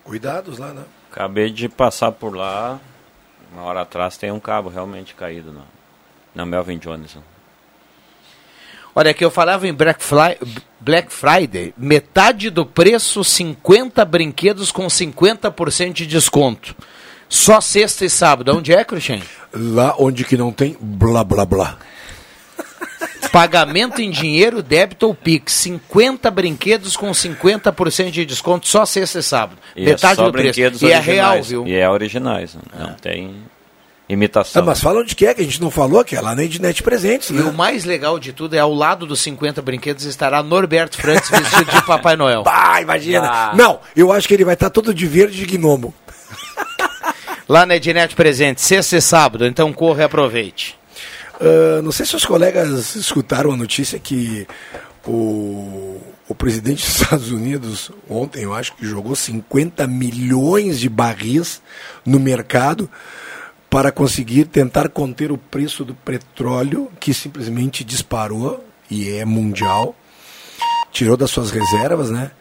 Cuidados 0.03 0.57
lá, 0.57 0.73
né? 0.73 0.83
Acabei 1.09 1.49
de 1.49 1.69
passar 1.69 2.11
por 2.11 2.35
lá. 2.35 2.77
Uma 3.51 3.63
hora 3.63 3.81
atrás 3.81 4.17
tem 4.17 4.31
um 4.31 4.39
cabo 4.39 4.69
realmente 4.69 5.13
caído 5.13 5.51
na, 5.51 5.61
na 6.33 6.45
Melvin 6.45 6.77
Jones. 6.77 7.17
Olha, 8.93 9.13
que 9.13 9.23
eu 9.23 9.31
falava 9.31 9.67
em 9.67 9.73
Black, 9.73 10.03
Fly- 10.03 10.37
Black 10.79 11.11
Friday, 11.13 11.73
metade 11.77 12.49
do 12.49 12.65
preço, 12.65 13.23
50 13.23 14.03
brinquedos 14.03 14.71
com 14.71 14.85
50% 14.87 15.93
de 15.93 16.05
desconto. 16.07 16.75
Só 17.29 17.61
sexta 17.61 18.03
e 18.03 18.09
sábado. 18.09 18.53
Onde 18.57 18.73
é, 18.73 18.83
Cristian? 18.83 19.21
Lá 19.53 19.95
onde 19.97 20.25
que 20.25 20.35
não 20.35 20.51
tem 20.51 20.75
blá 20.81 21.23
blá 21.23 21.45
blá. 21.45 21.77
Pagamento 23.29 24.01
em 24.01 24.09
dinheiro, 24.09 24.61
débito 24.63 25.07
ou 25.07 25.15
Pix. 25.15 25.53
50 25.53 26.29
brinquedos 26.31 26.95
com 26.97 27.11
50% 27.11 28.11
de 28.11 28.25
desconto 28.25 28.67
só 28.67 28.85
sexta 28.85 29.19
e 29.19 29.23
sábado. 29.23 29.57
E 29.75 29.85
metade 29.85 30.13
é 30.13 30.15
só 30.15 30.25
do 30.25 30.31
preço. 30.31 30.53
brinquedos 30.53 30.81
E 30.81 30.91
é 30.91 30.95
originais. 30.97 31.05
real, 31.05 31.43
viu? 31.43 31.67
E 31.67 31.75
é 31.75 31.89
originais. 31.89 32.55
né? 32.55 32.61
Não 32.77 32.93
tem 32.95 33.35
imitação. 34.09 34.61
Ah, 34.61 34.65
mas 34.65 34.81
fala 34.81 34.99
onde 34.99 35.15
que 35.15 35.25
é, 35.25 35.33
que 35.33 35.41
a 35.41 35.43
gente 35.45 35.61
não 35.61 35.71
falou, 35.71 36.03
que 36.03 36.15
é 36.15 36.21
lá 36.21 36.35
na 36.35 36.43
Ednet 36.43 36.83
Presentes, 36.83 37.29
E 37.29 37.33
né? 37.33 37.43
o 37.43 37.53
mais 37.53 37.85
legal 37.85 38.19
de 38.19 38.33
tudo 38.33 38.55
é 38.55 38.59
ao 38.59 38.73
lado 38.73 39.05
dos 39.05 39.21
50 39.21 39.61
brinquedos 39.61 40.03
estará 40.03 40.43
Norberto 40.43 40.97
Frantes 40.97 41.29
vestido 41.29 41.71
de 41.71 41.81
Papai 41.85 42.15
Noel. 42.17 42.43
Ah, 42.73 42.81
imagina. 42.81 43.27
Ah. 43.29 43.53
Não, 43.55 43.79
eu 43.95 44.11
acho 44.11 44.27
que 44.27 44.33
ele 44.33 44.43
vai 44.45 44.53
estar 44.55 44.69
todo 44.69 44.93
de 44.93 45.05
verde 45.07 45.45
de 45.45 45.57
gnomo. 45.57 45.93
Lá 47.47 47.65
na 47.65 47.75
Ednet 47.75 48.15
Presente, 48.15 48.61
sexta 48.61 48.95
e 48.97 49.01
sábado, 49.01 49.45
então 49.45 49.73
corra 49.73 50.01
e 50.01 50.05
aproveite. 50.05 50.77
Ah, 51.41 51.81
não 51.81 51.91
sei 51.91 52.05
se 52.05 52.15
os 52.15 52.23
colegas 52.23 52.95
escutaram 52.95 53.51
a 53.51 53.57
notícia 53.57 53.97
que 53.97 54.47
o, 55.05 55.99
o 56.29 56.35
presidente 56.35 56.85
dos 56.85 57.01
Estados 57.01 57.31
Unidos, 57.31 57.91
ontem, 58.07 58.43
eu 58.43 58.53
acho 58.53 58.75
que 58.75 58.85
jogou 58.85 59.15
50 59.15 59.87
milhões 59.87 60.79
de 60.79 60.87
barris 60.87 61.61
no 62.05 62.19
mercado 62.19 62.87
para 63.69 63.91
conseguir 63.91 64.45
tentar 64.45 64.89
conter 64.89 65.31
o 65.31 65.37
preço 65.37 65.83
do 65.83 65.95
petróleo, 65.95 66.91
que 66.99 67.13
simplesmente 67.13 67.83
disparou 67.83 68.63
e 68.89 69.09
é 69.09 69.25
mundial. 69.25 69.95
Tirou 70.91 71.15
das 71.15 71.31
suas 71.31 71.51
reservas, 71.51 72.11
né? 72.11 72.31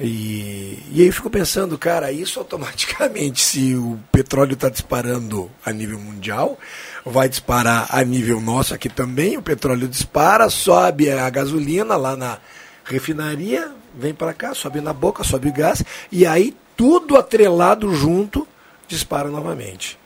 E, 0.00 0.78
e 0.90 1.00
aí 1.00 1.06
eu 1.06 1.12
fico 1.12 1.30
pensando, 1.30 1.78
cara, 1.78 2.10
isso 2.10 2.40
automaticamente, 2.40 3.40
se 3.40 3.76
o 3.76 3.98
petróleo 4.10 4.54
está 4.54 4.68
disparando 4.68 5.48
a 5.64 5.72
nível 5.72 5.98
mundial, 5.98 6.58
vai 7.04 7.28
disparar 7.28 7.86
a 7.90 8.02
nível 8.02 8.40
nosso 8.40 8.74
aqui 8.74 8.88
também. 8.88 9.36
O 9.36 9.42
petróleo 9.42 9.86
dispara, 9.86 10.50
sobe 10.50 11.10
a 11.10 11.30
gasolina 11.30 11.96
lá 11.96 12.16
na 12.16 12.38
refinaria, 12.84 13.70
vem 13.94 14.12
para 14.12 14.34
cá, 14.34 14.52
sobe 14.52 14.80
na 14.80 14.92
boca, 14.92 15.22
sobe 15.22 15.48
o 15.48 15.52
gás, 15.52 15.82
e 16.10 16.26
aí 16.26 16.56
tudo 16.76 17.16
atrelado 17.16 17.94
junto 17.94 18.46
dispara 18.88 19.28
novamente. 19.28 19.98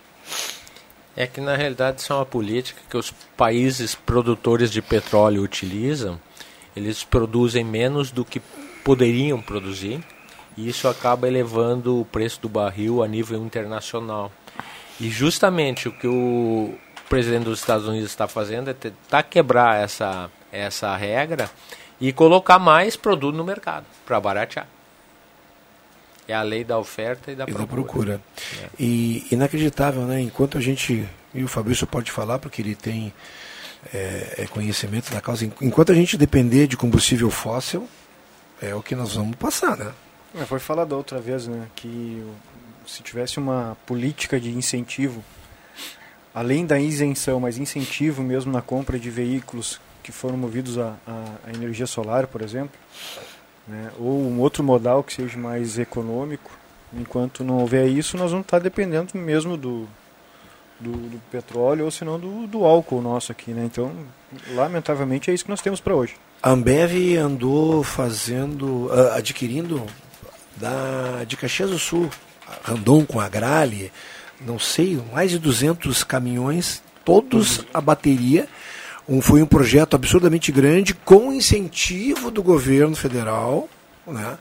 É 1.16 1.26
que 1.26 1.41
na 1.41 1.57
realidade 1.57 2.01
isso 2.01 2.12
é 2.12 2.16
uma 2.16 2.26
política 2.26 2.80
que 2.89 2.97
os 2.97 3.12
países 3.36 3.95
produtores 3.95 4.70
de 4.70 4.80
petróleo 4.80 5.43
utilizam. 5.43 6.20
Eles 6.76 7.03
produzem 7.03 7.64
menos 7.64 8.12
do 8.12 8.24
que 8.24 8.41
poderiam 8.89 9.39
produzir 9.39 10.03
e 10.57 10.66
isso 10.66 10.89
acaba 10.89 11.28
elevando 11.28 12.01
o 12.01 12.07
preço 12.07 12.41
do 12.41 12.49
barril 12.49 13.03
a 13.03 13.07
nível 13.07 13.45
internacional. 13.45 14.32
E 14.99 15.11
justamente 15.11 15.91
o 15.91 15.93
que 15.93 16.07
o 16.07 16.72
presidente 17.07 17.45
dos 17.45 17.61
Estados 17.61 17.86
Unidos 17.86 18.09
está 18.09 18.26
fazendo 18.26 18.70
é 18.70 18.72
tentar 18.72 19.24
quebrar 19.24 19.76
essa, 19.76 20.30
essa 20.51 20.97
regra 20.97 21.51
e 22.01 22.14
colocar 22.14 22.59
mais 22.59 22.97
produto 22.97 23.36
no 23.36 23.45
mercado 23.45 23.84
para 24.07 24.18
baratear. 24.18 24.66
É 26.26 26.32
a 26.32 26.41
lei 26.41 26.64
da 26.64 26.78
oferta 26.78 27.30
e 27.30 27.34
da 27.34 27.45
E 27.45 27.53
procura. 27.53 27.66
da 27.66 27.66
procura. 27.66 28.20
E 28.80 29.26
inacreditável, 29.30 30.07
né? 30.07 30.18
Enquanto 30.22 30.57
a 30.57 30.62
gente, 30.62 31.07
e 31.34 31.45
o 31.45 31.49
Fabrício 31.49 31.86
pode 31.86 32.11
falar, 32.11 32.39
porque 32.39 32.62
ele 32.62 32.74
tem 32.74 33.12
é, 33.93 34.34
é 34.39 34.47
conhecimento 34.47 35.12
da 35.12 35.20
causa, 35.20 35.45
enquanto 35.61 35.93
a 35.93 35.95
gente 35.95 36.16
depender 36.16 36.66
de 36.66 36.76
combustível 36.76 37.30
fóssil, 37.30 37.86
é 38.61 38.75
o 38.75 38.83
que 38.83 38.95
nós 38.95 39.15
vamos 39.15 39.37
passar, 39.37 39.77
né? 39.77 39.93
É, 40.35 40.45
foi 40.45 40.59
falado 40.59 40.93
outra 40.93 41.19
vez, 41.21 41.47
né, 41.47 41.67
que 41.75 42.23
se 42.87 43.03
tivesse 43.03 43.39
uma 43.39 43.77
política 43.87 44.39
de 44.39 44.51
incentivo, 44.51 45.23
além 46.35 46.67
da 46.67 46.79
isenção, 46.79 47.41
mas 47.41 47.59
incentivo 47.59 48.23
mesmo 48.23 48.53
na 48.53 48.61
compra 48.63 48.99
de 48.99 49.11
veículos 49.11 49.81
que 50.03 50.13
foram 50.13 50.37
movidos 50.37 50.79
a, 50.79 50.95
a- 51.07 51.35
a 51.47 51.51
energia 51.55 51.87
solar, 51.87 52.27
por 52.27 52.43
exemplo, 52.43 52.79
né, 53.67 53.91
ou 53.99 54.21
um 54.23 54.39
outro 54.41 54.63
modal 54.63 55.03
que 55.03 55.13
seja 55.15 55.37
mais 55.39 55.79
econômico, 55.79 56.51
enquanto 56.93 57.43
não 57.45 57.59
houver 57.59 57.87
isso, 57.89 58.17
nós 58.17 58.31
vamos 58.31 58.45
estar 58.47 58.59
dependendo 58.61 59.17
mesmo 59.19 59.57
do, 59.57 59.87
do, 60.81 60.93
do 60.93 61.21
petróleo 61.31 61.85
ou 61.85 61.91
senão 61.91 62.19
do, 62.19 62.47
do 62.47 62.65
álcool 62.65 63.03
nosso 63.03 63.33
aqui, 63.33 63.51
né? 63.51 63.65
Então, 63.65 63.93
lamentavelmente 64.55 65.31
é 65.31 65.35
isso 65.35 65.45
que 65.45 65.51
nós 65.51 65.61
temos 65.61 65.81
para 65.81 65.95
hoje. 65.95 66.17
A 66.43 66.51
Ambev 66.51 67.16
andou 67.16 67.82
fazendo, 67.82 68.91
adquirindo 69.12 69.84
da, 70.57 71.24
de 71.26 71.36
Caxias 71.36 71.70
do 71.70 71.78
Sul, 71.78 72.09
Randon 72.62 73.05
com 73.05 73.20
a 73.20 73.28
Grale, 73.28 73.93
não 74.41 74.59
sei, 74.59 75.01
mais 75.12 75.30
de 75.30 75.39
200 75.39 76.05
caminhões, 76.05 76.82
todos 77.05 77.64
a 77.72 77.80
bateria. 77.80 78.49
Um, 79.09 79.20
foi 79.22 79.43
um 79.43 79.47
projeto 79.47 79.95
absurdamente 79.95 80.53
grande, 80.53 80.95
com 80.95 81.32
incentivo 81.32 82.30
do 82.30 82.43
governo 82.43 82.95
federal, 82.95 83.68
né, 84.07 84.36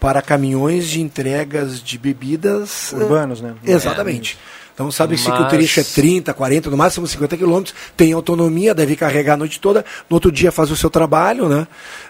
para 0.00 0.20
caminhões 0.20 0.88
de 0.88 1.00
entregas 1.00 1.82
de 1.82 1.98
bebidas 1.98 2.92
Urbanos, 2.92 3.40
né? 3.40 3.54
Exatamente. 3.64 4.38
Então 4.78 4.92
sabe-se 4.92 5.24
que 5.24 5.42
o 5.42 5.48
trecho 5.48 5.80
é 5.80 5.82
30, 5.82 6.32
40, 6.32 6.70
no 6.70 6.76
máximo 6.76 7.04
50 7.04 7.36
quilômetros, 7.36 7.74
tem 7.96 8.12
autonomia, 8.12 8.72
deve 8.72 8.94
carregar 8.94 9.34
a 9.34 9.36
noite 9.36 9.58
toda, 9.58 9.84
no 10.08 10.14
outro 10.14 10.30
dia 10.30 10.52
faz 10.52 10.70
o 10.70 10.76
seu 10.76 10.88
trabalho, 10.88 11.48
né? 11.48 11.66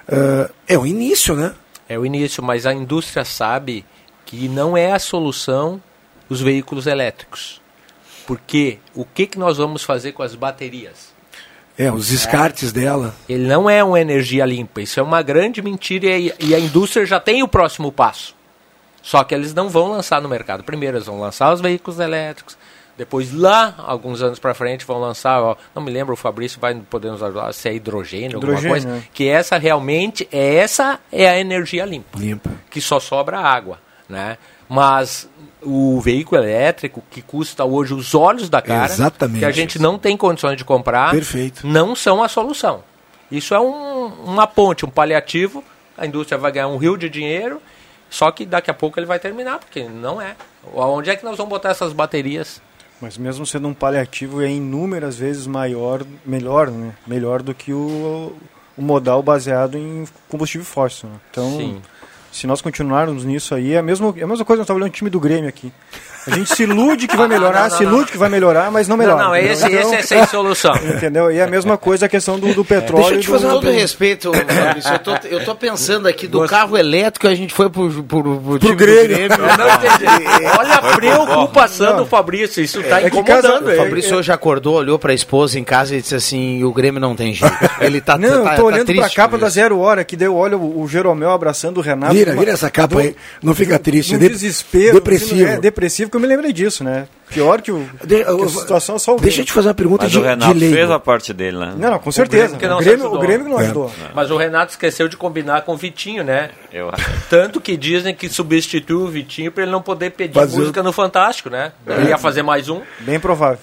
Ah, 0.07 0.51
é 0.69 0.77
o 0.77 0.85
início, 0.85 1.35
né? 1.35 1.55
É 1.89 1.99
o 1.99 2.05
início, 2.05 2.43
mas 2.43 2.67
a 2.67 2.75
indústria 2.75 3.25
sabe 3.25 3.87
que 4.27 4.51
não 4.51 4.77
é 4.77 4.93
a 4.93 4.99
solução 4.99 5.81
os 6.29 6.43
veículos 6.43 6.87
elétricos. 6.87 7.59
Porque 8.27 8.79
o 8.95 9.03
que, 9.03 9.27
que 9.27 9.39
nós 9.39 9.57
vamos 9.57 9.83
fazer 9.83 10.13
com 10.13 10.23
as 10.23 10.35
baterias? 10.35 11.15
É, 11.79 11.91
os 11.91 12.09
descartes 12.09 12.71
dela. 12.71 13.15
Ele 13.27 13.49
não 13.49 13.71
é 13.71 13.83
uma 13.83 13.99
energia 13.99 14.45
limpa. 14.45 14.83
Isso 14.83 15.01
é 15.01 15.03
uma 15.03 15.23
grande 15.23 15.63
mentira 15.63 16.19
e 16.19 16.55
a 16.55 16.59
indústria 16.59 17.07
já 17.07 17.19
tem 17.19 17.43
o 17.43 17.49
próximo 17.49 17.91
passo. 17.91 18.37
Só 19.09 19.25
que 19.25 19.35
eles 19.35 19.55
não 19.55 19.71
vão 19.71 19.89
lançar 19.91 20.21
no 20.21 20.29
mercado. 20.29 20.63
Primeiro 20.63 20.99
eles 20.99 21.07
vão 21.07 21.19
lançar 21.19 21.51
os 21.51 21.63
veículos 21.63 21.99
elétricos. 21.99 22.59
Depois 22.95 23.33
lá, 23.33 23.75
alguns 23.79 24.21
anos 24.21 24.39
para 24.39 24.53
frente, 24.53 24.85
vão 24.85 25.01
lançar, 25.01 25.41
ó, 25.41 25.57
não 25.75 25.83
me 25.83 25.91
lembro, 25.91 26.13
o 26.13 26.17
Fabrício 26.17 26.61
vai 26.61 26.75
poder 26.75 27.11
nos 27.11 27.23
ajudar, 27.23 27.55
se 27.55 27.71
é 27.71 27.75
hidrogênio, 27.75 28.37
alguma 28.37 28.53
Hidrogênio, 28.53 28.71
coisa. 28.71 28.89
né? 28.89 29.03
Que 29.15 29.27
essa 29.27 29.57
realmente, 29.57 30.29
é 30.31 30.57
essa 30.57 31.01
é 31.11 31.27
a 31.27 31.41
energia 31.41 31.87
limpa. 31.87 32.19
Limpa. 32.19 32.51
Que 32.69 32.83
só 32.83 33.01
sobra 33.01 33.39
água, 33.39 33.79
né? 34.11 34.37
Mas 34.69 35.27
o 35.63 35.99
veículo 36.03 36.43
elétrico, 36.43 37.03
que 37.11 37.23
custa 37.23 37.65
hoje 37.65 37.95
os 37.95 38.15
olhos 38.15 38.51
da 38.51 38.61
cara, 38.61 38.93
Exatamente. 38.93 39.39
que 39.39 39.45
a 39.47 39.51
gente 39.53 39.79
não 39.79 39.99
tem 39.99 40.19
condições 40.19 40.59
de 40.59 40.67
comprar, 40.67 41.13
Perfeito. 41.13 41.67
não 41.67 41.97
são 41.97 42.23
a 42.23 42.29
solução. 42.29 42.85
Isso 43.31 43.55
é 43.55 43.61
um, 43.61 44.07
uma 44.27 44.47
ponte, 44.47 44.85
um 44.85 44.91
paliativo. 44.91 45.65
A 45.97 46.05
indústria 46.05 46.37
vai 46.37 46.53
ganhar 46.53 46.69
um 46.69 46.77
rio 46.77 46.99
de 46.99 47.09
dinheiro, 47.09 47.59
só 48.11 48.31
que 48.31 48.47
daqui 48.47 48.71
a 48.71 48.75
pouco 48.75 48.99
ele 48.99 49.07
vai 49.07 49.19
terminar, 49.19 49.59
porque 49.59 49.85
não 49.85 50.21
é. 50.21 50.37
Onde 50.75 51.11
é 51.11 51.17
que 51.17 51.25
nós 51.25 51.37
vamos 51.37 51.51
botar 51.51 51.71
essas 51.71 51.93
baterias? 51.93 52.61
Mas 53.01 53.17
mesmo 53.17 53.47
sendo 53.47 53.69
um 53.69 53.75
paliativo, 53.75 54.43
é 54.43 54.51
inúmeras 54.51 55.17
vezes 55.17 55.47
maior, 55.47 56.05
melhor, 56.25 56.71
né? 56.71 56.95
Melhor 57.07 57.43
do 57.43 57.55
que 57.55 57.73
o, 57.73 58.33
o 58.77 58.83
modal 58.83 59.23
baseado 59.23 59.79
em 59.79 60.05
combustível 60.29 60.65
fóssil. 60.65 61.09
Né? 61.09 61.17
Então, 61.31 61.51
Sim. 61.57 61.83
se 62.33 62.47
nós 62.47 62.61
continuarmos 62.61 63.25
nisso 63.25 63.55
aí, 63.55 63.75
é 63.75 63.79
a 63.79 63.83
mesma, 63.83 64.13
é 64.17 64.23
a 64.23 64.27
mesma 64.27 64.45
coisa 64.45 64.47
que 64.47 64.59
nós 64.59 64.61
estamos 64.65 64.83
olhando 64.83 64.93
o 64.93 64.97
time 64.97 65.11
do 65.11 65.21
Grêmio 65.21 65.49
aqui. 65.49 65.73
A 66.33 66.37
gente 66.37 66.55
se 66.55 66.63
ilude 66.63 67.07
que 67.09 67.17
vai 67.17 67.29
melhorar, 67.29 67.63
não, 67.65 67.69
não, 67.71 67.77
se 67.77 67.85
não. 67.85 67.93
ilude 67.93 68.13
que 68.13 68.19
vai 68.19 68.29
melhorar, 68.29 68.71
mas 68.71 68.87
não 68.89 68.97
Não, 68.97 69.05
melhora. 69.05 69.23
não, 69.25 69.37
entendeu? 69.37 69.53
esse, 69.53 69.67
esse 69.75 69.95
é 69.95 70.03
sem 70.03 70.27
solução. 70.27 70.73
Entendeu? 70.97 71.31
E 71.31 71.39
é 71.39 71.43
a 71.45 71.47
mesma 71.47 71.77
coisa 71.79 72.07
a 72.07 72.09
questão 72.09 72.39
do, 72.39 72.53
do 72.55 72.65
petróleo. 72.65 73.05
Deixa 73.05 73.15
eu 73.17 73.21
te 73.21 73.27
do- 73.27 73.33
fazer 73.33 73.47
com 73.47 73.53
todo 73.61 73.71
respeito, 73.71 74.33
Fabrício. 74.33 74.93
Eu 74.93 74.99
tô, 74.99 75.15
eu 75.29 75.45
tô 75.45 75.55
pensando 75.55 76.07
aqui 76.09 76.27
do 76.27 76.47
carro 76.47 76.77
elétrico, 76.77 77.27
a 77.29 77.35
gente 77.35 77.53
foi 77.55 77.69
pro, 77.71 77.89
pro, 78.05 78.23
pro, 78.41 78.59
time 78.59 78.73
do 78.73 78.77
Grêmio. 78.77 79.17
Eu 79.19 79.29
não 79.29 79.75
entendi. 79.75 80.27
Olha 80.59 80.75
a 80.75 80.97
preocupação 80.97 81.97
do 81.97 82.07
Fabrício, 82.07 82.63
isso 82.63 82.81
está 82.81 83.01
É 83.01 83.11
que 83.11 83.23
casa- 83.23 83.49
incomodando 83.49 83.71
O. 83.73 83.77
Fabrício 83.77 84.17
hoje 84.17 84.33
acordou, 84.33 84.75
olhou 84.77 84.99
pra 84.99 85.13
esposa 85.15 85.59
em 85.59 85.65
casa 85.65 85.97
e 85.97 86.01
disse 86.01 86.15
assim: 86.15 86.63
o 86.65 86.73
Grêmio 86.73 87.01
não 87.01 87.15
tem 87.15 87.33
jeito. 87.35 87.55
Ele 87.81 88.01
tá, 88.01 88.17
Não, 88.19 88.29
tá, 88.29 88.35
eu 88.53 88.57
tô 88.57 88.57
tá 88.57 88.63
olhando 88.65 88.85
pra 88.87 88.95
triste 88.95 89.17
capa 89.17 89.31
por 89.31 89.41
da. 89.41 89.49
Zero 89.49 89.79
Hora, 89.79 90.05
que 90.05 90.17
deu, 90.17 90.35
olha 90.37 90.57
o, 90.57 90.83
o 90.83 90.89
Jeromel 90.89 91.31
abraçando 91.31 91.79
o 91.79 91.81
Renato. 91.81 92.13
Vira, 92.15 92.35
vira 92.37 92.53
essa 92.53 92.71
capa 92.71 92.95
do- 92.97 93.01
aí. 93.01 93.17
Não 93.43 93.55
fica 93.55 93.79
triste. 93.79 94.13
Um 94.13 94.17
é 94.17 94.19
de- 94.19 94.29
desespero. 94.29 94.95
Depressivo. 94.95 95.49
É, 95.49 95.57
depressivo, 95.59 96.11
que 96.11 96.17
eu 96.19 96.23
me 96.23 96.27
lembrei 96.29 96.53
disso, 96.53 96.83
né? 96.85 97.07
Pior 97.31 97.61
que, 97.61 97.71
o, 97.73 97.87
De- 98.05 98.25
que 98.25 98.31
a 98.31 98.49
situação 98.49 98.97
é 98.97 98.99
só 98.99 99.15
o 99.15 99.21
Deixa 99.21 99.43
eu 99.43 99.45
te 99.45 99.53
fazer 99.53 99.69
uma 99.69 99.75
pergunta 99.75 100.05
Mas 100.05 100.13
de, 100.13 100.19
o 100.19 100.23
Renato 100.23 100.59
de 100.59 100.71
fez 100.71 100.91
a 100.91 100.99
parte 100.99 101.33
dele, 101.33 101.59
né? 101.59 101.75
Não, 101.79 101.91
não, 101.91 101.99
com 101.99 102.11
certeza. 102.11 102.57
Grêmio 102.57 102.59
que 102.59 102.67
não 102.69 102.77
O 102.77 102.81
Grêmio, 102.81 103.01
ajudou. 103.05 103.17
o 103.19 103.21
Grêmio 103.21 103.45
que 103.47 103.51
não 103.53 103.61
É. 103.61 103.65
ajudou. 103.65 103.93
Mas 104.15 104.31
o 104.31 104.37
Renato 104.37 104.73
esqueceu 104.73 105.09
de 105.09 105.17
combinar 105.17 105.63
com 105.63 105.75
o 105.75 105.77
Vitinho, 105.77 106.25
né? 106.25 106.51
Eu 106.73 106.91
Tanto 107.29 107.61
que 107.61 107.77
dizem 107.77 108.15
que 108.15 108.29
substituiu 108.29 109.03
o 109.03 109.09
Vitinho 109.09 109.53
para 109.53 109.63
ele 109.65 109.73
não 109.73 109.83
poder 109.83 110.11
pedir 110.11 110.35
Fazer- 110.35 110.59
música 110.59 110.83
no 110.83 110.93
Fantástico, 110.93 111.51
né? 111.51 111.73
Ele 111.87 112.09
ia 112.09 112.19
fazer 112.19 112.43
mais 112.43 112.69
um. 112.69 112.81
Bem 113.01 113.21
provável. 113.21 113.59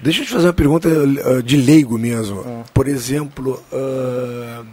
Deixa 0.00 0.22
eu 0.22 0.26
te 0.26 0.32
fazer 0.32 0.46
uma 0.46 0.52
pergunta 0.52 0.88
uh, 0.88 1.42
de 1.42 1.56
leigo 1.56 1.98
mesmo. 1.98 2.44
Ah. 2.46 2.62
Por 2.72 2.86
exemplo, 2.86 3.60
uh, 3.72 4.64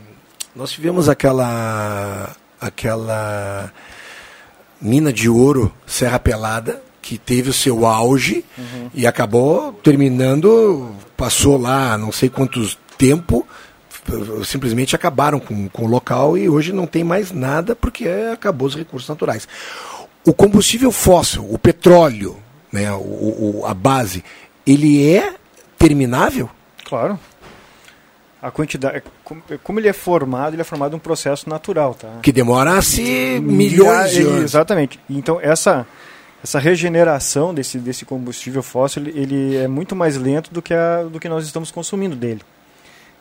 nós 0.56 0.72
tivemos 0.72 1.10
aquela 1.10 2.30
aquela 2.62 3.72
mina 4.80 5.12
de 5.12 5.28
ouro 5.28 5.74
Serra 5.88 6.20
Pelada 6.20 6.82
que 7.06 7.20
teve 7.20 7.52
o 7.52 7.54
seu 7.54 7.86
auge 7.86 8.44
Uhum. 8.58 8.90
e 8.96 9.06
acabou 9.06 9.72
terminando, 9.84 10.90
passou 11.16 11.56
lá 11.56 11.96
não 12.00 12.12
sei 12.12 12.30
quantos 12.30 12.80
tempo, 12.98 13.48
simplesmente 14.44 14.96
acabaram 14.96 15.40
com, 15.40 15.68
com 15.70 15.86
o 15.86 15.88
local 15.88 16.36
e 16.36 16.50
hoje 16.50 16.74
não 16.74 16.88
tem 16.88 17.04
mais 17.04 17.32
nada 17.32 17.76
porque 17.76 18.08
acabou 18.34 18.68
os 18.68 18.76
recursos 18.76 19.08
naturais. 19.08 19.48
O 20.26 20.34
combustível 20.34 20.92
fóssil, 20.92 21.46
o 21.48 21.60
petróleo, 21.60 22.38
né, 22.72 22.92
o, 22.92 23.60
o- 23.60 23.64
a 23.68 23.74
base, 23.76 24.24
ele 24.66 25.08
é 25.08 25.36
terminável? 25.78 26.50
Claro. 26.86 27.20
A 28.42 28.50
quantidade. 28.50 29.04
como- 29.24 29.44
Como 29.64 29.80
ele 29.80 29.88
é 29.88 29.94
formado, 29.94 30.54
ele 30.56 30.62
é 30.62 30.66
formado 30.66 30.96
um 30.96 31.00
processo 31.00 31.48
natural, 31.50 31.94
tá? 31.94 32.10
Que 32.24 32.32
demora-se 32.32 33.40
milhões 33.44 34.12
de 34.12 34.22
anos. 34.24 34.42
Exatamente. 34.44 35.00
Então, 35.10 35.40
essa, 35.42 35.86
essa 36.46 36.60
regeneração 36.60 37.56
desse, 37.56 37.80
desse 37.80 38.06
combustível 38.06 38.62
fóssil, 38.62 39.02
ele, 39.08 39.58
é 39.58 39.68
muito 39.68 39.96
mais 39.96 40.16
lento 40.16 40.54
do 40.54 40.62
que, 40.62 40.76
a, 40.76 41.02
do 41.02 41.20
que 41.20 41.28
nós 41.28 41.44
estamos 41.44 41.72
consumindo 41.72 42.16
dele. 42.16 42.42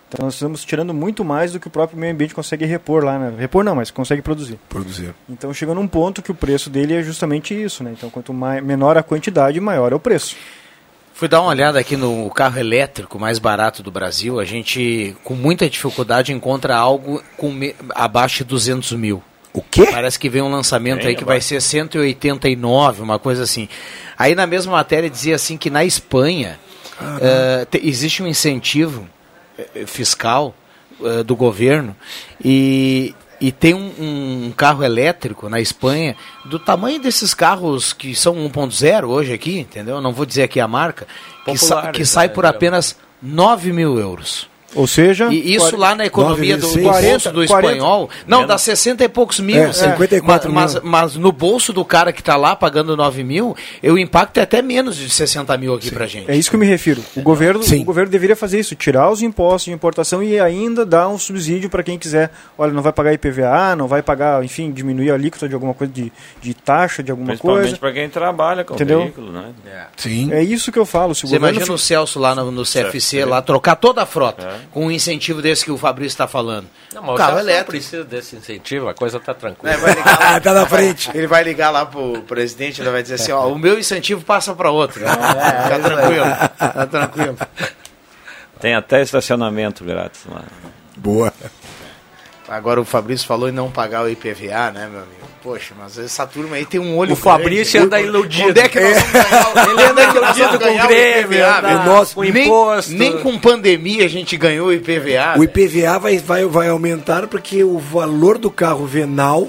Então, 0.06 0.26
nós 0.26 0.34
estamos 0.34 0.62
tirando 0.62 0.92
muito 0.92 1.24
mais 1.24 1.50
do 1.52 1.58
que 1.58 1.66
o 1.66 1.70
próprio 1.70 1.98
meio 1.98 2.12
ambiente 2.12 2.34
consegue 2.34 2.66
repor 2.66 3.02
lá. 3.02 3.18
Né? 3.18 3.34
Repor 3.38 3.64
não, 3.64 3.74
mas 3.74 3.90
consegue 3.90 4.20
produzir. 4.20 4.58
Produzir. 4.68 5.14
Então, 5.26 5.54
chega 5.54 5.72
num 5.74 5.88
ponto 5.88 6.20
que 6.20 6.30
o 6.30 6.34
preço 6.34 6.68
dele 6.68 6.92
é 6.94 7.02
justamente 7.02 7.54
isso. 7.54 7.82
Né? 7.82 7.94
Então, 7.96 8.10
quanto 8.10 8.30
mai, 8.34 8.60
menor 8.60 8.98
a 8.98 9.02
quantidade, 9.02 9.58
maior 9.58 9.90
é 9.90 9.94
o 9.94 9.98
preço. 9.98 10.36
Fui 11.14 11.26
dar 11.26 11.40
uma 11.40 11.48
olhada 11.48 11.78
aqui 11.80 11.96
no 11.96 12.28
carro 12.28 12.58
elétrico 12.58 13.18
mais 13.18 13.38
barato 13.38 13.82
do 13.82 13.90
Brasil. 13.90 14.38
A 14.38 14.44
gente, 14.44 15.16
com 15.24 15.34
muita 15.34 15.68
dificuldade, 15.70 16.30
encontra 16.30 16.76
algo 16.76 17.22
com 17.38 17.50
me- 17.50 17.74
abaixo 17.94 18.38
de 18.38 18.44
200 18.44 18.92
mil. 18.92 19.22
O 19.54 19.62
quê? 19.62 19.86
Parece 19.90 20.18
que 20.18 20.28
vem 20.28 20.42
um 20.42 20.50
lançamento 20.50 20.98
Bem 20.98 21.08
aí 21.08 21.14
que 21.14 21.24
vai 21.24 21.36
abaixo. 21.36 21.48
ser 21.48 21.60
189, 21.62 23.00
uma 23.02 23.18
coisa 23.18 23.44
assim. 23.44 23.68
Aí 24.18 24.34
na 24.34 24.46
mesma 24.46 24.72
matéria 24.72 25.08
dizia 25.08 25.36
assim 25.36 25.56
que 25.56 25.70
na 25.70 25.84
Espanha 25.84 26.58
eh, 27.20 27.64
te- 27.70 27.80
existe 27.86 28.22
um 28.22 28.26
incentivo 28.26 29.08
eh, 29.56 29.84
fiscal 29.86 30.54
eh, 31.02 31.22
do 31.22 31.36
governo 31.36 31.94
e, 32.44 33.14
e 33.40 33.52
tem 33.52 33.74
um, 33.74 33.92
um 34.48 34.52
carro 34.56 34.82
elétrico 34.82 35.48
na 35.48 35.60
Espanha 35.60 36.16
do 36.44 36.58
tamanho 36.58 37.00
desses 37.00 37.32
carros 37.32 37.92
que 37.92 38.12
são 38.14 38.34
1.0 38.34 39.04
hoje 39.08 39.32
aqui, 39.32 39.60
entendeu? 39.60 40.00
Não 40.00 40.12
vou 40.12 40.26
dizer 40.26 40.42
aqui 40.42 40.58
a 40.58 40.66
marca, 40.66 41.06
que, 41.44 41.56
sa- 41.58 41.92
que 41.92 42.04
sai 42.04 42.26
né, 42.26 42.32
por 42.34 42.44
apenas 42.44 42.96
9 43.22 43.72
mil 43.72 43.98
euros. 44.00 44.48
Ou 44.74 44.86
seja, 44.86 45.32
E 45.32 45.54
isso 45.54 45.76
lá 45.76 45.94
na 45.94 46.06
economia 46.06 46.56
do, 46.56 46.62
do 46.62 46.80
9 46.80 46.80
bolso 46.82 47.00
40, 47.00 47.32
do 47.32 47.46
40, 47.46 47.68
espanhol, 47.68 48.10
não, 48.26 48.46
dá 48.46 48.58
60 48.58 49.04
e 49.04 49.08
poucos 49.08 49.40
mil. 49.40 49.62
É, 49.62 49.72
54 49.72 50.52
mas, 50.52 50.74
mil. 50.74 50.82
mas, 50.82 51.14
mas 51.14 51.16
no 51.16 51.32
bolso 51.32 51.72
do 51.72 51.84
cara 51.84 52.12
que 52.12 52.20
está 52.20 52.36
lá 52.36 52.56
pagando 52.56 52.96
9 52.96 53.22
mil, 53.24 53.56
o 53.82 53.98
impacto 53.98 54.38
é 54.38 54.42
até 54.42 54.62
menos 54.62 54.96
de 54.96 55.08
60 55.10 55.56
mil 55.56 55.74
aqui 55.74 55.90
pra 55.90 56.06
gente. 56.06 56.30
É 56.30 56.36
isso 56.36 56.50
que 56.50 56.56
eu 56.56 56.60
me 56.60 56.66
refiro. 56.66 57.02
O 57.16 57.22
governo, 57.22 57.62
Sim. 57.62 57.82
o 57.82 57.84
governo 57.84 58.10
deveria 58.10 58.36
fazer 58.36 58.58
isso, 58.58 58.74
tirar 58.74 59.10
os 59.10 59.22
impostos 59.22 59.64
de 59.64 59.72
importação 59.72 60.22
e 60.22 60.38
ainda 60.40 60.84
dar 60.84 61.08
um 61.08 61.18
subsídio 61.18 61.70
para 61.70 61.82
quem 61.82 61.98
quiser. 61.98 62.30
Olha, 62.56 62.72
não 62.72 62.82
vai 62.82 62.92
pagar 62.92 63.12
IPVA, 63.12 63.76
não 63.76 63.86
vai 63.86 64.02
pagar, 64.02 64.44
enfim, 64.44 64.70
diminuir 64.70 65.10
a 65.10 65.14
alíquota 65.14 65.48
de 65.48 65.54
alguma 65.54 65.74
coisa 65.74 65.92
de, 65.92 66.12
de 66.40 66.54
taxa, 66.54 67.02
de 67.02 67.10
alguma 67.10 67.28
Principalmente 67.28 67.62
coisa. 67.62 67.76
para 67.78 67.92
quem 67.92 68.08
trabalha 68.08 68.64
com 68.64 68.74
Entendeu? 68.74 69.00
o 69.00 69.02
veículo, 69.02 69.32
né? 69.32 69.52
Sim. 69.96 70.32
É 70.32 70.42
isso 70.42 70.72
que 70.72 70.78
eu 70.78 70.86
falo. 70.86 71.14
Se 71.14 71.24
o 71.24 71.28
Você 71.28 71.36
imagina 71.36 71.72
o 71.72 71.78
Celso 71.78 72.18
lá 72.18 72.34
no, 72.34 72.50
no 72.50 72.62
CFC, 72.62 73.24
lá, 73.24 73.40
trocar 73.42 73.76
toda 73.76 74.02
a 74.02 74.06
frota, 74.06 74.60
com 74.70 74.86
um 74.86 74.90
incentivo 74.90 75.40
desse 75.42 75.64
que 75.64 75.70
o 75.70 75.78
Fabrício 75.78 76.14
está 76.14 76.26
falando. 76.26 76.66
Não, 76.92 77.02
mas 77.02 77.14
o 77.14 77.16
carro 77.16 77.30
Celso 77.32 77.44
não 77.44 77.50
elétrico. 77.52 77.70
precisa 77.70 78.04
desse 78.04 78.36
incentivo, 78.36 78.88
a 78.88 78.94
coisa 78.94 79.18
tá 79.20 79.34
tranquila. 79.34 79.72
É, 79.72 79.76
vai 79.76 79.94
ligar 79.94 80.18
lá, 80.18 80.40
tá 80.40 80.54
na 80.54 80.66
frente. 80.66 81.10
Ele 81.14 81.26
vai 81.26 81.42
ligar 81.44 81.70
lá 81.70 81.86
pro 81.86 82.22
presidente, 82.22 82.80
ele 82.80 82.90
vai 82.90 83.02
dizer 83.02 83.14
assim, 83.14 83.32
ó, 83.32 83.48
o 83.48 83.58
meu 83.58 83.78
incentivo 83.78 84.22
passa 84.24 84.54
para 84.54 84.70
outro. 84.70 85.00
Fica 85.00 85.78
tranquilo, 85.80 86.24
tá 86.58 86.86
tranquilo. 86.86 87.38
Tem 88.60 88.74
até 88.74 89.02
estacionamento 89.02 89.84
grátis 89.84 90.22
lá. 90.28 90.42
Boa. 90.96 91.32
Agora 92.48 92.80
o 92.80 92.84
Fabrício 92.84 93.26
falou 93.26 93.48
em 93.48 93.52
não 93.52 93.70
pagar 93.70 94.04
o 94.04 94.08
IPVA, 94.08 94.70
né, 94.70 94.88
meu 94.90 95.00
amigo? 95.00 95.24
Poxa, 95.42 95.74
mas 95.78 95.98
essa 95.98 96.26
turma 96.26 96.56
aí 96.56 96.64
tem 96.64 96.80
um 96.80 96.96
olho 96.96 97.12
O 97.12 97.16
Fabrício 97.16 97.82
anda 97.82 98.00
iludido. 98.00 98.48
Onde 98.48 98.60
é 98.60 98.68
que 98.68 98.80
nós 98.80 98.94
vamos 98.94 99.12
ganhar, 99.12 99.68
Ele 99.68 99.82
anda 99.82 99.92
onde 99.92 100.00
é 100.00 100.12
que 100.12 100.20
nós 100.20 100.38
iludido 100.38 100.58
com 100.58 100.74
o 100.74 100.88
Grêmio, 100.88 101.28
velho? 101.28 101.84
Nossa, 101.84 102.14
com 102.14 102.22
nem, 102.22 102.46
imposto. 102.46 102.92
nem 102.92 103.18
com 103.18 103.38
pandemia 103.38 104.04
a 104.04 104.08
gente 104.08 104.36
ganhou 104.36 104.68
o 104.68 104.72
IPVA. 104.72 105.38
O 105.38 105.44
IPVA 105.44 105.98
vai, 105.98 106.18
vai, 106.18 106.46
vai 106.46 106.68
aumentar 106.68 107.26
porque 107.26 107.62
o 107.62 107.78
valor 107.78 108.38
do 108.38 108.50
carro 108.50 108.86
venal 108.86 109.48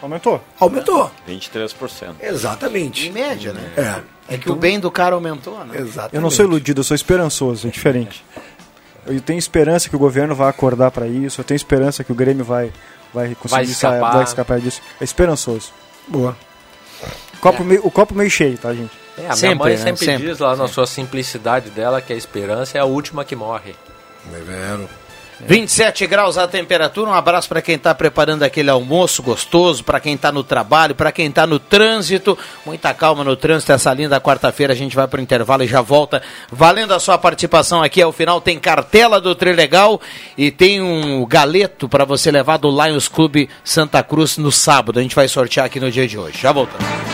aumentou. 0.00 0.42
aumentou. 0.58 1.10
23%. 1.28 2.14
Exatamente. 2.20 3.08
Em 3.08 3.12
média, 3.12 3.52
né? 3.52 3.70
É. 3.76 4.14
É 4.26 4.38
que 4.38 4.50
o 4.50 4.54
bem 4.54 4.80
do 4.80 4.90
cara 4.90 5.14
aumentou, 5.14 5.58
né? 5.64 5.78
Exatamente. 5.78 6.14
Eu 6.14 6.22
não 6.22 6.30
sou 6.30 6.46
iludido, 6.46 6.80
eu 6.80 6.84
sou 6.84 6.94
esperançoso, 6.94 7.68
é 7.68 7.70
diferente. 7.70 8.24
Eu 9.06 9.20
tenho 9.20 9.38
esperança 9.38 9.88
que 9.88 9.96
o 9.96 9.98
governo 9.98 10.34
vai 10.34 10.48
acordar 10.48 10.90
para 10.90 11.06
isso, 11.06 11.40
eu 11.40 11.44
tenho 11.44 11.56
esperança 11.56 12.02
que 12.04 12.12
o 12.12 12.14
Grêmio 12.14 12.44
vai, 12.44 12.72
vai 13.12 13.34
conseguir 13.34 13.70
escapar. 13.70 14.00
sair- 14.00 14.12
vai 14.14 14.24
escapar 14.24 14.60
disso. 14.60 14.80
É 15.00 15.04
esperançoso. 15.04 15.72
Boa. 16.08 16.36
Copo 17.40 17.62
meio- 17.64 17.86
o 17.86 17.90
copo 17.90 18.14
meio 18.14 18.30
cheio, 18.30 18.56
tá, 18.56 18.72
gente? 18.72 18.92
É, 19.18 19.26
a 19.28 19.34
Sempre, 19.36 19.46
minha 19.54 19.56
mãe 19.56 19.72
né? 19.76 19.82
sempre, 19.82 20.04
Sempre. 20.06 20.26
diz 20.28 20.38
lá 20.38 20.56
na 20.56 20.66
sua 20.66 20.86
simplicidade 20.86 21.70
dela 21.70 22.00
que 22.00 22.12
a 22.12 22.16
esperança 22.16 22.78
é 22.78 22.80
a 22.80 22.84
última 22.84 23.24
que 23.24 23.36
morre. 23.36 23.74
É 24.32 24.38
vero. 24.38 24.88
27 25.46 26.06
graus 26.06 26.38
a 26.38 26.48
temperatura. 26.48 27.10
Um 27.10 27.14
abraço 27.14 27.48
para 27.48 27.60
quem 27.60 27.74
está 27.74 27.94
preparando 27.94 28.42
aquele 28.42 28.70
almoço 28.70 29.22
gostoso, 29.22 29.84
para 29.84 30.00
quem 30.00 30.14
está 30.14 30.32
no 30.32 30.42
trabalho, 30.42 30.94
para 30.94 31.12
quem 31.12 31.26
está 31.26 31.46
no 31.46 31.58
trânsito. 31.58 32.36
Muita 32.64 32.94
calma 32.94 33.22
no 33.22 33.36
trânsito. 33.36 33.72
Essa 33.72 33.92
linda 33.92 34.20
quarta-feira 34.20 34.72
a 34.72 34.76
gente 34.76 34.96
vai 34.96 35.06
para 35.06 35.20
o 35.20 35.22
intervalo 35.22 35.62
e 35.62 35.66
já 35.66 35.82
volta. 35.82 36.22
Valendo 36.50 36.94
a 36.94 37.00
sua 37.00 37.18
participação 37.18 37.82
aqui 37.82 38.00
ao 38.00 38.12
final, 38.12 38.40
tem 38.40 38.58
cartela 38.58 39.20
do 39.20 39.34
Trilegal 39.34 40.00
e 40.36 40.50
tem 40.50 40.80
um 40.80 41.26
galeto 41.26 41.88
para 41.88 42.04
você 42.04 42.30
levar 42.30 42.56
do 42.56 42.70
Lions 42.70 43.08
Clube 43.08 43.48
Santa 43.62 44.02
Cruz 44.02 44.38
no 44.38 44.50
sábado. 44.50 44.98
A 44.98 45.02
gente 45.02 45.14
vai 45.14 45.28
sortear 45.28 45.66
aqui 45.66 45.78
no 45.78 45.90
dia 45.90 46.08
de 46.08 46.18
hoje. 46.18 46.38
Já 46.40 46.52
voltamos. 46.52 47.13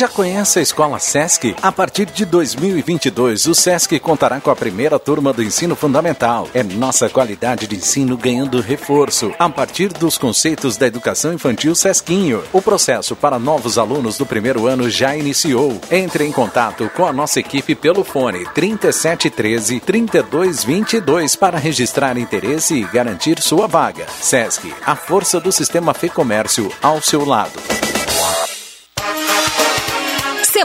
Já 0.00 0.08
conhece 0.08 0.58
a 0.58 0.62
Escola 0.62 0.98
Sesc? 0.98 1.54
A 1.60 1.70
partir 1.70 2.06
de 2.06 2.24
2022, 2.24 3.44
o 3.44 3.54
Sesc 3.54 4.00
contará 4.00 4.40
com 4.40 4.50
a 4.50 4.56
primeira 4.56 4.98
turma 4.98 5.30
do 5.30 5.42
ensino 5.42 5.76
fundamental. 5.76 6.48
É 6.54 6.62
nossa 6.62 7.10
qualidade 7.10 7.66
de 7.66 7.76
ensino 7.76 8.16
ganhando 8.16 8.62
reforço. 8.62 9.30
A 9.38 9.46
partir 9.50 9.88
dos 9.88 10.16
conceitos 10.16 10.78
da 10.78 10.86
educação 10.86 11.34
infantil 11.34 11.74
Sesquinho. 11.74 12.42
O 12.50 12.62
processo 12.62 13.14
para 13.14 13.38
novos 13.38 13.76
alunos 13.76 14.16
do 14.16 14.24
primeiro 14.24 14.66
ano 14.66 14.88
já 14.88 15.14
iniciou. 15.14 15.78
Entre 15.90 16.24
em 16.24 16.32
contato 16.32 16.90
com 16.96 17.04
a 17.04 17.12
nossa 17.12 17.38
equipe 17.38 17.74
pelo 17.74 18.02
fone 18.02 18.46
3713 18.54 19.80
3222 19.80 21.36
para 21.36 21.58
registrar 21.58 22.16
interesse 22.16 22.74
e 22.74 22.84
garantir 22.84 23.38
sua 23.42 23.66
vaga. 23.66 24.06
Sesc, 24.18 24.74
a 24.80 24.96
força 24.96 25.38
do 25.38 25.52
sistema 25.52 25.92
Fê 25.92 26.08
Comércio 26.08 26.72
ao 26.80 27.02
seu 27.02 27.22
lado. 27.22 27.60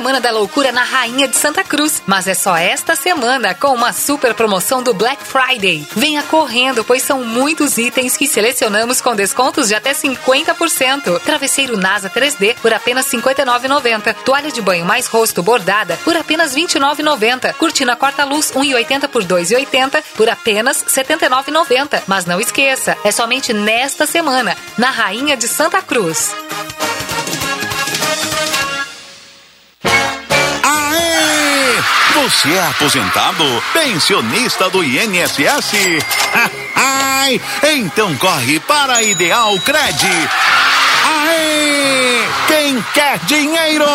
Semana 0.06 0.22
da 0.22 0.30
Loucura 0.30 0.72
na 0.72 0.84
Rainha 0.84 1.28
de 1.28 1.36
Santa 1.36 1.64
Cruz. 1.64 2.04
Mas 2.06 2.28
é 2.28 2.36
só 2.36 2.56
esta 2.56 2.96
semana 2.96 3.56
com 3.56 3.74
uma 3.74 3.92
super 3.92 4.36
promoção 4.36 4.84
do 4.84 4.94
Black 4.94 5.24
Friday. 5.24 5.84
Venha 5.96 6.22
correndo, 6.22 6.84
pois 6.84 7.02
são 7.02 7.24
muitos 7.24 7.80
itens 7.80 8.16
que 8.16 8.28
selecionamos 8.28 9.02
com 9.02 9.16
descontos 9.16 9.68
de 9.68 9.74
até 9.74 9.96
50%. 9.96 11.20
Travesseiro 11.22 11.76
NASA 11.76 12.08
3D 12.08 12.56
por 12.62 12.72
apenas 12.72 13.12
R$ 13.12 13.18
59,90. 13.20 14.14
Toalha 14.24 14.52
de 14.52 14.62
banho 14.62 14.86
mais 14.86 15.08
rosto 15.08 15.42
bordada 15.42 15.98
por 16.04 16.16
apenas 16.16 16.54
R$ 16.54 16.62
29,90. 16.62 17.56
Cortina 17.56 17.96
corta-luz 17.96 18.52
1,80 18.52 19.08
por 19.08 19.24
R$ 19.24 19.28
2,80 19.28 20.04
por 20.16 20.30
apenas 20.30 20.84
R$ 20.84 21.04
79,90. 21.04 22.04
Mas 22.06 22.28
não 22.28 22.40
esqueça, 22.40 22.96
é 23.04 23.12
somente 23.12 23.52
nesta 23.54 24.06
semana, 24.06 24.56
na 24.78 24.92
Rainha 24.92 25.36
de 25.36 25.48
Santa 25.48 25.82
Cruz. 25.82 26.32
Você 32.16 32.54
é 32.54 32.68
aposentado? 32.68 33.44
Pensionista 33.74 34.70
do 34.70 34.82
INSS? 34.82 35.74
Ai, 36.74 37.42
então 37.76 38.16
corre 38.16 38.58
para 38.62 38.96
a 38.96 39.04
Ideal 39.04 39.60
Cred. 39.60 40.08
Aê! 41.06 42.24
Quem 42.48 42.82
quer 42.94 43.20
dinheiro? 43.26 43.86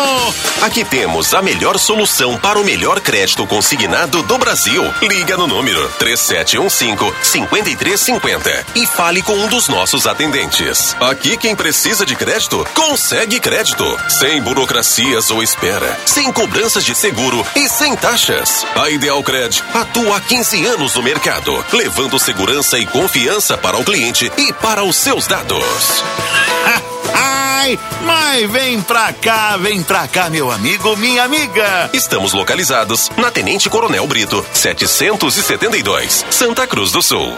Aqui 0.61 0.85
temos 0.85 1.33
a 1.33 1.41
melhor 1.41 1.79
solução 1.79 2.37
para 2.37 2.59
o 2.59 2.63
melhor 2.63 3.01
crédito 3.01 3.45
consignado 3.47 4.21
do 4.23 4.37
Brasil. 4.37 4.83
Liga 5.01 5.35
no 5.35 5.47
número 5.47 5.89
3715-5350 5.99 8.65
e 8.75 8.85
fale 8.85 9.21
com 9.21 9.33
um 9.33 9.47
dos 9.47 9.67
nossos 9.67 10.05
atendentes. 10.05 10.95
Aqui 10.99 11.37
quem 11.37 11.55
precisa 11.55 12.05
de 12.05 12.15
crédito, 12.15 12.63
consegue 12.73 13.39
crédito. 13.39 13.83
Sem 14.09 14.41
burocracias 14.41 15.31
ou 15.31 15.41
espera, 15.41 15.97
sem 16.05 16.31
cobranças 16.31 16.85
de 16.85 16.93
seguro 16.93 17.43
e 17.55 17.67
sem 17.67 17.95
taxas. 18.11 18.65
A 18.75 18.89
Ideal 18.89 19.23
Cred 19.23 19.63
atua 19.73 20.17
há 20.17 20.21
15 20.21 20.65
anos 20.65 20.95
no 20.95 21.01
mercado, 21.01 21.63
levando 21.71 22.19
segurança 22.19 22.77
e 22.77 22.85
confiança 22.85 23.57
para 23.57 23.77
o 23.77 23.85
cliente 23.85 24.29
e 24.37 24.51
para 24.51 24.83
os 24.83 24.97
seus 24.97 25.27
dados. 25.27 25.63
Ai, 27.13 27.79
mas 28.05 28.51
vem 28.51 28.81
pra 28.81 29.13
cá, 29.13 29.55
vem 29.55 29.81
pra 29.81 30.07
cá, 30.09 30.29
meu 30.29 30.51
amigo, 30.51 30.95
minha 30.97 31.23
amiga. 31.23 31.89
Estamos 31.93 32.33
localizados 32.33 33.09
na 33.15 33.31
Tenente 33.31 33.69
Coronel 33.69 34.05
Brito, 34.07 34.45
772, 34.51 36.25
Santa 36.29 36.67
Cruz 36.67 36.91
do 36.91 37.01
Sul. 37.01 37.37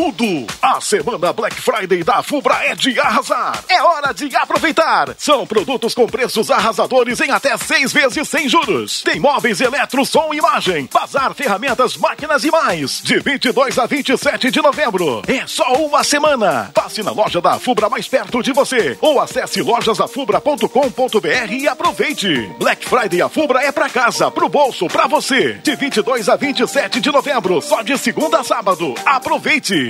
Tudo! 0.00 0.46
A 0.62 0.80
semana 0.80 1.30
Black 1.30 1.60
Friday 1.60 2.02
da 2.02 2.22
Fubra 2.22 2.54
é 2.64 2.74
de 2.74 2.98
arrasar. 2.98 3.62
É 3.68 3.82
hora 3.82 4.14
de 4.14 4.34
aproveitar. 4.34 5.14
São 5.18 5.46
produtos 5.46 5.94
com 5.94 6.06
preços 6.06 6.50
arrasadores 6.50 7.20
em 7.20 7.30
até 7.30 7.54
seis 7.58 7.92
vezes 7.92 8.26
sem 8.26 8.48
juros. 8.48 9.02
Tem 9.02 9.20
móveis 9.20 9.60
eletro, 9.60 10.06
som 10.06 10.32
e 10.32 10.38
imagem. 10.38 10.88
Bazar, 10.90 11.34
ferramentas, 11.34 11.98
máquinas 11.98 12.44
e 12.44 12.50
mais. 12.50 13.02
De 13.02 13.18
22 13.20 13.78
a 13.78 13.84
27 13.84 14.50
de 14.50 14.62
novembro. 14.62 15.20
É 15.28 15.46
só 15.46 15.70
uma 15.74 16.02
semana. 16.02 16.70
Passe 16.72 17.02
na 17.02 17.10
loja 17.10 17.42
da 17.42 17.58
Fubra 17.58 17.90
mais 17.90 18.08
perto 18.08 18.42
de 18.42 18.54
você. 18.54 18.96
Ou 19.02 19.20
acesse 19.20 19.60
lojasdafubra.com.br 19.60 21.52
e 21.52 21.68
aproveite. 21.68 22.50
Black 22.58 22.88
Friday 22.88 23.20
a 23.20 23.28
Fubra 23.28 23.62
é 23.62 23.70
pra 23.70 23.90
casa, 23.90 24.30
pro 24.30 24.48
bolso, 24.48 24.86
pra 24.86 25.06
você. 25.06 25.60
De 25.62 25.76
22 25.76 26.30
a 26.30 26.36
27 26.36 27.02
de 27.02 27.12
novembro. 27.12 27.60
Só 27.60 27.82
de 27.82 27.98
segunda 27.98 28.40
a 28.40 28.44
sábado. 28.44 28.94
Aproveite! 29.04 29.89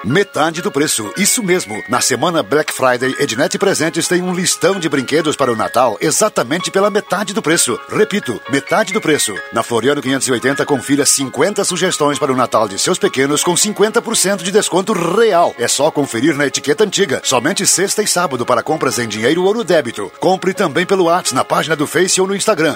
Metade 0.04 0.64
do 0.64 0.72
preço, 0.72 1.14
isso 1.16 1.44
mesmo. 1.44 1.84
Na 1.88 2.02
semana 2.02 2.42
Black 2.42 2.74
Friday, 2.74 3.16
Ednet 3.20 3.56
Presentes 3.60 4.08
tem 4.08 4.24
um 4.24 4.34
listão 4.34 4.80
de 4.80 4.90
brinquedos 4.90 5.36
para 5.36 5.52
o 5.52 5.56
Natal 5.56 5.96
exatamente 6.02 6.72
pela 6.72 6.90
metade 6.90 7.34
do 7.34 7.42
preço. 7.42 7.80
Repito, 7.88 8.42
metade 8.50 8.94
do 8.94 9.02
preço. 9.02 9.36
Na 9.54 9.62
Floriano 9.62 10.02
580, 10.02 10.66
confira 10.66 11.06
50 11.06 11.64
sugestões 11.64 12.18
para 12.18 12.34
o 12.34 12.36
Natal 12.36 12.68
de 12.68 12.80
seus 12.80 12.98
pequenos 12.98 13.44
com 13.44 13.54
50% 13.54 14.38
de 14.38 14.52
desconto 14.52 14.94
real. 14.94 15.54
É 15.60 15.68
só 15.68 15.92
conferir 15.92 16.36
na 16.36 16.48
etiqueta 16.48 16.84
antiga. 16.84 17.22
Somente 17.24 17.68
sexta 17.68 18.02
e 18.02 18.08
sábado 18.08 18.44
para 18.44 18.64
compras 18.64 18.98
em 18.98 19.08
dinheiro 19.08 19.44
ou 19.44 19.54
no 19.54 19.64
débito. 19.64 20.12
Compre 20.20 20.54
também 20.54 20.86
pelo 20.86 21.04
WhatsApp 21.04 21.36
na 21.36 21.46
página 21.46 21.76
do 21.76 21.86
Face 21.86 22.20
ou 22.20 22.26
no 22.26 22.36
Instagram. 22.36 22.76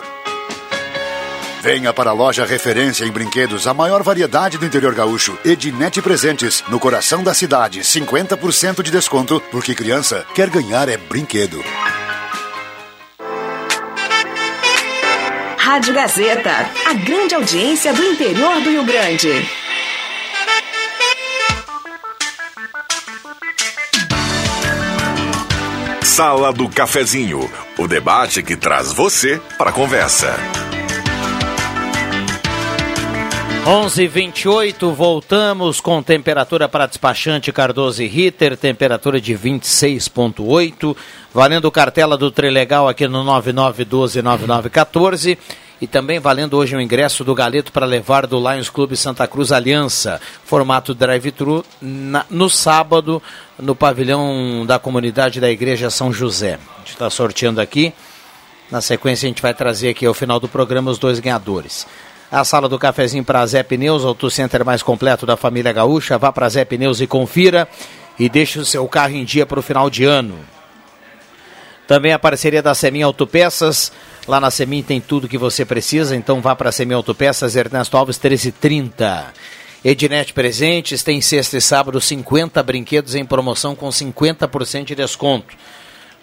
Venha 1.66 1.91
para 1.91 2.11
a 2.11 2.13
loja 2.13 2.45
referência 2.45 3.05
em 3.05 3.11
brinquedos, 3.11 3.66
a 3.66 3.74
maior 3.74 4.03
variedade 4.03 4.55
do 4.55 4.68
interior 4.68 4.93
gaúcho. 4.93 5.36
Ednet 5.43 5.99
Presentes, 5.99 6.63
no 6.68 6.80
coração 6.80 7.24
da 7.24 7.34
cidade. 7.34 7.80
50% 7.80 8.84
de 8.84 8.91
desconto, 8.91 9.41
porque 9.49 9.74
criança 9.74 10.24
quer 10.36 10.47
ganhar 10.47 10.88
é 10.88 10.95
brinquedo. 10.95 11.63
Rádio 15.57 15.95
Gazeta, 15.95 16.70
a 16.86 16.93
grande 16.93 17.34
audiência 17.34 17.91
do 17.93 18.03
interior 18.03 18.61
do 18.61 18.70
Rio 18.70 18.86
Grande. 18.86 19.49
Sala 26.03 26.53
do 26.53 26.70
Cafezinho, 26.70 27.51
o 27.80 27.88
debate 27.88 28.43
que 28.43 28.55
traz 28.55 28.93
você 28.93 29.41
para 29.57 29.72
a 29.72 29.74
conversa. 29.74 30.64
11:28 33.66 34.93
voltamos 34.93 35.82
com 35.82 36.03
temperatura 36.03 36.70
para 36.70 36.86
despachante 36.86 37.51
Cardoso 37.51 38.03
e 38.03 38.07
Ritter, 38.07 38.55
temperatura 38.55 39.20
de 39.20 39.34
26.8, 39.34 40.95
valendo 41.34 41.72
cartela 41.72 42.16
do 42.16 42.30
Trilegal 42.30 42.88
aqui 42.88 43.07
no 43.07 43.26
99129914 43.26 45.36
e 45.82 45.88
também 45.88 46.20
valendo 46.20 46.55
hoje 46.55 46.76
o 46.76 46.80
ingresso 46.80 47.24
do 47.24 47.34
Galeto 47.34 47.72
para 47.72 47.88
levar 47.88 48.28
do 48.28 48.38
Lions 48.38 48.70
Clube 48.70 48.95
Santa 48.95 49.28
Cruz 49.28 49.51
Aliança, 49.51 50.22
formato 50.43 50.93
drive-thru 50.93 51.66
no 52.30 52.49
sábado 52.51 53.20
no 53.57 53.76
pavilhão 53.76 54.63
da 54.63 54.78
comunidade 54.78 55.39
da 55.39 55.49
Igreja 55.49 55.89
São 55.89 56.13
José. 56.13 56.59
A 56.76 56.80
gente 56.82 56.91
está 56.91 57.09
sorteando 57.09 57.59
aqui. 57.59 57.91
Na 58.70 58.80
sequência 58.80 59.26
a 59.26 59.30
gente 59.30 59.41
vai 59.41 59.55
trazer 59.55 59.89
aqui 59.89 60.05
ao 60.05 60.13
final 60.13 60.39
do 60.39 60.47
programa 60.47 60.91
os 60.91 60.99
dois 60.99 61.20
ganhadores 61.20 61.88
a 62.36 62.44
sala 62.44 62.68
do 62.68 62.78
cafezinho 62.78 63.24
para 63.24 63.46
Zé 63.46 63.64
Pneus, 63.64 64.04
auto 64.04 64.30
center 64.30 64.66
mais 64.66 64.84
completo 64.84 65.26
da 65.26 65.38
família 65.38 65.72
gaúcha. 65.72 66.18
Vá 66.18 66.34
para 66.34 66.50
Zé 66.50 66.66
Pneus 66.66 67.00
e 67.00 67.08
confira 67.08 67.66
e 68.20 68.28
deixe 68.28 68.60
o 68.60 68.66
seu 68.66 68.86
carro 68.90 69.16
em 69.16 69.24
dia 69.24 69.46
para 69.46 69.58
o 69.58 69.64
final 69.64 69.90
de 69.90 70.04
ano. 70.04 70.38
Também 71.88 72.12
a 72.12 72.20
parceria 72.20 72.62
da 72.62 72.76
Semin 72.76 73.04
Autopeças. 73.04 73.90
Lá 74.28 74.42
na 74.42 74.52
Semin 74.52 74.84
tem 74.84 75.00
tudo 75.00 75.30
que 75.30 75.38
você 75.38 75.64
precisa, 75.64 76.14
então 76.14 76.42
vá 76.42 76.54
para 76.56 76.70
a 76.70 76.72
Semin 76.74 76.96
Autopeças, 76.96 77.56
Ernesto 77.56 77.96
Alves 77.96 78.18
1330. 78.18 79.34
Ednet 79.84 80.34
Presentes 80.34 81.04
tem 81.04 81.22
sexta 81.22 81.58
e 81.58 81.62
sábado 81.62 82.02
50 82.02 82.62
brinquedos 82.64 83.16
em 83.16 83.24
promoção 83.24 83.76
com 83.76 83.88
50% 83.88 84.84
de 84.84 84.96
desconto. 84.96 85.56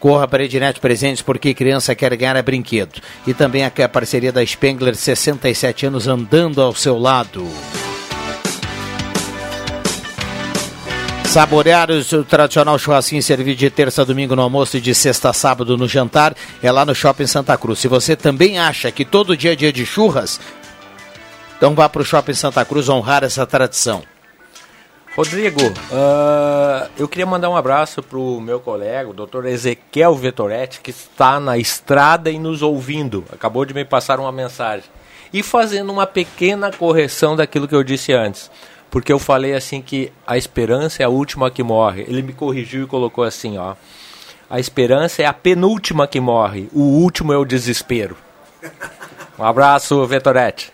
Corra 0.03 0.27
para 0.27 0.43
Ednet 0.43 0.81
Presentes 0.81 1.23
porque 1.23 1.55
criança 1.55 1.95
quer 1.95 2.17
ganhar 2.17 2.35
é 2.35 2.43
brinquedo. 2.43 3.01
E 3.25 3.33
também 3.33 3.65
a 3.65 3.89
parceria 3.89 4.33
da 4.33 4.45
Spengler, 4.45 4.97
67 4.97 5.87
anos 5.87 6.09
andando 6.09 6.61
ao 6.61 6.75
seu 6.75 6.99
lado. 6.99 7.49
Saborear 11.25 11.89
o 11.93 12.25
tradicional 12.25 12.77
churrasquinho 12.81 13.23
servido 13.23 13.55
de 13.55 13.71
terça 13.71 14.03
a 14.03 14.05
domingo 14.05 14.35
no 14.35 14.43
almoço 14.43 14.77
e 14.77 14.81
de 14.81 14.93
sexta 14.93 15.31
a 15.31 15.33
sábado 15.33 15.79
no 15.79 15.87
jantar 15.87 16.35
é 16.61 16.73
lá 16.73 16.85
no 16.85 16.97
Shopping 16.97 17.29
Santa 17.29 17.57
Cruz. 17.57 17.79
Se 17.79 17.87
você 17.87 18.17
também 18.17 18.59
acha 18.59 18.91
que 18.91 19.05
todo 19.05 19.37
dia 19.37 19.53
é 19.53 19.57
dia 19.57 19.73
de 19.73 19.87
churras, 19.87 20.41
então 21.57 21.77
vá 21.77 21.89
para 21.89 22.03
o 22.03 22.05
Shopping 22.05 22.35
Santa 22.35 22.65
Cruz 22.65 22.89
honrar 22.89 23.23
essa 23.23 23.47
tradição. 23.47 24.03
Rodrigo, 25.15 25.61
uh, 25.61 26.91
eu 26.97 27.07
queria 27.07 27.27
mandar 27.27 27.51
um 27.51 27.57
abraço 27.57 28.03
para 28.03 28.19
o 28.19 28.41
meu 28.41 28.59
colega, 28.59 29.11
o 29.11 29.13
doutor 29.13 29.45
Ezequiel 29.45 30.15
Vetoretti, 30.15 30.81
que 30.81 30.91
está 30.91 31.39
na 31.39 31.59
estrada 31.59 32.31
e 32.31 32.39
nos 32.39 32.63
ouvindo. 32.63 33.23
Acabou 33.31 33.67
de 33.67 33.75
me 33.75 33.85
passar 33.85 34.19
uma 34.19 34.33
mensagem. 34.33 34.89
E 35.31 35.43
fazendo 35.43 35.93
uma 35.93 36.07
pequena 36.07 36.73
correção 36.73 37.37
daquilo 37.37 37.69
que 37.69 37.75
eu 37.75 37.85
disse 37.85 38.13
antes. 38.15 38.51
Porque 38.91 39.13
eu 39.13 39.19
falei 39.19 39.55
assim 39.55 39.83
que 39.83 40.11
a 40.27 40.39
esperança 40.39 41.03
é 41.03 41.07
a 41.07 41.11
última 41.11 41.51
que 41.51 41.63
morre. 41.63 42.03
Ele 42.09 42.23
me 42.23 42.33
corrigiu 42.33 42.85
e 42.85 42.87
colocou 42.87 43.23
assim, 43.23 43.59
ó. 43.59 43.75
A 44.49 44.59
esperança 44.59 45.23
é 45.23 45.27
a 45.27 45.33
penúltima 45.35 46.07
que 46.07 46.21
morre. 46.21 46.71
O 46.73 46.81
último 46.81 47.35
é 47.35 47.37
o 47.37 47.45
desespero. 47.45 48.17
Um 49.39 49.45
abraço, 49.45 50.07
Vetoretti. 50.07 50.73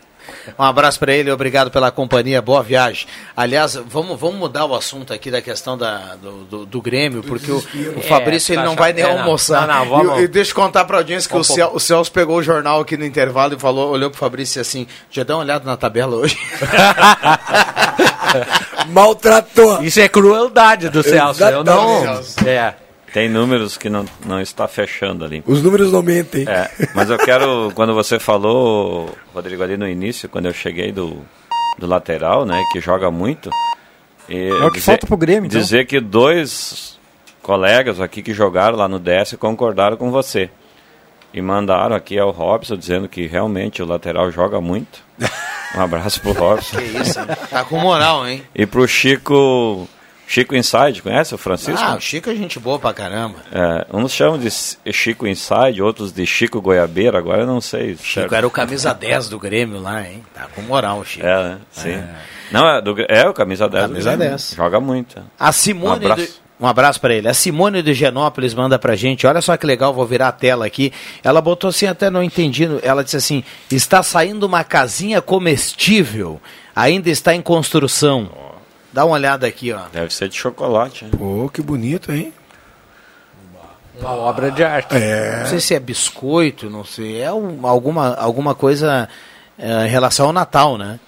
Um 0.58 0.62
abraço 0.62 0.98
para 0.98 1.12
ele, 1.12 1.30
obrigado 1.30 1.70
pela 1.70 1.90
companhia, 1.90 2.40
boa 2.40 2.62
viagem. 2.62 3.06
Aliás, 3.36 3.74
vamos, 3.74 4.18
vamos 4.18 4.36
mudar 4.36 4.64
o 4.64 4.74
assunto 4.74 5.12
aqui 5.12 5.30
da 5.30 5.40
questão 5.40 5.76
da, 5.76 6.16
do, 6.16 6.44
do, 6.44 6.66
do 6.66 6.82
Grêmio, 6.82 7.22
porque 7.22 7.50
o, 7.50 7.58
o, 7.96 8.00
Fabrício 8.02 8.52
é, 8.52 8.56
ele 8.56 8.62
tá 8.62 8.68
não 8.68 8.76
vai 8.76 8.92
nem 8.92 9.04
é, 9.04 9.10
almoçar. 9.10 9.66
Não, 9.66 9.74
não, 9.74 9.88
vamos... 9.88 10.20
e, 10.20 10.24
e 10.24 10.28
deixa 10.28 10.50
eu 10.50 10.54
contar 10.54 10.84
para 10.84 10.96
a 10.96 11.00
audiência 11.00 11.30
que 11.30 11.36
o, 11.36 11.44
Cel, 11.44 11.70
o 11.74 11.80
Celso 11.80 12.10
pegou 12.10 12.38
o 12.38 12.42
jornal 12.42 12.80
aqui 12.80 12.96
no 12.96 13.04
intervalo 13.04 13.54
e 13.54 13.58
falou, 13.58 13.90
olhou 13.90 14.10
pro 14.10 14.18
Fabrício 14.18 14.60
assim, 14.60 14.86
já 15.10 15.24
dá 15.24 15.36
uma 15.36 15.42
olhada 15.42 15.64
na 15.64 15.76
tabela 15.76 16.16
hoje. 16.16 16.38
Maltratou. 18.88 19.82
Isso 19.82 20.00
é 20.00 20.08
crueldade 20.08 20.88
do 20.88 21.02
Celso. 21.02 21.44
Eu 21.44 21.64
não. 21.64 22.04
É. 22.46 22.74
Tem 23.18 23.28
números 23.28 23.76
que 23.76 23.90
não, 23.90 24.04
não 24.24 24.40
está 24.40 24.68
fechando 24.68 25.24
ali. 25.24 25.42
Os 25.44 25.60
números 25.60 25.90
não 25.90 26.02
mentem. 26.02 26.44
É, 26.48 26.70
mas 26.94 27.10
eu 27.10 27.18
quero, 27.18 27.72
quando 27.74 27.92
você 27.92 28.16
falou, 28.16 29.12
Rodrigo, 29.34 29.60
ali 29.60 29.76
no 29.76 29.88
início, 29.88 30.28
quando 30.28 30.46
eu 30.46 30.52
cheguei 30.52 30.92
do, 30.92 31.20
do 31.76 31.84
lateral, 31.84 32.46
né, 32.46 32.62
que 32.72 32.80
joga 32.80 33.10
muito. 33.10 33.50
é 34.28 34.52
o 34.64 34.70
que 34.70 34.78
dizer, 34.78 34.92
falta 34.92 35.06
pro 35.08 35.16
Grêmio, 35.16 35.48
então. 35.48 35.60
Dizer 35.60 35.84
que 35.86 35.98
dois 35.98 36.96
colegas 37.42 38.00
aqui 38.00 38.22
que 38.22 38.32
jogaram 38.32 38.78
lá 38.78 38.86
no 38.86 39.00
DS 39.00 39.34
concordaram 39.36 39.96
com 39.96 40.12
você. 40.12 40.48
E 41.34 41.42
mandaram 41.42 41.96
aqui 41.96 42.20
ao 42.20 42.30
Robson 42.30 42.76
dizendo 42.76 43.08
que 43.08 43.26
realmente 43.26 43.82
o 43.82 43.86
lateral 43.86 44.30
joga 44.30 44.60
muito. 44.60 45.02
Um 45.76 45.82
abraço 45.82 46.22
pro 46.22 46.32
Robson. 46.32 46.78
que 46.78 46.82
isso, 46.82 47.18
tá 47.50 47.62
com 47.62 47.78
moral, 47.78 48.26
hein? 48.26 48.42
E 48.54 48.64
pro 48.64 48.88
Chico 48.88 49.86
Chico 50.28 50.54
Inside, 50.54 51.00
conhece 51.00 51.34
o 51.34 51.38
Francisco? 51.38 51.82
Ah, 51.82 51.96
o 51.96 52.00
Chico 52.00 52.28
é 52.28 52.34
gente 52.34 52.60
boa 52.60 52.78
pra 52.78 52.92
caramba. 52.92 53.36
É, 53.50 53.86
uns 53.90 54.12
chamam 54.12 54.38
de 54.38 54.50
Chico 54.92 55.26
Inside, 55.26 55.80
outros 55.80 56.12
de 56.12 56.26
Chico 56.26 56.60
Goiabeira, 56.60 57.16
agora 57.16 57.40
eu 57.40 57.46
não 57.46 57.62
sei. 57.62 57.96
Chico 57.96 58.20
certo. 58.20 58.34
era 58.34 58.46
o 58.46 58.50
camisa 58.50 58.92
10 58.92 59.30
do 59.30 59.38
Grêmio 59.38 59.80
lá, 59.80 60.06
hein? 60.06 60.22
Tá 60.34 60.46
com 60.54 60.60
moral 60.60 60.98
o 60.98 61.04
Chico. 61.04 61.24
É, 61.24 61.42
né? 61.42 61.58
Sim. 61.72 61.92
É. 61.92 62.14
Não, 62.52 62.68
é, 62.68 62.82
do, 62.82 62.94
é 63.08 63.26
o 63.26 63.32
camisa 63.32 63.66
10 63.70 63.86
camisa 63.86 64.16
10. 64.18 64.54
Joga 64.54 64.78
muito. 64.78 65.18
A 65.40 65.50
Simone... 65.50 65.92
Um 66.06 66.12
abraço. 66.12 66.22
Do... 66.26 66.48
Um 66.60 66.66
abraço 66.66 67.00
para 67.00 67.14
ele. 67.14 67.28
A 67.28 67.32
Simone 67.34 67.80
de 67.82 67.94
Genópolis 67.94 68.52
manda 68.52 68.78
pra 68.78 68.96
gente. 68.96 69.26
Olha 69.26 69.40
só 69.40 69.56
que 69.56 69.64
legal, 69.64 69.94
vou 69.94 70.04
virar 70.04 70.28
a 70.28 70.32
tela 70.32 70.66
aqui. 70.66 70.92
Ela 71.24 71.40
botou 71.40 71.70
assim, 71.70 71.86
até 71.86 72.10
não 72.10 72.22
entendi. 72.22 72.68
Ela 72.82 73.02
disse 73.02 73.16
assim: 73.16 73.44
está 73.70 74.02
saindo 74.02 74.44
uma 74.44 74.64
casinha 74.64 75.22
comestível, 75.22 76.38
ainda 76.74 77.08
está 77.08 77.34
em 77.34 77.40
construção. 77.40 78.47
Dá 78.98 79.04
uma 79.04 79.14
olhada 79.14 79.46
aqui, 79.46 79.72
ó. 79.72 79.82
Deve 79.92 80.12
ser 80.12 80.28
de 80.28 80.34
chocolate. 80.34 81.04
Hein? 81.04 81.12
Pô, 81.16 81.48
que 81.48 81.62
bonito, 81.62 82.10
hein? 82.10 82.32
Uma 84.00 84.10
obra 84.10 84.50
de 84.50 84.64
arte. 84.64 84.96
É. 84.96 85.38
Não 85.38 85.46
sei 85.46 85.60
se 85.60 85.72
é 85.72 85.78
biscoito, 85.78 86.68
não 86.68 86.84
sei. 86.84 87.20
É 87.20 87.32
um, 87.32 87.64
alguma, 87.64 88.16
alguma 88.16 88.56
coisa 88.56 89.08
é, 89.56 89.86
em 89.86 89.88
relação 89.88 90.26
ao 90.26 90.32
Natal, 90.32 90.76
né? 90.76 90.98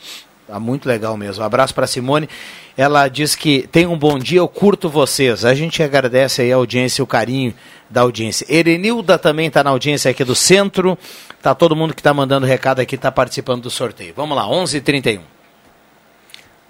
Tá 0.47 0.61
muito 0.61 0.87
legal 0.87 1.17
mesmo. 1.17 1.43
Um 1.43 1.47
abraço 1.47 1.75
para 1.75 1.85
Simone. 1.89 2.29
Ela 2.77 3.09
diz 3.09 3.35
que 3.35 3.67
tem 3.73 3.89
um 3.89 3.99
bom 3.99 4.21
dia, 4.21 4.39
eu 4.39 4.47
curto 4.47 4.89
vocês. 4.89 5.45
A 5.45 5.53
gente 5.53 5.83
agradece 5.83 6.43
aí 6.43 6.53
a 6.53 6.57
audiência, 6.57 7.03
o 7.03 7.09
carinho 7.09 7.53
da 7.91 8.03
audiência. 8.03 8.47
Erenilda 8.49 9.19
também 9.19 9.49
está 9.49 9.65
na 9.65 9.71
audiência 9.71 10.13
aqui 10.13 10.23
do 10.23 10.37
centro. 10.37 10.97
Tá 11.43 11.57
todo 11.57 11.75
mundo 11.75 11.93
que 11.93 12.01
está 12.01 12.15
mandando 12.15 12.47
recado 12.47 12.79
aqui, 12.79 12.95
está 12.95 13.11
participando 13.11 13.63
do 13.63 13.71
sorteio. 13.71 14.15
Vamos 14.17 14.37
lá, 14.37 14.45
11h31. 14.45 15.40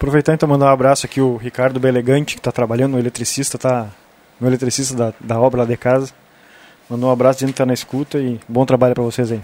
Aproveitar 0.00 0.32
então 0.32 0.48
mandar 0.48 0.64
um 0.64 0.68
abraço 0.70 1.04
aqui 1.04 1.20
o 1.20 1.36
Ricardo 1.36 1.78
Belegante, 1.78 2.32
que 2.32 2.40
está 2.40 2.50
trabalhando 2.50 2.92
no 2.92 2.98
eletricista, 2.98 3.58
tá 3.58 3.90
no 4.40 4.46
eletricista 4.48 4.96
da, 4.96 5.12
da 5.20 5.38
obra 5.38 5.60
lá 5.60 5.66
de 5.66 5.76
casa. 5.76 6.10
Mandou 6.88 7.10
um 7.10 7.12
abraço 7.12 7.40
dizendo 7.40 7.50
que 7.50 7.52
está 7.52 7.66
na 7.66 7.74
escuta 7.74 8.18
e 8.18 8.40
bom 8.48 8.64
trabalho 8.64 8.94
para 8.94 9.04
vocês 9.04 9.30
aí. 9.30 9.42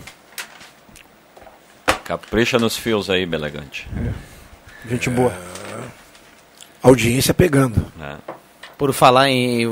Capricha 2.04 2.58
nos 2.58 2.74
fios 2.74 3.10
aí, 3.10 3.26
Belegante. 3.26 3.86
É. 4.86 4.88
Gente 4.88 5.10
boa. 5.10 5.30
Audiência 6.82 7.34
pegando. 7.34 7.92
É. 8.00 8.35
Por 8.78 8.92
falar 8.92 9.30
em. 9.30 9.66
O, 9.66 9.70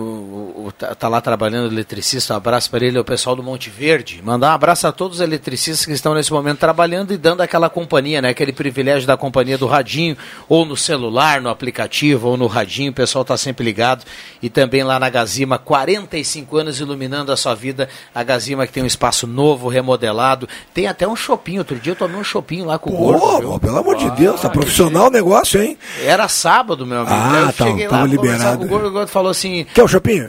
o- 0.67 0.73
tá, 0.77 0.95
tá 0.95 1.09
lá 1.09 1.21
trabalhando 1.21 1.71
eletricista, 1.71 2.33
um 2.33 2.37
abraço 2.39 2.71
para 2.71 2.87
ele, 2.87 2.99
o 2.99 3.05
pessoal 3.05 3.37
do 3.37 3.43
Monte 3.43 3.69
Verde. 3.69 4.23
Mandar 4.25 4.53
um 4.53 4.55
abraço 4.55 4.87
a 4.87 4.93
todos 4.93 5.19
os 5.19 5.23
eletricistas 5.23 5.85
que 5.85 5.93
estão 5.93 6.15
nesse 6.15 6.33
momento 6.33 6.59
trabalhando 6.59 7.13
e 7.13 7.19
dando 7.19 7.43
aquela 7.43 7.69
companhia, 7.69 8.23
né? 8.23 8.31
Aquele 8.31 8.51
privilégio 8.53 9.07
da 9.07 9.15
companhia 9.15 9.59
do 9.59 9.67
radinho, 9.67 10.17
ou 10.49 10.65
no 10.65 10.75
celular, 10.75 11.41
no 11.43 11.51
aplicativo, 11.51 12.29
ou 12.29 12.37
no 12.39 12.47
radinho. 12.47 12.93
O 12.93 12.95
pessoal 12.95 13.27
tá 13.27 13.37
sempre 13.37 13.63
ligado. 13.63 14.05
E 14.43 14.49
também 14.49 14.83
lá 14.83 14.99
na 14.99 15.11
Gazima, 15.11 15.59
45 15.59 16.57
anos 16.57 16.81
iluminando 16.81 17.31
a 17.31 17.37
sua 17.37 17.55
vida. 17.55 17.91
A 18.15 18.23
Gazima 18.23 18.67
que 18.67 18.73
tem 18.73 18.83
um 18.83 18.87
espaço 18.87 19.27
novo, 19.27 19.69
remodelado. 19.69 20.49
Tem 20.73 20.87
até 20.87 21.07
um 21.07 21.15
shopping. 21.15 21.59
Outro 21.59 21.79
dia 21.79 21.93
eu 21.93 21.97
tomei 21.97 22.17
um 22.17 22.25
shopping 22.25 22.63
lá 22.63 22.79
com 22.79 22.89
o 22.89 22.97
Pô, 22.97 23.19
Gordo. 23.19 23.41
viu? 23.41 23.51
pô, 23.51 23.61
pelo 23.61 23.77
amor 23.79 23.97
de 23.97 24.11
Deus, 24.13 24.41
tá 24.41 24.49
profissional 24.49 25.09
o 25.09 25.11
negócio, 25.11 25.61
hein? 25.63 25.77
Era 26.03 26.27
sábado, 26.27 26.87
meu 26.87 27.01
amigo. 27.01 27.13
Ah, 27.15 27.53
tá, 27.57 27.65
lá, 27.67 27.71
conversar 27.71 28.07
liberado. 28.09 28.94
O 28.95 28.99
Gordo, 28.99 29.09
o 29.09 29.13
falou 29.13 29.31
assim... 29.31 29.67
Quer 29.75 29.83
o 29.83 29.89
shopping? 29.89 30.29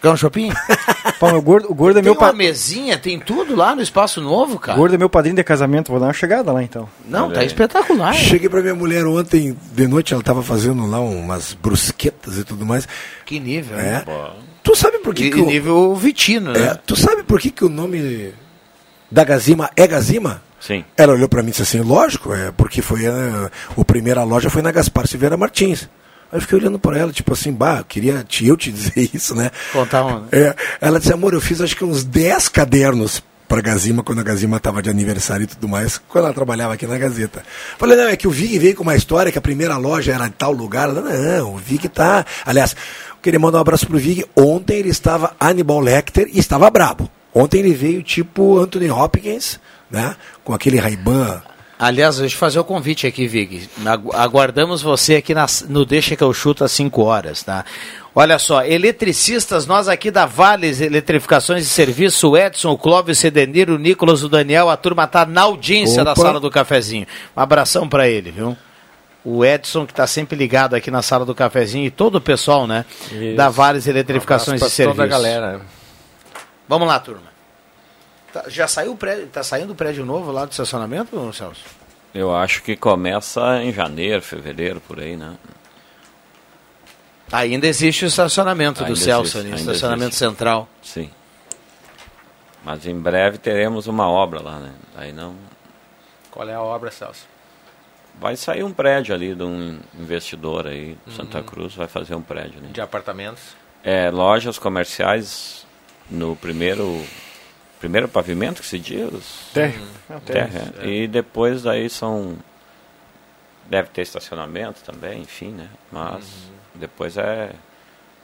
Quer 0.00 0.10
um 0.10 0.16
shopping? 0.16 0.50
Pô, 1.18 1.28
o 1.32 1.40
gordo, 1.42 1.70
o 1.70 1.74
gordo 1.74 1.98
é 1.98 2.02
Tem 2.02 2.10
meu 2.12 2.12
uma 2.20 2.28
pa... 2.28 2.32
mesinha, 2.32 2.98
tem 2.98 3.18
tudo 3.18 3.56
lá 3.56 3.74
no 3.74 3.80
Espaço 3.82 4.20
Novo, 4.20 4.56
o 4.56 4.58
cara. 4.58 4.76
gordo 4.76 4.94
é 4.94 4.98
meu 4.98 5.08
padrinho 5.08 5.36
de 5.36 5.42
casamento, 5.44 5.90
vou 5.90 5.98
dar 6.00 6.06
uma 6.06 6.12
chegada 6.12 6.52
lá 6.52 6.62
então. 6.62 6.88
Não, 7.08 7.30
tá 7.30 7.42
espetacular. 7.44 8.12
Cheguei 8.14 8.48
pra 8.48 8.60
minha 8.60 8.74
mulher 8.74 9.06
ontem, 9.06 9.56
de 9.72 9.86
noite, 9.86 10.12
ela 10.12 10.22
tava 10.22 10.42
fazendo 10.42 10.84
lá 10.86 11.00
umas 11.00 11.54
brusquetas 11.54 12.36
e 12.38 12.44
tudo 12.44 12.66
mais. 12.66 12.86
Que 13.24 13.40
nível, 13.40 13.78
É. 13.78 13.82
né? 13.82 14.04
Tu 14.62 14.74
sabe 14.76 14.98
por 14.98 15.14
que, 15.14 15.24
E- 15.26 15.30
que 15.30 15.40
o... 15.40 15.46
nível 15.46 15.94
Vitino, 15.94 16.52
né? 16.52 16.60
É, 16.68 16.74
tu 16.74 16.96
sabe 16.96 17.22
por 17.22 17.40
que, 17.40 17.50
que 17.50 17.64
o 17.64 17.68
nome 17.68 18.32
da 19.10 19.24
Gazima 19.24 19.70
é 19.76 19.86
Gazima? 19.86 20.42
Sim. 20.60 20.84
Ela 20.96 21.12
olhou 21.14 21.28
pra 21.28 21.42
mim 21.42 21.48
e 21.48 21.50
disse 21.52 21.62
assim, 21.62 21.80
lógico, 21.80 22.32
é 22.34 22.50
porque 22.50 22.80
foi 22.82 23.06
a, 23.06 23.50
o 23.76 23.84
primeira 23.84 24.22
loja 24.24 24.48
foi 24.50 24.60
na 24.62 24.72
Gaspar 24.72 25.06
Silveira 25.06 25.36
Martins. 25.36 25.88
Aí 26.34 26.38
eu 26.38 26.40
fiquei 26.40 26.58
olhando 26.58 26.80
pra 26.80 26.98
ela, 26.98 27.12
tipo 27.12 27.32
assim, 27.32 27.52
bah, 27.52 27.78
eu 27.78 27.84
queria 27.84 28.24
te, 28.24 28.44
eu 28.44 28.56
te 28.56 28.72
dizer 28.72 29.08
isso, 29.14 29.36
né? 29.36 29.52
Contar 29.72 30.04
um... 30.04 30.24
É, 30.32 30.52
ela 30.80 30.98
disse, 30.98 31.12
amor, 31.12 31.32
eu 31.32 31.40
fiz 31.40 31.60
acho 31.60 31.76
que 31.76 31.84
uns 31.84 32.02
10 32.02 32.48
cadernos 32.48 33.22
pra 33.46 33.60
Gazima, 33.60 34.02
quando 34.02 34.18
a 34.18 34.24
Gazima 34.24 34.58
tava 34.58 34.82
de 34.82 34.90
aniversário 34.90 35.44
e 35.44 35.46
tudo 35.46 35.68
mais, 35.68 35.96
quando 36.08 36.24
ela 36.24 36.34
trabalhava 36.34 36.74
aqui 36.74 36.88
na 36.88 36.98
Gazeta. 36.98 37.44
Falei, 37.78 37.96
não, 37.96 38.08
é 38.08 38.16
que 38.16 38.26
o 38.26 38.32
Vig 38.32 38.58
veio 38.58 38.74
com 38.74 38.82
uma 38.82 38.96
história 38.96 39.30
que 39.30 39.38
a 39.38 39.42
primeira 39.42 39.76
loja 39.76 40.12
era 40.12 40.26
em 40.26 40.30
tal 40.32 40.50
lugar. 40.50 40.88
Não, 40.88 41.54
o 41.54 41.56
Vig 41.56 41.88
tá... 41.88 42.26
Aliás, 42.44 42.74
eu 43.10 43.16
queria 43.22 43.38
mandar 43.38 43.58
um 43.58 43.60
abraço 43.60 43.86
pro 43.86 43.96
Vig. 43.96 44.24
Ontem 44.34 44.78
ele 44.78 44.88
estava 44.88 45.36
Hannibal 45.40 45.78
Lecter 45.78 46.28
e 46.32 46.40
estava 46.40 46.68
brabo. 46.68 47.08
Ontem 47.32 47.60
ele 47.60 47.74
veio 47.74 48.02
tipo 48.02 48.58
Anthony 48.58 48.90
Hopkins, 48.90 49.60
né? 49.88 50.16
Com 50.42 50.52
aquele 50.52 50.78
Ray-Ban... 50.78 51.42
Aliás, 51.78 52.18
deixa 52.18 52.34
eu 52.36 52.38
fazer 52.38 52.58
o 52.58 52.64
convite 52.64 53.06
aqui, 53.06 53.26
Vig. 53.26 53.68
Agu- 53.84 54.14
Aguardamos 54.14 54.80
você 54.80 55.16
aqui 55.16 55.34
no 55.68 55.84
Deixa 55.84 56.14
que 56.16 56.22
eu 56.22 56.32
chuto 56.32 56.62
às 56.64 56.70
5 56.72 57.02
horas, 57.02 57.42
tá? 57.42 57.64
Olha 58.14 58.38
só, 58.38 58.64
eletricistas, 58.64 59.66
nós 59.66 59.88
aqui 59.88 60.08
da 60.10 60.24
Vales 60.24 60.80
Eletrificações 60.80 61.64
de 61.64 61.68
Serviço, 61.68 62.30
o 62.30 62.36
Edson, 62.38 62.70
o 62.70 62.78
Clóvis, 62.78 63.20
o 63.22 63.26
Edenir, 63.26 63.68
o 63.70 63.76
Nicolas, 63.76 64.22
o 64.22 64.28
Daniel, 64.28 64.70
a 64.70 64.76
turma 64.76 65.04
tá 65.08 65.26
na 65.26 65.42
audiência 65.42 66.04
da 66.04 66.12
Opa. 66.12 66.22
sala 66.22 66.38
do 66.40 66.48
cafezinho. 66.48 67.06
Um 67.36 67.40
abração 67.40 67.88
para 67.88 68.08
ele, 68.08 68.30
viu? 68.30 68.56
O 69.24 69.44
Edson, 69.44 69.84
que 69.84 69.92
está 69.92 70.06
sempre 70.06 70.36
ligado 70.38 70.74
aqui 70.74 70.92
na 70.92 71.02
sala 71.02 71.24
do 71.24 71.34
cafezinho, 71.34 71.86
e 71.86 71.90
todo 71.90 72.16
o 72.16 72.20
pessoal, 72.20 72.68
né? 72.68 72.84
Isso. 73.10 73.34
Da 73.36 73.48
Vales 73.48 73.88
Eletrificações 73.88 74.62
Um 74.62 74.64
de 74.64 74.64
abraço 74.64 74.76
pra 74.76 74.84
Serviço. 74.84 74.96
toda 74.96 75.02
a 75.02 75.18
galera. 75.18 75.60
Vamos 76.68 76.86
lá, 76.86 77.00
turma. 77.00 77.33
Tá- 78.34 78.44
já 78.48 78.66
saiu 78.66 78.90
o 78.92 78.96
prédio, 78.96 79.28
tá 79.28 79.44
saindo 79.44 79.72
o 79.72 79.76
prédio 79.76 80.04
novo 80.04 80.32
lá 80.32 80.44
do 80.44 80.50
estacionamento, 80.50 81.32
Celso? 81.32 81.62
Eu 82.12 82.34
acho 82.34 82.64
que 82.64 82.74
começa 82.74 83.62
em 83.62 83.72
janeiro, 83.72 84.20
fevereiro, 84.20 84.80
por 84.80 84.98
aí, 84.98 85.16
né? 85.16 85.36
Ainda 87.30 87.68
existe 87.68 88.04
o 88.04 88.08
estacionamento 88.08 88.80
do 88.80 88.86
Ainda 88.86 88.96
Celso 88.98 89.38
existe, 89.38 89.52
ali, 89.52 89.60
estacionamento 89.60 90.08
existe. 90.10 90.18
central. 90.18 90.68
Sim. 90.82 91.08
Mas 92.64 92.84
em 92.86 92.98
breve 92.98 93.38
teremos 93.38 93.86
uma 93.86 94.08
obra 94.08 94.40
lá, 94.42 94.58
né? 94.58 94.72
Aí 94.96 95.12
não. 95.12 95.36
Qual 96.30 96.48
é 96.48 96.54
a 96.54 96.60
obra, 96.60 96.90
Celso? 96.90 97.26
Vai 98.20 98.36
sair 98.36 98.64
um 98.64 98.72
prédio 98.72 99.14
ali 99.14 99.32
de 99.32 99.44
um 99.44 99.78
investidor 99.96 100.66
aí, 100.66 100.96
de 101.06 101.14
Santa 101.14 101.38
Uhum. 101.38 101.44
Cruz, 101.44 101.74
vai 101.76 101.86
fazer 101.86 102.16
um 102.16 102.22
prédio, 102.22 102.60
né? 102.60 102.70
De 102.72 102.80
apartamentos? 102.80 103.42
É, 103.84 104.10
lojas 104.10 104.58
comerciais 104.58 105.64
no 106.10 106.34
primeiro 106.36 107.04
primeiro 107.80 108.08
pavimento 108.08 108.62
que 108.62 108.68
se 108.68 108.78
diz? 108.78 109.50
Térreo. 109.52 109.80
Uhum. 109.80 110.16
Ah, 110.16 110.20
Terra, 110.24 110.72
é. 110.80 110.86
E 110.86 111.08
depois 111.08 111.66
aí 111.66 111.88
são 111.90 112.36
deve 113.68 113.88
ter 113.88 114.02
estacionamento 114.02 114.82
também, 114.84 115.22
enfim, 115.22 115.50
né? 115.50 115.68
Mas 115.90 116.24
Uhum. 116.24 116.52
depois 116.74 117.16
é 117.16 117.50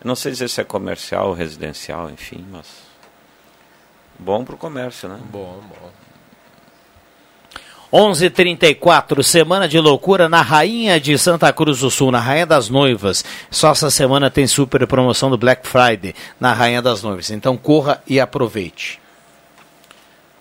eu 0.02 0.06
não 0.08 0.14
sei 0.14 0.32
dizer 0.32 0.48
se 0.48 0.60
é 0.60 0.64
comercial 0.64 1.28
ou 1.28 1.34
residencial, 1.34 2.10
enfim, 2.10 2.44
mas 2.50 2.66
bom 4.18 4.44
pro 4.44 4.56
comércio, 4.56 5.08
né? 5.08 5.18
Bom, 5.30 5.60
bom. 5.68 5.90
11:34 7.92 9.22
semana 9.24 9.66
de 9.66 9.78
loucura 9.80 10.28
na 10.28 10.42
Rainha 10.42 11.00
de 11.00 11.18
Santa 11.18 11.52
Cruz 11.52 11.80
do 11.80 11.90
Sul, 11.90 12.12
na 12.12 12.20
Rainha 12.20 12.46
das 12.46 12.68
Noivas. 12.68 13.24
Só 13.50 13.72
essa 13.72 13.90
semana 13.90 14.30
tem 14.30 14.46
super 14.46 14.86
promoção 14.86 15.28
do 15.28 15.36
Black 15.36 15.66
Friday 15.66 16.14
na 16.38 16.52
Rainha 16.52 16.80
das 16.80 17.02
Noivas. 17.02 17.30
Então 17.30 17.56
corra 17.56 18.00
e 18.06 18.20
aproveite. 18.20 18.99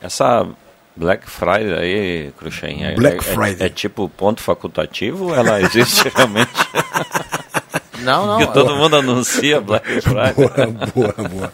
Essa 0.01 0.47
Black 0.95 1.29
Friday 1.29 1.73
aí, 1.73 2.31
Cruxem, 2.37 2.85
é, 2.85 2.95
Black 2.95 3.17
é- 3.17 3.21
Friday. 3.21 3.57
É, 3.61 3.65
é 3.65 3.69
tipo 3.69 4.09
ponto 4.09 4.41
facultativo 4.41 5.25
ou 5.27 5.35
ela 5.35 5.61
existe 5.61 6.09
realmente? 6.15 6.51
Não, 7.99 8.25
não. 8.25 8.37
que 8.37 8.47
todo 8.53 8.75
mundo 8.75 8.97
anuncia 8.97 9.61
Black 9.61 9.87
Friday. 10.01 10.33
boa, 10.35 11.13
boa, 11.13 11.29
boa. 11.29 11.53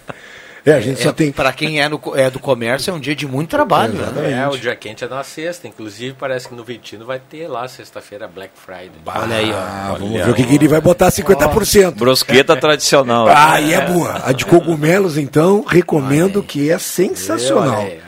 É, 0.66 0.74
a 0.74 0.80
gente 0.82 1.00
só 1.00 1.14
tem... 1.14 1.32
Para 1.32 1.54
quem 1.54 1.80
é, 1.80 1.88
no 1.88 2.02
é 2.16 2.28
do 2.28 2.40
comércio, 2.40 2.90
é 2.90 2.94
um 2.94 3.00
dia 3.00 3.16
de 3.16 3.28
muito 3.28 3.52
trabalho. 3.52 3.94
Né? 3.94 4.42
É, 4.42 4.48
o 4.48 4.58
dia 4.58 4.76
quente 4.76 5.04
é 5.04 5.08
na 5.08 5.24
sexta. 5.24 5.68
Inclusive, 5.68 6.16
parece 6.18 6.50
que 6.50 6.56
no 6.56 6.64
Vitino 6.64 7.06
vai 7.06 7.20
ter 7.20 7.48
lá 7.48 7.68
sexta-feira 7.68 8.28
Black 8.28 8.54
Friday. 8.56 8.90
Olha 9.06 9.36
aí, 9.36 9.52
ó. 9.54 9.98
Vamos 10.00 10.14
ver 10.14 10.30
o 10.32 10.34
que, 10.34 10.44
que 10.44 10.56
ele 10.56 10.68
vai 10.68 10.82
botar 10.82 11.10
50%. 11.10 11.92
Brusqueta 11.94 12.56
tradicional. 12.58 13.28
Ah, 13.30 13.62
e 13.62 13.76
é 13.76 13.82
boa. 13.82 14.24
A 14.26 14.32
de 14.32 14.44
cogumelos, 14.44 15.20
então, 15.20 15.64
recomendo 15.64 16.42
que 16.42 16.72
é 16.72 16.80
sensacional. 16.80 17.84
O 17.84 18.05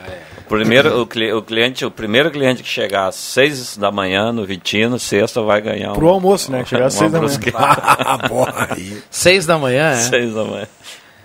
Primeiro, 0.48 1.00
o, 1.00 1.06
cli- 1.06 1.32
o 1.32 1.42
cliente, 1.42 1.84
o 1.84 1.90
primeiro 1.90 2.30
cliente 2.30 2.62
que 2.62 2.68
chegar 2.68 3.06
às 3.08 3.14
seis 3.14 3.76
da 3.76 3.90
manhã 3.92 4.32
no 4.32 4.44
Vitino, 4.44 4.98
sexta, 4.98 5.40
vai 5.42 5.60
ganhar 5.60 5.92
um, 5.92 5.94
Pro 5.94 6.08
almoço, 6.08 6.50
né? 6.50 6.64
Chegar 6.64 6.86
às 6.86 6.94
seis 6.94 7.12
da 7.12 7.20
manhã. 7.20 7.38
Ah. 7.54 8.76
Seis 9.10 9.46
da 9.46 9.58
manhã, 9.58 9.90
é? 9.90 9.96
Seis 9.96 10.34
da 10.34 10.44
manhã. 10.44 10.66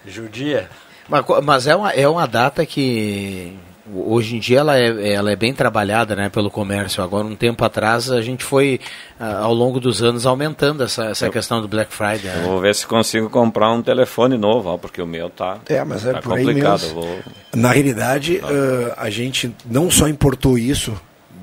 Judia. 0.05 0.69
Mas, 1.07 1.25
mas 1.43 1.67
é, 1.67 1.75
uma, 1.75 1.91
é 1.91 2.07
uma 2.07 2.27
data 2.27 2.65
que 2.65 3.53
hoje 3.93 4.35
em 4.35 4.39
dia 4.39 4.59
ela 4.59 4.77
é, 4.77 5.13
ela 5.13 5.31
é 5.31 5.35
bem 5.35 5.53
trabalhada 5.53 6.15
né, 6.15 6.29
pelo 6.29 6.49
comércio. 6.49 7.03
Agora, 7.03 7.25
um 7.25 7.35
tempo 7.35 7.63
atrás, 7.65 8.09
a 8.11 8.21
gente 8.21 8.43
foi, 8.43 8.79
ah, 9.19 9.39
ao 9.39 9.53
longo 9.53 9.79
dos 9.79 10.01
anos, 10.03 10.25
aumentando 10.25 10.83
essa, 10.83 11.05
essa 11.05 11.29
questão 11.29 11.61
do 11.61 11.67
Black 11.67 11.93
Friday. 11.93 12.27
Eu 12.33 12.41
né? 12.41 12.43
vou 12.47 12.59
ver 12.61 12.73
se 12.75 12.85
consigo 12.87 13.29
comprar 13.29 13.71
um 13.71 13.81
telefone 13.81 14.37
novo, 14.37 14.69
ó, 14.69 14.77
porque 14.77 15.01
o 15.01 15.07
meu 15.07 15.29
tá, 15.29 15.57
É, 15.67 15.83
mas 15.83 16.05
é 16.05 16.13
tá 16.13 16.19
aí 16.19 16.23
complicado. 16.45 16.83
Eu 16.85 16.93
vou- 16.93 17.19
Na 17.55 17.71
realidade, 17.71 18.37
eh, 18.37 18.93
a 18.97 19.09
gente 19.09 19.53
não 19.65 19.91
só 19.91 20.07
importou 20.07 20.57
isso 20.57 20.93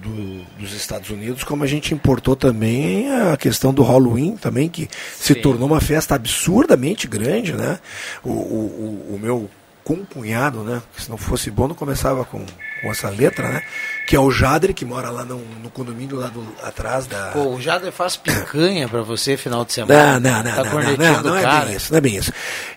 do- 0.03 0.41
dos 0.59 0.73
Estados 0.73 1.11
Unidos, 1.11 1.45
como 1.45 1.63
a 1.63 1.67
gente 1.67 1.93
importou 1.93 2.35
também 2.35 3.11
a 3.13 3.37
questão 3.37 3.73
do 3.73 3.83
Halloween 3.83 4.35
também, 4.37 4.67
que 4.69 4.89
se 5.15 5.35
tornou 5.35 5.69
uma 5.69 5.81
festa 5.81 6.15
absurdamente 6.15 7.07
grande, 7.07 7.53
né? 7.53 7.79
O, 8.25 8.31
o, 8.31 9.13
o- 9.13 9.47
o 9.93 9.97
meu 9.97 10.07
concunhado, 10.07 10.63
né? 10.63 10.83
Se 10.97 11.11
não 11.11 11.17
fosse 11.17 11.51
bom, 11.51 11.69
não 11.69 11.75
começava 11.75 12.25
com, 12.25 12.45
com 12.83 12.91
essa 12.91 13.09
letra, 13.11 13.49
né? 13.49 13.63
Que 14.07 14.17
é 14.17 14.21
o 14.21 14.31
Jadre, 14.31 14.75
que 14.75 14.85
mora 14.85 15.09
lá 15.11 15.25
no, 15.25 15.39
no 15.63 15.71
condomínio 15.71 16.17
lá 16.17 16.27
do, 16.29 16.45
atrás 16.65 17.07
da... 17.07 17.29
Pô, 17.29 17.55
o 17.55 17.61
Jader 17.61 17.93
faz 17.93 18.17
picanha 18.17 18.89
pra 18.89 19.03
você 19.03 19.37
final 19.37 19.65
de 19.65 19.73
semana. 19.73 20.19
Não, 20.19 20.43
não, 20.43 20.43
não, 20.43 20.55
Tá 20.57 20.65
não, 20.65 20.97
não, 20.97 21.23
não, 21.23 21.37
é 21.37 21.65
bem 21.67 21.77
isso, 21.77 21.93
não 21.93 21.99
é 21.99 22.01
bem 22.01 22.17
isso. 22.17 22.33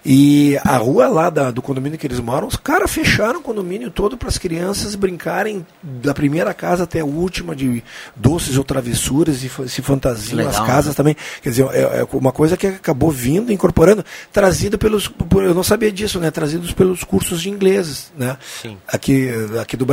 E 0.06 0.60
a 0.64 0.78
rua 0.78 1.08
lá 1.08 1.30
da- 1.32 1.50
do 1.50 1.62
condomínio 1.62 1.98
que 1.98 2.06
eles 2.06 2.20
moram, 2.20 2.48
os 2.48 2.56
caras 2.56 2.92
fecharam 2.92 3.40
o 3.40 3.42
condomínio 3.42 3.90
todo 3.90 4.16
para 4.16 4.30
as 4.30 4.38
crianças 4.38 4.94
brincarem 4.94 5.66
da 5.82 6.14
primeira 6.14 6.54
casa 6.54 6.84
até 6.84 7.00
a 7.00 7.06
última 7.06 7.56
de 7.56 7.84
doces 8.16 8.56
ou 8.58 8.64
travessuras 8.64 9.42
e 9.44 9.50
se 9.70 9.82
fantasiam 9.82 10.38
Legal, 10.38 10.52
as 10.52 10.60
casas 10.68 10.90
né? 10.90 10.94
também. 10.94 11.18
Quer 11.42 11.50
dizer, 11.50 11.66
é, 11.72 11.82
é 12.02 12.08
uma 12.14 12.32
coisa 12.32 12.56
que 12.56 12.68
acabou 12.68 13.10
vindo, 13.10 13.52
incorporando, 13.52 14.06
trazido 14.32 14.78
pelos, 14.78 15.10
eu 15.36 15.54
não 15.56 15.64
sabia 15.64 15.92
disso, 15.92 16.20
né? 16.20 16.30
Trazidos 16.30 16.72
pelos 16.74 17.04
cursos 17.04 17.42
de 17.42 17.50
inglês, 17.50 18.12
né? 18.16 18.38
Sim. 18.62 18.78
Aqui, 18.88 19.30
aqui 19.60 19.76
do 19.76 19.86
Brasil. 19.86 19.93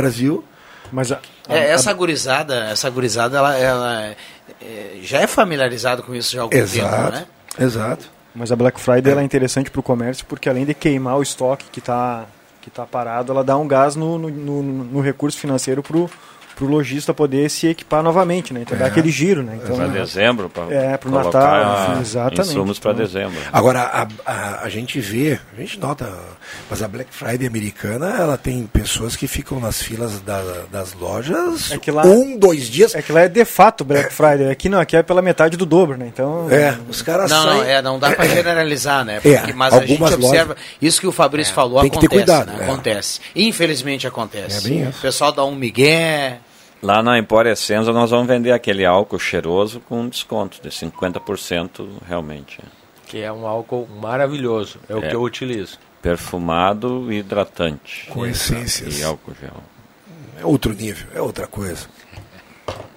Mas 0.91 1.11
a, 1.11 1.19
É, 1.47 1.69
essa 1.69 1.93
gurizada, 1.93 2.65
essa 2.65 2.89
gurizada, 2.89 3.37
ela, 3.37 3.55
ela 3.57 4.15
é, 4.61 4.97
já 5.01 5.19
é 5.21 5.27
familiarizada 5.27 6.01
com 6.01 6.13
isso 6.13 6.33
já 6.33 6.39
há 6.39 6.43
algum 6.43 6.51
tempo, 6.55 6.63
Exato, 6.75 7.11
né? 7.13 7.25
exato. 7.59 8.09
Mas 8.35 8.51
a 8.51 8.55
Black 8.55 8.79
Friday 8.79 9.11
ela 9.11 9.21
é 9.21 9.23
interessante 9.25 9.69
para 9.69 9.79
o 9.79 9.83
comércio 9.83 10.25
porque 10.25 10.47
além 10.49 10.65
de 10.65 10.73
queimar 10.73 11.17
o 11.17 11.21
estoque 11.21 11.65
que 11.71 11.79
está 11.79 12.25
que 12.61 12.69
tá 12.69 12.85
parado, 12.85 13.31
ela 13.31 13.43
dá 13.43 13.57
um 13.57 13.67
gás 13.67 13.95
no, 13.95 14.19
no, 14.19 14.29
no- 14.29 14.61
no 14.63 15.01
recurso 15.01 15.35
financeiro 15.37 15.81
para 15.81 15.97
o 15.97 16.09
o 16.63 16.67
lojista 16.67 17.13
poder 17.13 17.49
se 17.49 17.67
equipar 17.67 18.01
novamente, 18.03 18.53
né? 18.53 18.61
Então 18.61 18.77
dá 18.77 18.85
aquele 18.85 19.09
giro, 19.09 19.43
né? 19.43 19.59
Então, 19.63 19.75
para 19.75 19.87
dezembro, 19.87 20.49
para 20.49 20.73
É, 20.73 20.97
pro 20.97 21.09
colocar 21.09 21.63
Natal, 21.65 22.01
exatamente. 22.01 22.41
insumos 22.49 22.79
para 22.79 22.91
Então, 22.91 23.03
dezembro. 23.05 23.37
Agora, 23.51 23.81
a, 23.81 24.07
a, 24.25 24.63
a 24.63 24.69
gente 24.69 24.99
vê, 24.99 25.39
a 25.57 25.59
gente 25.61 25.79
nota, 25.79 26.11
mas 26.69 26.81
a 26.81 26.87
Black 26.87 27.13
Friday 27.13 27.47
americana, 27.47 28.15
ela 28.19 28.37
tem 28.37 28.65
pessoas 28.65 29.15
que 29.15 29.27
ficam 29.27 29.59
nas 29.59 29.81
filas 29.81 30.19
da- 30.21 30.41
das 30.71 30.93
lojas 30.93 31.71
É 31.71 31.77
que 31.77 31.91
lá, 31.91 32.03
um, 32.05 32.37
dois 32.37 32.67
dias. 32.69 32.93
É 32.95 33.01
que 33.01 33.11
lá 33.11 33.21
é 33.21 33.27
de 33.27 33.45
fato 33.45 33.83
Black 33.83 34.13
Friday. 34.13 34.49
Aqui 34.49 34.69
não, 34.69 34.79
aqui 34.79 34.95
é 34.95 35.03
pela 35.03 35.21
metade 35.21 35.57
do 35.57 35.65
dobro, 35.65 35.97
né? 35.97 36.05
Então. 36.07 36.49
É, 36.51 36.77
os 36.89 37.01
caras 37.01 37.29
Não, 37.29 37.45
não, 37.45 37.57
saem- 37.59 37.71
é, 37.71 37.81
não 37.81 37.99
dá 37.99 38.11
para 38.11 38.27
generalizar, 38.27 39.03
né? 39.05 39.19
É, 39.23 39.37
Porque, 39.37 39.53
mas 39.53 39.73
a 39.73 39.85
gente 39.85 40.01
observa, 40.03 40.53
lojas- 40.53 40.57
isso 40.81 40.99
que 41.01 41.07
o 41.07 41.11
Fabrício 41.11 41.53
falou 41.53 41.81
tem 41.81 41.89
que 41.89 41.99
ter 41.99 42.05
acontece, 42.07 42.25
cuidado, 42.25 42.57
né? 42.57 42.57
é. 42.61 42.63
Acontece. 42.65 43.19
Infelizmente 43.35 44.07
acontece. 44.07 44.65
É 44.67 44.69
bem 44.69 44.85
o 44.85 44.89
isso. 44.89 45.01
pessoal 45.01 45.31
dá 45.31 45.43
um 45.43 45.55
migué. 45.55 46.39
Lá 46.81 47.03
na 47.03 47.17
Empória 47.19 47.51
Essenza 47.51 47.93
nós 47.93 48.09
vamos 48.09 48.27
vender 48.27 48.51
aquele 48.51 48.85
álcool 48.85 49.19
cheiroso 49.19 49.79
com 49.81 50.07
desconto 50.09 50.59
de 50.61 50.69
50% 50.69 51.87
realmente. 52.07 52.59
Que 53.05 53.21
é 53.21 53.31
um 53.31 53.45
álcool 53.45 53.87
maravilhoso. 54.01 54.79
É, 54.89 54.95
o 54.95 55.03
É. 55.03 55.09
que 55.09 55.15
eu 55.15 55.21
utilizo. 55.21 55.77
Perfumado 56.01 57.11
e 57.11 57.17
hidratante. 57.19 58.07
Com 58.09 58.25
essências. 58.25 58.99
E 58.99 59.03
álcool 59.03 59.33
gel. 59.39 59.63
É 60.39 60.45
outro 60.45 60.73
nível, 60.73 61.07
é 61.13 61.21
outra 61.21 61.45
coisa. 61.45 61.87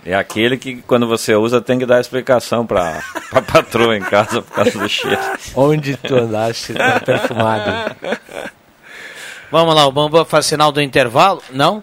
É 0.06 0.14
aquele 0.14 0.56
que 0.56 0.76
quando 0.82 1.06
você 1.06 1.34
usa 1.34 1.60
tem 1.60 1.78
que 1.78 1.84
dar 1.84 2.00
explicação 2.00 2.66
para 2.66 3.02
a 3.32 3.42
patroa 3.42 3.96
em 3.96 4.00
casa 4.02 4.40
por 4.40 4.52
causa 4.54 4.78
do 4.78 4.88
cheiro. 4.88 5.18
Onde 5.54 5.96
tu 5.96 6.14
andaste 6.14 6.72
tá 6.72 7.00
perfumado. 7.00 7.96
Vamos 9.50 9.74
lá, 9.74 9.86
o 9.86 9.92
Bamba 9.92 10.24
faz 10.24 10.46
sinal 10.46 10.72
do 10.72 10.80
intervalo? 10.80 11.42
Não? 11.50 11.82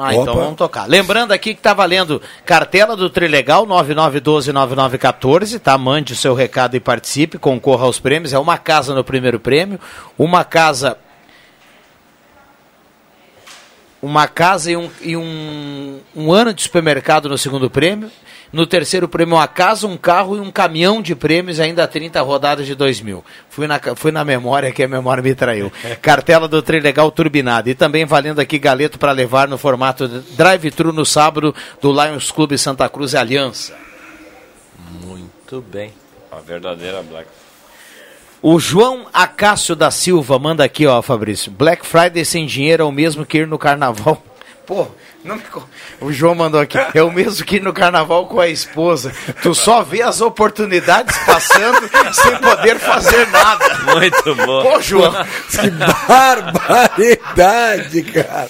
Ah, 0.00 0.14
então 0.14 0.32
Opa. 0.32 0.42
vamos 0.42 0.56
tocar. 0.56 0.86
Lembrando 0.88 1.32
aqui 1.32 1.56
que 1.56 1.60
tá 1.60 1.74
valendo 1.74 2.22
cartela 2.46 2.96
do 2.96 3.10
Trilegal 3.10 3.66
99129914, 3.66 5.58
tá? 5.58 5.76
Mande 5.76 6.12
o 6.12 6.16
seu 6.16 6.34
recado 6.34 6.76
e 6.76 6.80
participe, 6.80 7.36
concorra 7.36 7.84
aos 7.84 7.98
prêmios. 7.98 8.32
É 8.32 8.38
uma 8.38 8.56
casa 8.56 8.94
no 8.94 9.02
primeiro 9.02 9.40
prêmio, 9.40 9.80
uma 10.16 10.44
casa 10.44 10.96
uma 14.00 14.28
casa 14.28 14.70
e, 14.70 14.76
um, 14.76 14.88
e 15.00 15.16
um, 15.16 15.98
um 16.14 16.32
ano 16.32 16.54
de 16.54 16.62
supermercado 16.62 17.28
no 17.28 17.36
segundo 17.36 17.68
prêmio. 17.68 18.08
No 18.52 18.66
terceiro 18.66 19.06
prêmio, 19.06 19.34
uma 19.34 19.46
casa, 19.46 19.86
um 19.86 19.96
carro 19.96 20.36
e 20.36 20.40
um 20.40 20.50
caminhão 20.50 21.02
de 21.02 21.14
prêmios, 21.14 21.60
ainda 21.60 21.86
30 21.86 22.20
rodadas 22.22 22.66
de 22.66 22.74
2 22.74 23.02
mil. 23.02 23.22
Fui 23.50 23.66
na, 23.66 23.78
fui 23.94 24.10
na 24.10 24.24
memória, 24.24 24.72
que 24.72 24.82
a 24.82 24.88
memória 24.88 25.22
me 25.22 25.34
traiu. 25.34 25.70
Cartela 26.00 26.48
do 26.48 26.62
Trilegal 26.62 27.10
Turbinado. 27.10 27.68
E 27.68 27.74
também 27.74 28.06
valendo 28.06 28.40
aqui 28.40 28.58
galeto 28.58 28.98
para 28.98 29.12
levar 29.12 29.48
no 29.48 29.58
formato 29.58 30.08
drive-thru 30.08 30.92
no 30.92 31.04
sábado 31.04 31.54
do 31.80 31.92
Lions 31.92 32.30
Clube 32.30 32.56
Santa 32.56 32.88
Cruz 32.88 33.12
e 33.12 33.18
Aliança. 33.18 33.74
Muito 35.04 35.60
bem. 35.60 35.92
A 36.30 36.40
verdadeira 36.40 37.02
Black 37.02 37.28
O 38.40 38.58
João 38.58 39.06
Acácio 39.12 39.74
da 39.74 39.90
Silva 39.90 40.38
manda 40.38 40.64
aqui, 40.64 40.86
ó, 40.86 41.02
Fabrício. 41.02 41.50
Black 41.50 41.86
Friday 41.86 42.24
sem 42.24 42.46
dinheiro 42.46 42.82
é 42.82 42.86
o 42.86 42.92
mesmo 42.92 43.26
que 43.26 43.38
ir 43.38 43.46
no 43.46 43.58
carnaval. 43.58 44.22
Pô, 44.66 44.86
não 45.24 45.38
o 46.00 46.12
João 46.12 46.34
mandou 46.34 46.60
aqui. 46.60 46.78
É 46.94 47.02
o 47.02 47.10
mesmo 47.10 47.44
que 47.44 47.58
no 47.58 47.72
carnaval 47.72 48.26
com 48.26 48.40
a 48.40 48.48
esposa. 48.48 49.12
Tu 49.42 49.54
só 49.54 49.82
vê 49.82 50.00
as 50.00 50.20
oportunidades 50.20 51.16
passando 51.18 51.90
sem 52.12 52.36
poder 52.38 52.78
fazer 52.78 53.26
nada. 53.28 53.78
Muito 53.94 54.34
bom. 54.36 54.62
Pô, 54.62 54.80
João. 54.80 55.12
Que 55.50 55.70
barbaridade, 56.06 58.02
cara. 58.02 58.48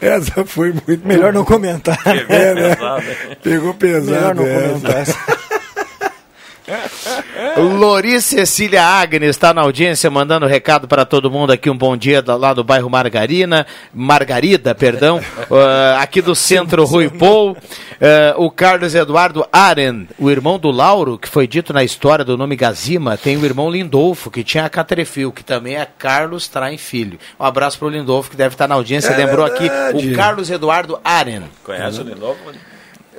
Essa 0.00 0.44
foi 0.44 0.72
muito 0.72 1.06
Melhor 1.06 1.32
não 1.32 1.44
comentar. 1.44 1.98
É, 2.28 2.54
né? 2.54 2.76
Pegou 3.42 3.74
pesado. 3.74 4.10
Melhor 4.10 4.34
não 4.34 4.44
comentar 4.44 4.96
essa. 4.96 5.16
Lori 7.78 8.20
Cecília 8.20 8.84
Agnes 8.84 9.30
está 9.30 9.52
na 9.54 9.62
audiência, 9.62 10.10
mandando 10.10 10.46
recado 10.46 10.86
para 10.86 11.04
todo 11.04 11.30
mundo 11.30 11.52
aqui. 11.52 11.70
Um 11.70 11.76
bom 11.76 11.96
dia 11.96 12.22
lá 12.26 12.52
do 12.52 12.62
bairro 12.62 12.90
Margarina, 12.90 13.66
Margarida, 13.92 14.74
perdão, 14.74 15.20
ah, 15.50 15.98
aqui 16.02 16.20
do 16.20 16.34
centro 16.34 16.84
Rui 16.84 17.08
Pou. 17.08 17.56
Ah, 18.00 18.34
o 18.36 18.50
Carlos 18.50 18.94
Eduardo 18.94 19.46
Aren, 19.52 20.06
o 20.18 20.30
irmão 20.30 20.58
do 20.58 20.70
Lauro, 20.70 21.18
que 21.18 21.28
foi 21.28 21.46
dito 21.46 21.72
na 21.72 21.82
história 21.82 22.24
do 22.24 22.36
nome 22.36 22.56
Gazima, 22.56 23.16
tem 23.16 23.36
o 23.36 23.44
irmão 23.44 23.70
Lindolfo, 23.70 24.30
que 24.30 24.44
tinha 24.44 24.64
a 24.64 24.70
Catrefil, 24.70 25.32
que 25.32 25.44
também 25.44 25.76
é 25.76 25.86
Carlos 25.98 26.48
Traem 26.48 26.78
Filho. 26.78 27.18
Um 27.38 27.44
abraço 27.44 27.78
para 27.78 27.88
o 27.88 27.90
Lindolfo, 27.90 28.30
que 28.30 28.36
deve 28.36 28.54
estar 28.54 28.68
na 28.68 28.74
audiência. 28.74 29.10
É 29.10 29.16
Lembrou 29.16 29.44
aqui 29.44 29.68
verdade. 29.68 30.12
o 30.12 30.16
Carlos 30.16 30.50
Eduardo 30.50 31.00
Aren. 31.04 31.44
Conhece 31.64 32.00
o 32.00 32.04
Linovo? 32.04 32.38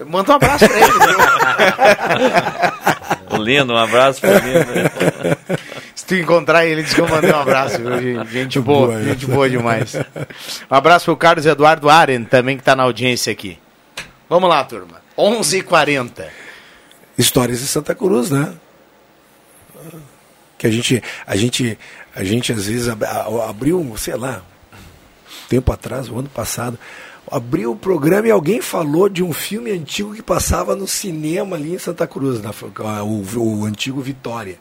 Manda 0.07 0.31
um 0.31 0.35
abraço 0.35 0.65
para 0.65 0.79
ele. 0.79 0.89
Lindo, 3.41 3.73
um 3.73 3.77
abraço 3.77 4.21
para 4.21 4.31
o 4.31 4.47
Lindo. 4.47 5.59
Se 5.95 6.05
tu 6.05 6.15
encontrar 6.15 6.65
ele, 6.65 6.83
diz 6.83 6.93
que 6.93 7.01
eu 7.01 7.07
mandei 7.07 7.31
um 7.31 7.39
abraço. 7.39 7.77
viu? 7.77 8.25
Gente, 8.25 8.59
boa, 8.59 8.87
boa, 8.87 9.03
gente 9.03 9.25
boa 9.25 9.49
demais. 9.49 9.95
Um 9.95 10.75
abraço 10.75 11.05
pro 11.05 11.17
Carlos 11.17 11.45
Eduardo 11.45 11.89
Aren, 11.89 12.23
também 12.23 12.55
que 12.55 12.61
está 12.61 12.75
na 12.75 12.83
audiência 12.83 13.31
aqui. 13.31 13.59
Vamos 14.29 14.49
lá, 14.49 14.63
turma. 14.63 15.01
11h40. 15.17 16.25
Histórias 17.17 17.59
de 17.59 17.67
Santa 17.67 17.93
Cruz, 17.93 18.29
né? 18.31 18.53
Que 20.57 20.67
a 20.67 20.71
gente, 20.71 21.03
a 21.25 21.35
gente, 21.35 21.77
a 22.15 22.23
gente 22.23 22.51
às 22.51 22.67
vezes 22.67 22.87
abriu, 23.47 23.93
sei 23.97 24.15
lá, 24.15 24.41
tempo 25.49 25.71
atrás, 25.71 26.09
o 26.09 26.17
ano 26.19 26.29
passado, 26.29 26.79
abriu 27.31 27.71
o 27.71 27.75
programa 27.75 28.27
e 28.27 28.31
alguém 28.31 28.61
falou 28.61 29.09
de 29.09 29.23
um 29.23 29.33
filme 29.33 29.71
antigo 29.71 30.13
que 30.13 30.21
passava 30.21 30.75
no 30.75 30.87
cinema 30.87 31.55
ali 31.55 31.73
em 31.73 31.79
Santa 31.79 32.07
Cruz, 32.07 32.41
na, 32.41 32.51
o, 33.03 33.23
o 33.37 33.65
antigo 33.65 34.01
Vitória, 34.01 34.57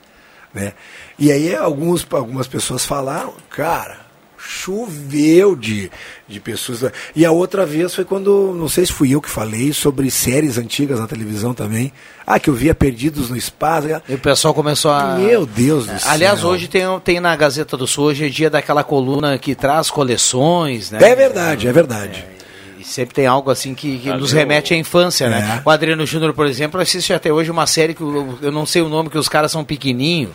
né? 0.52 0.72
E 1.18 1.32
aí 1.32 1.54
alguns, 1.54 2.06
algumas 2.10 2.46
pessoas 2.46 2.84
falaram, 2.84 3.34
cara, 3.50 4.08
choveu 4.38 5.56
de, 5.56 5.90
de 6.26 6.40
pessoas. 6.40 6.90
E 7.14 7.26
a 7.26 7.30
outra 7.30 7.66
vez 7.66 7.94
foi 7.94 8.04
quando, 8.04 8.54
não 8.54 8.68
sei 8.68 8.86
se 8.86 8.92
fui 8.92 9.14
eu 9.14 9.20
que 9.20 9.28
falei, 9.28 9.72
sobre 9.72 10.10
séries 10.10 10.56
antigas 10.56 11.00
na 11.00 11.06
televisão 11.06 11.52
também. 11.52 11.92
Ah, 12.26 12.38
que 12.38 12.48
eu 12.48 12.54
via 12.54 12.74
Perdidos 12.74 13.28
no 13.30 13.36
Espaço. 13.36 13.88
E 14.08 14.14
o 14.14 14.18
pessoal 14.18 14.54
começou 14.54 14.90
a. 14.90 15.16
Meu 15.16 15.44
Deus 15.44 15.86
do 15.86 15.98
céu. 15.98 16.10
Aliás, 16.10 16.44
hoje 16.44 16.68
tem, 16.68 16.82
tem 17.00 17.20
na 17.20 17.34
Gazeta 17.34 17.76
do 17.76 17.86
Sul, 17.86 18.04
hoje 18.06 18.26
é 18.26 18.28
dia 18.28 18.48
daquela 18.48 18.84
coluna 18.84 19.38
que 19.38 19.54
traz 19.54 19.90
coleções, 19.90 20.90
né? 20.90 20.98
É 21.02 21.14
verdade, 21.14 21.66
é 21.66 21.72
verdade. 21.72 22.37
E 22.78 22.84
sempre 22.84 23.14
tem 23.14 23.26
algo 23.26 23.50
assim 23.50 23.74
que, 23.74 23.98
que 23.98 24.12
nos 24.12 24.30
remete 24.30 24.72
à 24.72 24.76
infância, 24.76 25.28
né? 25.28 25.58
É. 25.58 25.68
O 25.68 25.70
Adriano 25.70 26.06
Júnior, 26.06 26.32
por 26.32 26.46
exemplo, 26.46 26.80
assiste 26.80 27.12
até 27.12 27.32
hoje 27.32 27.50
uma 27.50 27.66
série 27.66 27.92
que 27.92 28.00
eu, 28.00 28.38
eu 28.40 28.52
não 28.52 28.64
sei 28.64 28.82
o 28.82 28.88
nome, 28.88 29.10
que 29.10 29.18
os 29.18 29.28
caras 29.28 29.50
são 29.50 29.64
pequenininhos. 29.64 30.30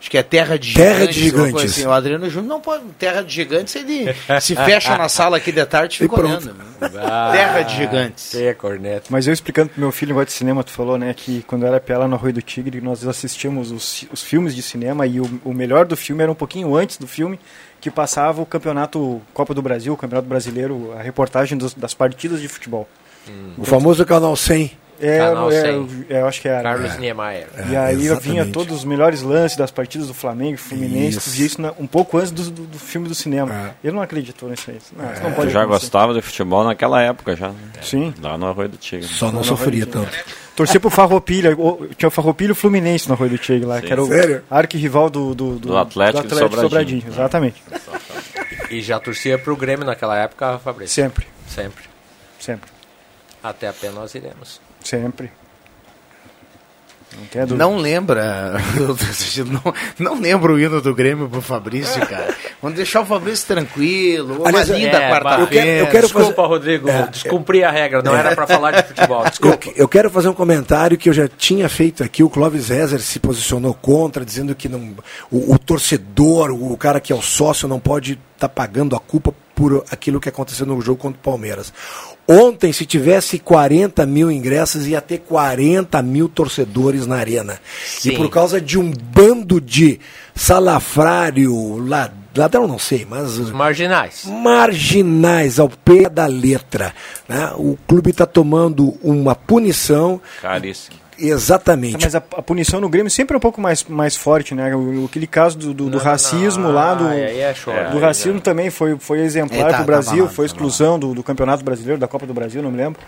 Acho 0.00 0.10
que 0.10 0.16
é 0.16 0.22
Terra 0.22 0.56
de 0.56 0.74
Terra 0.74 1.10
Gigantes. 1.10 1.14
de 1.16 1.22
uma 1.22 1.30
coisa 1.32 1.48
Gigantes. 1.58 1.78
assim. 1.78 1.86
O 1.86 1.90
Adriano 1.92 2.30
Júnior 2.30 2.48
não 2.48 2.60
pode. 2.60 2.84
Terra 2.98 3.20
de 3.22 3.34
Gigantes, 3.34 3.74
ele 3.74 4.06
se 4.40 4.54
fecha 4.54 4.96
na 4.96 5.08
sala 5.08 5.38
aqui 5.38 5.50
de 5.50 5.64
tarde 5.66 5.96
e 5.96 5.98
fica 5.98 6.14
pronto. 6.14 6.44
olhando. 6.44 6.54
né? 6.54 7.32
Terra 7.32 7.62
de 7.62 7.76
Gigantes. 7.76 8.34
É, 8.36 8.54
corneta. 8.54 9.06
Mas 9.10 9.26
eu 9.26 9.32
explicando 9.32 9.70
pro 9.70 9.80
meu 9.80 9.90
filho 9.90 10.10
negócio 10.10 10.26
de 10.26 10.32
cinema, 10.34 10.62
tu 10.62 10.70
falou, 10.70 10.96
né, 10.96 11.12
que 11.14 11.42
quando 11.48 11.66
era 11.66 11.80
pela 11.80 12.06
no 12.06 12.14
Arroio 12.14 12.32
do 12.34 12.40
Tigre, 12.42 12.80
nós 12.80 13.04
assistíamos 13.04 13.72
os, 13.72 14.06
os 14.12 14.22
filmes 14.22 14.54
de 14.54 14.62
cinema 14.62 15.04
e 15.04 15.20
o, 15.20 15.40
o 15.44 15.52
melhor 15.52 15.84
do 15.84 15.96
filme 15.96 16.22
era 16.22 16.30
um 16.30 16.34
pouquinho 16.36 16.76
antes 16.76 16.96
do 16.96 17.08
filme, 17.08 17.38
que 17.80 17.90
passava 17.90 18.40
o 18.40 18.46
campeonato 18.46 19.20
Copa 19.34 19.52
do 19.52 19.60
Brasil, 19.62 19.92
o 19.92 19.96
Campeonato 19.96 20.28
Brasileiro, 20.28 20.92
a 20.96 21.02
reportagem 21.02 21.58
dos- 21.58 21.74
das 21.74 21.92
partidas 21.94 22.40
de 22.40 22.46
futebol. 22.46 22.88
O 23.58 23.64
famoso 23.64 24.06
Canal 24.06 24.34
100. 24.36 24.70
É, 25.00 25.18
Canal 25.18 25.50
é, 25.52 25.60
100. 25.62 26.06
é, 26.10 26.20
eu 26.20 26.26
acho 26.26 26.40
que 26.40 26.48
era. 26.48 26.62
Carlos 26.62 26.94
É. 26.94 26.98
Niemeyer. 26.98 27.46
E 27.70 27.74
É, 27.74 27.78
aí 27.78 27.96
vinha 27.96 28.12
exatamente. 28.12 28.52
todos 28.52 28.76
os 28.78 28.84
melhores 28.84 29.22
lances 29.22 29.56
das 29.56 29.70
partidas 29.70 30.08
do 30.08 30.14
Flamengo, 30.14 30.54
e 30.54 30.56
Fluminense, 30.56 31.18
Isso. 31.18 31.30
tu 31.30 31.32
via 31.34 31.46
isso 31.46 31.60
na- 31.62 31.72
um 31.78 31.86
pouco 31.86 32.18
antes 32.18 32.30
do, 32.32 32.50
do, 32.50 32.62
do 32.66 32.78
filme 32.78 33.08
do 33.08 33.14
cinema. 33.14 33.74
Ele 33.82 33.94
não 33.94 34.02
acreditou 34.02 34.48
nisso 34.48 34.70
aí. 34.70 34.78
Não, 34.96 35.12
isso 35.12 35.22
não 35.22 35.32
pode 35.32 35.48
Tu 35.48 35.52
já 35.52 35.60
acontecer. 35.62 35.80
gostava 35.84 36.14
de 36.14 36.20
futebol 36.22 36.64
naquela 36.64 37.00
época 37.02 37.36
já. 37.36 37.48
né? 37.48 37.54
Sim. 37.80 38.12
Lá 38.20 38.36
no 38.36 38.46
Arroio 38.48 38.68
do 38.70 38.76
Tigre. 38.76 39.06
Só 39.06 39.26
não 39.26 39.34
Não, 39.34 39.44
sofria 39.44 39.86
tanto. 39.86 40.10
Torcia 40.56 40.80
pro 40.80 40.90
Farroupilha, 40.90 41.54
o- 41.56 41.86
tinha 41.96 42.08
o 42.08 42.10
Farroupilha 42.10 42.48
e 42.48 42.52
o 42.52 42.56
Fluminense 42.56 43.06
no 43.06 43.14
Arroio 43.14 43.30
do 43.30 43.38
Tigre 43.38 43.64
lá, 43.64 43.80
Sim. 43.80 43.86
que 43.86 43.92
era 43.92 44.02
o 44.02 44.08
Sério? 44.08 44.42
arquirrival 44.50 45.08
do, 45.08 45.32
do, 45.34 45.56
Do 45.60 45.76
Atlético 45.78 46.26
de 46.26 46.34
Sobradinho. 46.34 47.04
Exatamente. 47.06 47.62
E 48.70 48.82
já 48.82 48.98
torcia 48.98 49.38
pro 49.38 49.54
Grêmio 49.56 49.86
naquela 49.86 50.16
época, 50.18 50.58
Fabrício? 50.58 50.94
Sempre, 51.02 51.26
Sempre. 51.46 51.84
sempre, 52.40 52.68
Até 53.42 53.68
a 53.68 53.72
pé 53.72 53.90
nós 53.90 54.14
iremos. 54.16 54.60
Sempre. 54.88 55.30
Não. 57.48 57.56
Não 57.56 57.76
lembra. 57.78 58.58
não, 59.50 59.74
não 59.98 60.20
lembra 60.20 60.52
o 60.52 60.60
hino 60.60 60.80
do 60.80 60.94
Grêmio 60.94 61.28
pro 61.28 61.40
Fabrício, 61.40 61.98
cara. 62.06 62.34
Vamos 62.62 62.76
deixar 62.76 63.00
o 63.00 63.06
Fabrício 63.06 63.46
tranquilo. 63.46 64.36
Uma 64.40 64.48
Aliás, 64.48 64.68
linda 64.68 64.98
é, 64.98 65.10
quarta-feira. 65.10 65.42
eu 65.42 65.48
quero- 65.48 65.68
eu 65.80 65.86
quero 65.88 66.06
Desculpa, 66.06 66.34
fazer- 66.34 66.48
Rodrigo. 66.48 66.88
É, 66.88 67.06
descumpri 67.08 67.64
a 67.64 67.70
regra. 67.70 68.02
Não 68.02 68.14
era 68.14 68.34
pra 68.36 68.46
falar 68.46 68.70
de 68.72 68.88
futebol. 68.88 69.24
Eu, 69.24 69.30
Desculpa. 69.30 69.66
eu 69.74 69.88
quero 69.88 70.10
fazer 70.10 70.28
um 70.28 70.34
comentário 70.34 70.98
que 70.98 71.08
eu 71.08 71.12
já 71.14 71.26
tinha 71.26 71.68
feito 71.68 72.04
aqui. 72.04 72.22
O 72.22 72.30
Clóvis 72.30 72.68
Rezer 72.68 73.00
se 73.00 73.18
posicionou 73.18 73.72
contra, 73.74 74.24
dizendo 74.24 74.54
que 74.54 74.68
não, 74.68 74.94
o, 75.30 75.54
o 75.54 75.58
torcedor, 75.58 76.50
o, 76.50 76.76
cara 76.76 77.00
que 77.00 77.12
é 77.12 77.16
o 77.16 77.22
sócio, 77.22 77.66
não 77.66 77.80
pode 77.80 78.18
estar 78.34 78.50
pagando 78.50 78.94
a 78.94 79.00
culpa 79.00 79.34
por 79.56 79.82
aquilo 79.90 80.20
que 80.20 80.28
aconteceu 80.28 80.64
no 80.66 80.80
jogo 80.80 81.00
contra 81.00 81.18
o 81.18 81.22
Palmeiras. 81.22 81.72
Ontem, 82.30 82.72
se 82.74 82.84
tivesse 82.84 83.38
40 83.38 84.04
mil 84.04 84.30
ingressos, 84.30 84.86
ia 84.86 85.00
ter 85.00 85.18
40 85.18 86.02
mil 86.02 86.28
torcedores 86.28 87.06
na 87.06 87.16
arena. 87.16 87.58
Sim. 87.86 88.10
E 88.10 88.16
por 88.16 88.28
causa 88.28 88.60
de 88.60 88.78
um 88.78 88.90
bando 88.92 89.58
de 89.60 89.98
salafrário, 90.34 91.78
la- 91.86 92.10
ladrão 92.36 92.68
não 92.68 92.78
sei, 92.78 93.06
mas 93.08 93.38
Marginais. 93.50 94.24
marginais 94.26 95.58
ao 95.58 95.68
pé 95.68 96.08
da 96.08 96.26
letra. 96.26 96.94
né? 97.28 97.50
O 97.56 97.76
clube 97.88 98.10
está 98.10 98.26
tomando 98.26 98.96
uma 99.02 99.34
punição. 99.34 100.20
Caríssimo. 100.42 100.96
Exatamente. 101.18 102.04
Mas 102.04 102.14
a, 102.14 102.18
a 102.18 102.42
punição 102.42 102.80
no 102.80 102.88
Grêmio 102.88 103.10
sempre 103.10 103.34
é 103.34 103.36
um 103.38 103.40
pouco 103.40 103.60
mais, 103.60 103.84
mais 103.84 104.16
forte, 104.16 104.54
né? 104.54 104.74
O, 104.74 105.04
aquele 105.06 105.26
caso 105.26 105.58
do, 105.58 105.74
do, 105.74 105.90
do 105.90 105.98
racismo 105.98 106.70
lá, 106.70 106.94
do, 106.94 107.06
Ah, 107.06 107.10
aí 107.10 107.40
é 107.40 107.54
show. 107.54 107.72
do 107.74 107.96
Aí 107.96 107.98
racismo 108.00 108.34
já- 108.38 108.40
também 108.44 108.70
foi, 108.70 108.96
foi 108.98 109.20
exemplar 109.20 109.58
É, 109.58 109.62
tá- 109.64 109.68
para 109.74 109.82
o 109.82 109.86
Brasil, 109.86 110.12
tava 110.18 110.28
lá, 110.28 110.30
foi 110.30 110.46
exclusão 110.46 110.98
do, 110.98 111.14
do 111.14 111.22
Campeonato 111.22 111.64
Brasileiro, 111.64 111.98
da 112.00 112.06
Copa 112.08 112.26
do 112.26 112.34
Brasil, 112.34 112.62
não 112.62 112.70
me 112.70 112.76
lembro. 112.76 113.00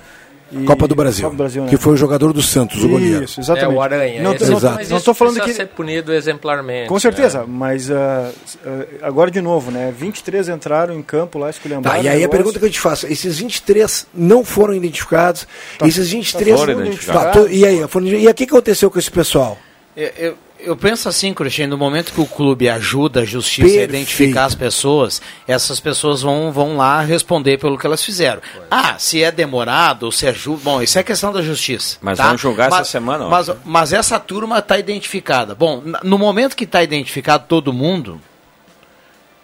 E- 0.52 0.64
Copa 0.64 0.88
do 0.88 0.94
Brasil. 0.94 1.22
Copa 1.24 1.34
do 1.36 1.38
Brasil, 1.38 1.62
né? 1.62 1.68
Que 1.70 1.76
foi 1.76 1.92
o 1.92 1.96
jogador 1.96 2.32
do 2.32 2.42
Santos, 2.42 2.82
o 2.82 2.88
goleiro. 2.88 3.24
Isso, 3.24 3.40
exatamente. 3.40 3.72
É 3.72 3.76
o 3.78 3.80
Aranha. 3.80 4.22
Não, 4.22 4.34
Exato. 4.34 4.74
mas 4.76 4.90
não 4.90 5.00
tô 5.00 5.14
falando 5.14 5.40
que 5.40 5.52
ser 5.52 5.68
punido 5.68 6.12
exemplarmente. 6.12 6.88
Com 6.88 6.98
certeza, 6.98 7.44
mas 7.46 7.90
ah, 7.90 8.30
ah, 8.66 8.84
agora 9.02 9.30
de 9.30 9.40
novo, 9.40 9.70
né? 9.70 9.92
23 9.96 10.48
entraram 10.48 10.94
em 10.94 11.02
campo 11.02 11.38
lá 11.38 11.50
esculhambaram. 11.50 11.96
Tá, 11.98 12.02
e 12.04 12.08
aí 12.08 12.24
a 12.24 12.28
pergunta 12.28 12.58
que 12.58 12.64
eu 12.64 12.70
te 12.70 12.80
faço, 12.80 13.06
esses 13.06 13.38
23 13.38 14.06
não 14.14 14.44
foram 14.44 14.74
identificados, 14.74 15.46
esses 15.84 16.10
23... 16.10 16.58
foram 16.58 16.74
Tá, 16.74 16.80
identificados. 16.84 17.32
tô- 17.42 17.48
e 17.48 17.64
aí, 17.64 17.86
foram- 17.88 18.06
e 18.06 18.16
aí, 18.16 18.26
o 18.28 18.34
que 18.34 18.44
aconteceu 18.44 18.90
com 18.90 18.98
esse 18.98 19.10
pessoal? 19.10 19.56
Eu, 19.96 20.10
eu, 20.18 20.34
eu 20.62 20.76
penso 20.76 21.08
assim, 21.08 21.32
Cristiano, 21.34 21.70
no 21.70 21.78
momento 21.78 22.12
que 22.12 22.20
o 22.20 22.26
clube 22.26 22.68
ajuda 22.68 23.20
a 23.20 23.24
justiça 23.24 23.66
a 23.66 23.70
Perfeito. 23.70 23.90
identificar 23.90 24.44
as 24.44 24.54
pessoas, 24.54 25.20
essas 25.46 25.80
pessoas 25.80 26.22
vão, 26.22 26.52
vão 26.52 26.76
lá 26.76 27.00
responder 27.02 27.58
pelo 27.58 27.78
que 27.78 27.86
elas 27.86 28.04
fizeram. 28.04 28.40
Ah, 28.70 28.96
se 28.98 29.22
é 29.22 29.30
demorado, 29.32 30.04
ou 30.04 30.12
se 30.12 30.26
é 30.26 30.32
ju... 30.32 30.56
Bom, 30.56 30.82
isso 30.82 30.98
é 30.98 31.02
questão 31.02 31.32
da 31.32 31.42
justiça. 31.42 31.98
Mas 32.00 32.18
tá? 32.18 32.28
vão 32.28 32.38
julgar 32.38 32.68
essa 32.68 32.78
Mas- 32.78 32.88
semana, 32.88 33.26
ó. 33.26 33.28
Mas, 33.28 33.50
mas 33.64 33.92
essa 33.92 34.18
turma 34.20 34.58
está 34.58 34.78
identificada. 34.78 35.54
Bom, 35.54 35.82
no 36.02 36.18
momento 36.18 36.54
que 36.56 36.64
está 36.64 36.82
identificado 36.82 37.44
todo 37.48 37.72
mundo, 37.72 38.20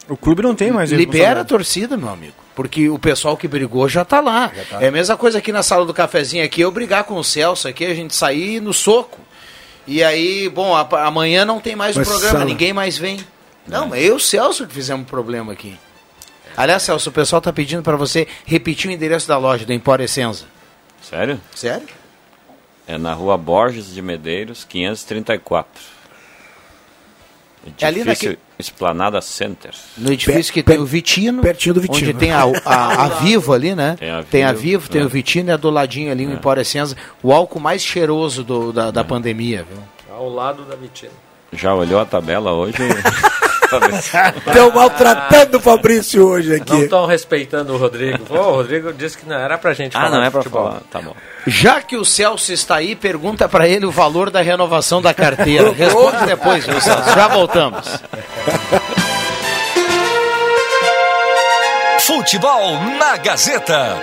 O 0.09 0.17
clube 0.17 0.41
não 0.43 0.55
tem 0.55 0.71
mais 0.71 0.93
libera 0.93 1.41
a 1.41 1.45
torcida, 1.45 1.97
meu 1.97 2.09
amigo. 2.09 2.35
Porque 2.55 2.89
o 2.89 2.99
pessoal 2.99 3.37
que 3.37 3.49
brigou 3.49 3.89
já 3.89 4.03
está 4.03 4.21
lá. 4.21 4.53
É 4.81 4.87
a 4.87 4.91
mesma 4.93 5.17
coisa 5.17 5.39
aqui 5.39 5.51
na 5.51 5.63
sala 5.65 5.85
do 5.85 5.93
cafezinho 5.93 6.45
aqui, 6.45 6.61
eu 6.61 6.71
brigar 6.71 7.03
com 7.05 7.17
o 7.17 7.25
Celso 7.25 7.67
aqui, 7.67 7.85
a 7.85 7.93
gente 7.95 8.15
sair 8.15 8.61
no 8.61 8.73
soco. 8.73 9.26
E 9.87 10.03
aí, 10.03 10.49
bom, 10.49 10.75
a- 10.75 10.87
amanhã 11.07 11.45
não 11.45 11.61
tem 11.61 11.77
mais 11.77 11.97
o 11.97 12.03
programa, 12.03 12.33
Sala- 12.39 12.45
ninguém 12.45 12.73
mais 12.73 12.99
vem. 12.99 13.19
Não, 13.67 13.89
mas 13.89 14.03
eu 14.03 14.09
e 14.15 14.17
o 14.17 14.21
Celso 14.21 14.67
que 14.67 14.75
fizemos 14.75 15.07
problema 15.09 15.53
aqui. 15.53 15.77
Aliás, 16.57 16.83
Celso, 16.83 17.11
o 17.11 17.13
pessoal 17.13 17.41
tá 17.43 17.53
pedindo 17.53 17.83
para 17.83 17.97
você 17.97 18.27
repetir 18.45 18.91
o 18.91 18.93
endereço 18.93 19.29
da 19.29 19.37
loja 19.39 19.65
do 19.67 19.73
Empório 19.73 20.05
Essenza. 20.05 20.45
Sério? 21.03 21.41
Sério? 21.55 21.87
É 22.87 22.97
na 22.97 23.13
rua 23.13 23.37
Borges 23.37 23.93
de 23.93 24.01
Medeiros, 24.01 24.65
534. 24.65 25.69
É 27.81 27.87
ali 27.87 28.01
Edifício 28.01 28.31
naquele- 28.31 28.39
Esplanada 28.59 29.21
Center. 29.21 29.73
No 29.99 30.13
edifício 30.13 30.53
que 30.53 30.63
tem 30.63 30.79
o 30.79 30.87
Vitino, 30.87 31.43
pertinho 31.43 31.75
do 31.75 31.81
Vitino. 31.81 32.11
onde 32.11 32.19
tem 32.19 32.33
a, 32.33 32.43
a, 32.65 33.05
a 33.05 33.09
Vivo 33.21 33.53
ali, 33.53 33.75
né? 33.75 33.97
Tem 33.99 34.11
a 34.11 34.23
Tem 34.23 34.45
a 34.45 34.53
Vivo, 34.53 34.63
Vivo, 34.63 34.89
tem 34.89 35.03
é. 35.03 35.05
o 35.05 35.09
Vitino 35.09 35.51
e 35.51 35.53
é 35.53 35.59
do 35.59 35.69
ladinho 35.71 36.11
ali 36.11 36.27
o 36.27 36.33
Empório 36.33 36.61
Essenza. 36.63 36.97
O 37.23 37.33
álcool 37.33 37.61
mais 37.61 37.83
cheiroso 37.83 38.43
do- 38.43 38.73
da, 38.73 38.87
É. 38.89 38.93
da 38.93 39.05
pandemia, 39.05 39.65
viu? 39.69 39.79
Ao 40.15 40.29
lado 40.29 40.63
da 40.65 40.75
Vitina. 40.77 41.13
Já 41.53 41.75
olhou 41.75 42.01
a 42.01 42.05
tabela 42.07 42.53
hoje? 42.53 42.77
Estão 44.47 44.71
maltratando 44.73 45.59
o 45.59 45.61
Fabrício 45.61 46.27
hoje 46.27 46.51
Não 46.51 46.57
aqui. 46.57 46.85
estão 46.85 47.07
respeitando 47.07 47.75
o 47.75 47.77
Rodrigo. 47.79 48.25
Pô, 48.25 48.35
o 48.35 48.55
Rodrigo 48.57 48.93
disse 48.93 49.19
que 49.19 49.29
não 49.29 49.37
era 49.37 49.59
pra 49.59 49.73
gente 49.75 49.97
ah, 49.97 50.01
falar 50.03 50.17
não 50.19 50.25
é 50.25 50.31
pra 50.31 50.43
futebol. 50.43 50.67
falar. 50.69 50.81
Tá 50.91 51.01
bom. 51.01 51.15
Já 51.47 51.81
que 51.83 51.97
o 51.97 52.05
Celso 52.05 52.53
está 52.53 52.77
aí, 52.77 52.95
pergunta 52.97 53.49
para 53.49 53.69
ele 53.69 53.87
o 53.87 53.91
valor 53.91 54.31
da 54.31 54.41
renovação 54.41 55.01
da 55.03 55.13
carteira. 55.13 55.71
Responde 55.77 56.27
depois, 56.27 56.67
viu, 56.67 56.81
Celso? 56.81 57.15
Já 57.15 57.29
voltamos. 57.29 57.87
Futebol 62.01 62.75
na 62.99 63.17
Gazeta. 63.17 63.97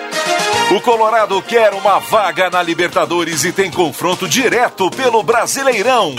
O 0.76 0.82
Colorado 0.82 1.42
quer 1.42 1.74
uma 1.74 2.00
vaga 2.00 2.50
na 2.50 2.62
Libertadores 2.64 3.44
e 3.44 3.52
tem 3.52 3.70
confronto 3.70 4.28
direto 4.28 4.90
pelo 4.92 5.22
Brasileirão. 5.24 6.16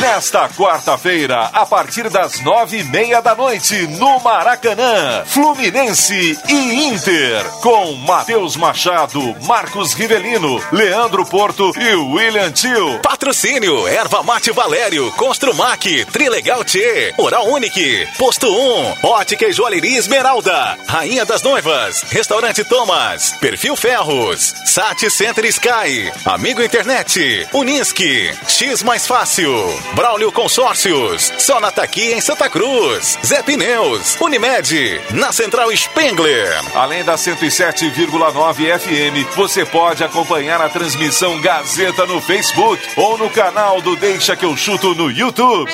Nesta 0.00 0.48
quarta-feira, 0.50 1.50
a 1.52 1.66
partir 1.66 2.08
das 2.08 2.40
nove 2.40 2.78
e 2.78 2.84
meia 2.84 3.20
da 3.20 3.34
noite, 3.34 3.74
no 3.98 4.20
Maracanã, 4.20 5.24
Fluminense 5.26 6.38
e 6.48 6.88
Inter, 6.88 7.44
com 7.60 7.94
Matheus 8.06 8.54
Machado, 8.56 9.34
Marcos 9.42 9.94
Rivelino, 9.94 10.62
Leandro 10.70 11.26
Porto 11.26 11.72
e 11.76 11.94
William 11.96 12.48
Tio. 12.52 13.00
Patrocínio, 13.00 13.88
Erva 13.88 14.22
Mate 14.22 14.52
Valério, 14.52 15.10
Construmac, 15.12 16.04
Trilegal 16.12 16.64
T, 16.64 17.14
Oral 17.18 17.48
Unique, 17.48 18.08
Posto 18.16 18.46
1, 18.48 18.98
Ótica 19.02 19.46
e 19.46 19.52
Joalheria 19.52 19.98
Esmeralda, 19.98 20.78
Rainha 20.86 21.24
das 21.24 21.42
Noivas, 21.42 22.02
Restaurante 22.10 22.62
Thomas, 22.62 23.34
Perfil 23.40 23.74
Ferros, 23.74 24.54
Sat 24.64 25.10
Center 25.10 25.44
Sky, 25.46 26.12
Amigo 26.24 26.62
Internet, 26.62 27.48
Unisque, 27.52 28.32
X 28.46 28.84
Mais 28.84 29.04
Fácil, 29.04 29.87
Braulio 29.94 30.30
Consórcios, 30.30 31.32
Sonata 31.38 31.82
aqui 31.82 32.12
em 32.12 32.20
Santa 32.20 32.48
Cruz, 32.48 33.18
Zé 33.24 33.42
Pneus, 33.42 34.16
Unimed, 34.20 35.00
na 35.12 35.32
Central 35.32 35.74
Spengler. 35.76 36.48
Além 36.74 37.02
da 37.04 37.14
107,9 37.16 38.78
FM, 38.78 39.36
você 39.36 39.64
pode 39.64 40.04
acompanhar 40.04 40.60
a 40.60 40.68
transmissão 40.68 41.40
Gazeta 41.40 42.06
no 42.06 42.20
Facebook 42.20 42.82
ou 42.96 43.18
no 43.18 43.30
canal 43.30 43.80
do 43.80 43.96
Deixa 43.96 44.36
que 44.36 44.44
eu 44.44 44.56
chuto 44.56 44.94
no 44.94 45.10
YouTube. 45.10 45.70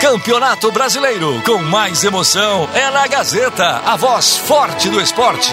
Campeonato 0.00 0.70
Brasileiro, 0.72 1.40
com 1.46 1.58
mais 1.58 2.02
emoção, 2.02 2.68
é 2.74 2.90
na 2.90 3.06
Gazeta, 3.06 3.82
a 3.86 3.96
voz 3.96 4.36
forte 4.36 4.88
do 4.88 5.00
esporte. 5.00 5.52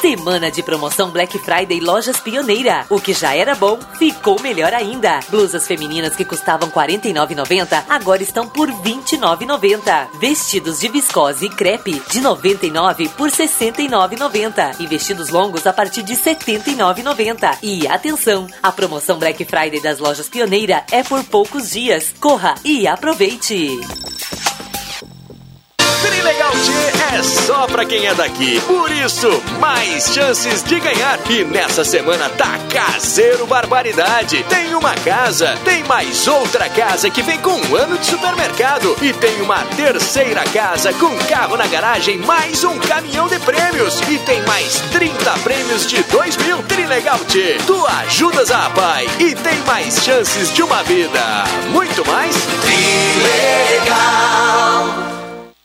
Semana 0.00 0.50
de 0.50 0.62
promoção 0.62 1.10
Black 1.10 1.38
Friday 1.38 1.78
Lojas 1.78 2.18
Pioneira. 2.18 2.86
O 2.88 2.98
que 2.98 3.12
já 3.12 3.34
era 3.34 3.54
bom, 3.54 3.78
ficou 3.98 4.40
melhor 4.40 4.72
ainda. 4.72 5.20
Blusas 5.28 5.66
femininas 5.66 6.16
que 6.16 6.24
custavam 6.24 6.70
R$ 6.70 6.74
49,90 6.74 7.84
agora 7.86 8.22
estão 8.22 8.48
por 8.48 8.70
R$ 8.70 8.76
29,90. 8.82 10.08
Vestidos 10.18 10.80
de 10.80 10.88
viscose 10.88 11.44
e 11.44 11.50
crepe 11.50 12.02
de 12.10 12.18
R$ 12.18 12.22
99 12.22 13.10
por 13.10 13.28
R$ 13.28 13.46
69,90. 13.46 14.80
E 14.80 14.86
vestidos 14.86 15.28
longos 15.28 15.66
a 15.66 15.72
partir 15.72 16.02
de 16.02 16.14
R$ 16.14 16.34
79,90. 16.34 17.58
E 17.62 17.86
atenção, 17.86 18.46
a 18.62 18.72
promoção 18.72 19.18
Black 19.18 19.44
Friday 19.44 19.82
das 19.82 19.98
Lojas 19.98 20.30
Pioneira 20.30 20.82
é 20.90 21.02
por 21.02 21.22
poucos 21.24 21.72
dias. 21.72 22.14
Corra 22.18 22.54
e 22.64 22.88
aproveite! 22.88 23.78
Trilegal 26.02 26.52
T 26.52 26.72
é 27.14 27.22
só 27.22 27.66
pra 27.66 27.84
quem 27.84 28.06
é 28.06 28.14
daqui. 28.14 28.58
Por 28.62 28.90
isso, 28.90 29.42
mais 29.58 30.12
chances 30.14 30.62
de 30.62 30.80
ganhar. 30.80 31.18
E 31.28 31.44
nessa 31.44 31.84
semana 31.84 32.30
tá 32.30 32.58
caseiro 32.72 33.46
barbaridade. 33.46 34.42
Tem 34.44 34.74
uma 34.74 34.94
casa, 34.94 35.58
tem 35.64 35.84
mais 35.84 36.26
outra 36.26 36.68
casa 36.70 37.10
que 37.10 37.22
vem 37.22 37.38
com 37.40 37.52
um 37.52 37.76
ano 37.76 37.98
de 37.98 38.06
supermercado. 38.06 38.96
E 39.02 39.12
tem 39.12 39.42
uma 39.42 39.62
terceira 39.76 40.42
casa 40.44 40.92
com 40.94 41.14
carro 41.28 41.56
na 41.56 41.66
garagem, 41.66 42.18
mais 42.18 42.64
um 42.64 42.78
caminhão 42.78 43.28
de 43.28 43.38
prêmios. 43.40 44.00
E 44.08 44.18
tem 44.20 44.40
mais 44.42 44.80
30 44.92 45.30
prêmios 45.40 45.86
de 45.86 46.02
2 46.04 46.36
mil. 46.38 46.62
Trilegal 46.62 47.18
T, 47.20 47.58
tu 47.66 47.86
ajudas 48.04 48.50
a 48.50 48.70
pai. 48.70 49.06
E 49.18 49.34
tem 49.34 49.58
mais 49.66 50.02
chances 50.02 50.52
de 50.52 50.62
uma 50.62 50.82
vida. 50.82 51.20
Muito 51.70 52.06
mais? 52.06 52.34
Trilegal. 53.80 55.19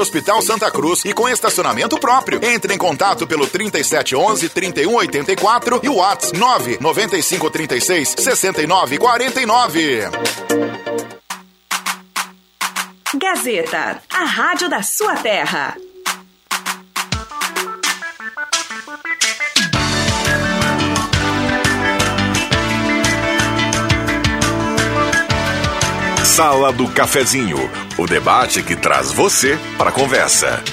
Hospital 0.00 0.40
Santa 0.42 0.70
Cruz 0.70 1.04
e 1.04 1.12
com 1.12 1.28
estacionamento 1.28 1.98
próprio. 1.98 2.40
Entre 2.42 2.74
em 2.74 2.78
contato 2.78 3.26
pelo 3.26 3.46
3711 3.46 4.48
3184 4.48 5.80
e 5.82 5.88
o 5.88 5.96
WhatsApp 5.96 6.38
99536 6.38 8.14
6949. 8.18 10.10
Gazeta, 13.14 14.02
a 14.08 14.24
rádio 14.24 14.68
da 14.68 14.82
sua 14.82 15.16
terra. 15.16 15.76
Sala 26.40 26.72
do 26.72 26.88
Cafezinho, 26.88 27.58
o 27.98 28.06
debate 28.06 28.62
que 28.62 28.74
traz 28.74 29.12
você 29.12 29.58
para 29.76 29.90
a 29.90 29.92
conversa. 29.92 30.64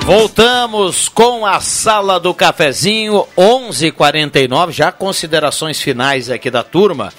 Voltamos 0.00 1.08
com 1.08 1.46
a 1.46 1.60
Sala 1.60 2.18
do 2.18 2.34
Cafezinho, 2.34 3.24
11:49. 3.38 4.72
Já 4.72 4.90
considerações 4.90 5.80
finais 5.80 6.28
aqui 6.30 6.50
da 6.50 6.64
turma. 6.64 7.12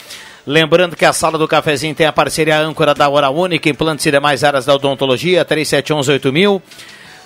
Lembrando 0.45 0.97
que 0.97 1.05
a 1.05 1.13
Sala 1.13 1.37
do 1.37 1.47
Cafezinho 1.47 1.95
tem 1.95 2.07
a 2.07 2.11
parceria 2.11 2.59
âncora 2.59 2.93
da 2.93 3.07
Hora 3.07 3.29
Única, 3.29 3.69
implantes 3.69 4.05
e 4.05 4.11
demais 4.11 4.43
áreas 4.43 4.65
da 4.65 4.75
odontologia, 4.75 5.45
37118000. 5.45 6.61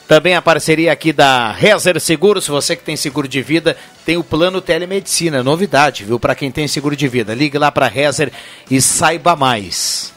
Também 0.10 0.34
a 0.34 0.42
parceria 0.42 0.92
aqui 0.92 1.14
da 1.14 1.52
Rezer 1.52 2.00
Seguros, 2.00 2.48
você 2.48 2.76
que 2.76 2.84
tem 2.84 2.96
seguro 2.96 3.28
de 3.28 3.44
vida, 3.44 3.78
tem 4.04 4.18
o 4.18 4.24
plano 4.24 4.60
telemedicina, 4.60 5.44
novidade, 5.44 6.04
viu? 6.04 6.20
Para 6.20 6.34
quem 6.34 6.50
tem 6.50 6.68
seguro 6.68 6.96
de 6.96 7.08
vida, 7.08 7.36
ligue 7.36 7.60
lá 7.60 7.72
para 7.72 7.88
Rezer 7.88 8.32
e 8.72 8.82
saiba 8.82 9.36
mais. 9.36 10.12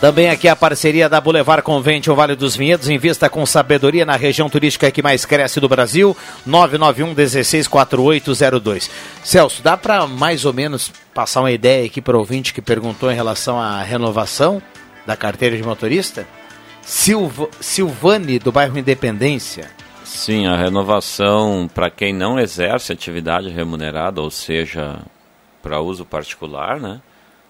Também 0.00 0.28
aqui 0.28 0.48
a 0.48 0.56
parceria 0.56 1.08
da 1.08 1.20
Boulevard 1.20 1.62
Convente, 1.62 2.10
o 2.10 2.16
Vale 2.16 2.34
dos 2.34 2.56
Vinhedos, 2.56 2.88
invista 2.88 3.30
com 3.30 3.46
sabedoria 3.46 4.04
na 4.04 4.16
região 4.16 4.50
turística 4.50 4.90
que 4.90 5.04
mais 5.04 5.24
cresce 5.24 5.60
do 5.60 5.68
Brasil, 5.68 6.16
991 6.44 7.14
164802. 7.14 8.90
Celso, 9.22 9.62
dá 9.62 9.76
para 9.76 10.04
mais 10.04 10.44
ou 10.44 10.52
menos 10.52 10.90
passar 11.14 11.42
uma 11.42 11.52
ideia 11.52 11.86
aqui 11.86 12.02
para 12.02 12.16
o 12.16 12.18
ouvinte 12.18 12.52
que 12.52 12.60
perguntou 12.60 13.08
em 13.08 13.14
relação 13.14 13.60
à 13.60 13.80
renovação 13.84 14.60
da 15.06 15.16
carteira 15.16 15.56
de 15.56 15.62
motorista? 15.62 16.26
Silva, 16.86 17.48
Silvane, 17.58 18.38
do 18.38 18.52
bairro 18.52 18.78
Independência. 18.78 19.68
Sim, 20.04 20.46
a 20.46 20.56
renovação 20.56 21.68
para 21.74 21.90
quem 21.90 22.12
não 22.12 22.38
exerce 22.38 22.92
atividade 22.92 23.48
remunerada, 23.48 24.20
ou 24.20 24.30
seja, 24.30 25.00
para 25.60 25.80
uso 25.80 26.04
particular, 26.04 26.78
né? 26.78 27.00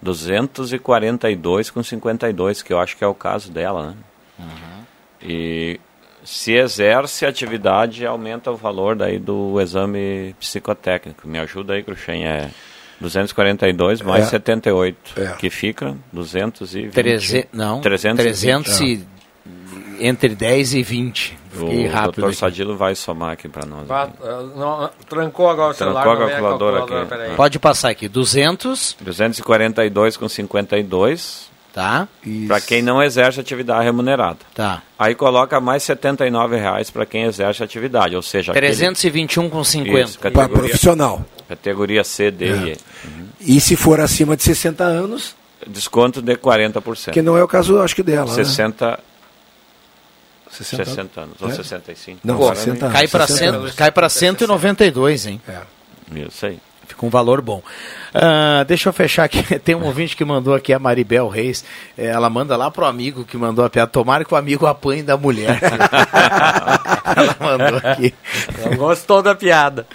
242 0.01 1.69
com 1.69 1.83
52, 1.83 2.63
que 2.63 2.73
eu 2.73 2.79
acho 2.79 2.97
que 2.97 3.03
é 3.03 3.07
o 3.07 3.13
caso 3.13 3.51
dela, 3.51 3.89
né? 3.91 3.95
Uhum. 4.39 4.83
E 5.21 5.79
se 6.23 6.53
exerce 6.53 7.23
atividade, 7.23 8.07
aumenta 8.07 8.49
o 8.49 8.55
valor 8.55 8.95
daí 8.95 9.19
do 9.19 9.61
exame 9.61 10.35
psicotécnico. 10.39 11.27
Me 11.27 11.37
ajuda 11.37 11.73
aí, 11.73 11.83
Cruxem, 11.83 12.25
é 12.25 12.49
242 12.99 14.01
mais 14.01 14.25
é. 14.25 14.29
78, 14.29 15.13
é. 15.15 15.27
que 15.33 15.51
fica 15.51 15.95
220. 16.11 16.91
Treze... 16.91 17.47
Não, 17.53 17.81
320. 17.81 18.65
300 18.65 18.81
e 18.81 19.16
entre 19.99 20.35
10 20.35 20.73
e 20.75 20.83
20. 20.83 21.37
Fiquei 21.51 21.87
o 21.87 21.91
rápido. 21.91 22.25
O 22.25 22.29
Dr. 22.29 22.35
Sadilo 22.35 22.77
vai 22.77 22.95
somar 22.95 23.31
aqui 23.31 23.47
para 23.49 23.65
nós. 23.65 23.89
Aqui. 23.89 24.13
Não, 24.55 24.89
trancou 25.09 25.49
agora 25.49 25.71
o 25.71 25.73
celular. 25.73 26.03
Trancou 26.03 26.25
a 26.25 26.29
calculadora, 26.29 26.77
calculadora 26.77 27.25
aqui. 27.25 27.35
Pode 27.35 27.59
passar 27.59 27.89
aqui. 27.89 28.07
200. 28.07 28.97
242 29.01 30.17
com 30.17 30.29
52. 30.29 31.47
Tá. 31.73 32.07
Para 32.47 32.59
quem 32.59 32.81
não 32.81 33.03
exerce 33.03 33.39
atividade 33.39 33.83
remunerada. 33.83 34.39
Tá. 34.55 34.81
Aí 34.97 35.13
coloca 35.13 35.61
mais 35.61 35.87
R$ 35.87 35.95
79,00 35.95 36.91
para 36.91 37.05
quem 37.05 37.23
exerce 37.25 37.63
atividade, 37.63 38.15
ou 38.15 38.21
seja... 38.23 38.51
321 38.51 39.43
aquele... 39.43 39.55
com 39.55 39.63
50. 39.63 39.99
Isso, 39.99 40.17
para 40.17 40.49
profissional. 40.49 41.23
Categoria 41.47 42.03
C, 42.03 42.31
D 42.31 42.45
é. 42.45 42.49
e 42.49 42.53
E. 42.53 42.77
Uhum. 43.05 43.27
E 43.39 43.61
se 43.61 43.75
for 43.75 43.99
acima 43.99 44.35
de 44.35 44.41
60 44.41 44.83
anos... 44.83 45.35
Desconto 45.67 46.19
de 46.19 46.35
40%. 46.35 47.11
Que 47.11 47.21
não 47.21 47.37
é 47.37 47.43
o 47.43 47.47
caso, 47.47 47.79
acho 47.79 47.95
que 47.95 48.01
dela, 48.01 48.27
60... 48.27 48.87
Né? 48.87 48.97
60, 50.63 50.85
60 50.85 51.21
anos, 51.21 51.35
ou 51.41 51.49
é? 51.49 51.53
65. 51.53 52.19
Não, 52.23 52.37
Pô, 52.37 52.53
60 52.53 52.85
anos. 52.85 52.93
Cai 52.93 53.07
para 53.07 53.27
cai 53.75 53.91
para 53.91 54.09
192, 54.09 55.27
hein? 55.27 55.41
É. 55.47 55.61
Isso 56.27 56.45
aí. 56.45 56.59
Fica 56.87 57.05
um 57.05 57.09
valor 57.09 57.41
bom. 57.41 57.61
Uh, 58.15 58.63
deixa 58.65 58.87
eu 58.87 58.93
fechar 58.93 59.25
aqui. 59.25 59.43
Tem 59.59 59.75
um 59.75 59.83
ouvinte 59.83 60.15
que 60.15 60.23
mandou 60.23 60.55
aqui, 60.55 60.71
a 60.71 60.79
Maribel 60.79 61.27
Reis. 61.27 61.63
É, 61.97 62.07
ela 62.07 62.29
manda 62.29 62.55
lá 62.55 62.71
pro 62.71 62.85
amigo 62.85 63.25
que 63.25 63.35
mandou 63.35 63.65
a 63.65 63.69
piada. 63.69 63.91
Tomara 63.91 64.23
que 64.23 64.33
o 64.33 64.37
amigo 64.37 64.65
apanhe 64.65 65.03
da 65.03 65.17
mulher. 65.17 65.59
ela 67.15 67.35
mandou 67.39 67.81
aqui. 67.83 68.13
Não 68.63 68.77
gostou 68.77 69.21
da 69.21 69.35
piada. 69.35 69.85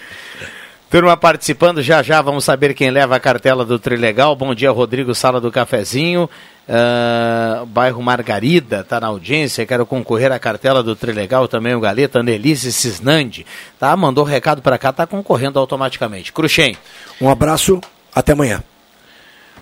Turma 0.91 1.17
participando, 1.17 1.81
já 1.81 2.03
já 2.03 2.21
vamos 2.21 2.45
saber 2.45 2.75
quem 2.75 2.91
leva 2.91 3.17
a 3.17 3.21
cartela 3.21 3.65
do 3.65 3.79
Trilegal. 3.79 4.37
Bom 4.37 4.55
dia, 4.55 4.71
Rodrigo 4.71 5.15
Sala 5.15 5.41
do 5.41 5.51
Cafezinho. 5.51 6.29
Uh, 6.69 7.67
bairro 7.67 8.01
Margarida 8.01 8.81
está 8.81 9.01
na 9.01 9.09
audiência, 9.09 9.67
quero 9.67 9.85
concorrer 9.85 10.31
à 10.31 10.39
cartela 10.39 10.83
do 10.83 10.95
Trilegal 10.95 11.49
também, 11.49 11.75
o 11.75 11.81
Galeta, 11.81 12.21
Annelise 12.21 12.73
Cisnandi, 12.73 13.45
tá? 13.79 13.97
Mandou 13.97 14.25
recado 14.25 14.63
para 14.63 14.79
cá, 14.79 14.93
tá 14.93 15.07
concorrendo 15.07 15.59
automaticamente. 15.59 16.33
Cruxem. 16.33 16.77
Um 17.21 17.29
abraço, 17.29 17.81
até 18.15 18.33
amanhã. 18.33 18.63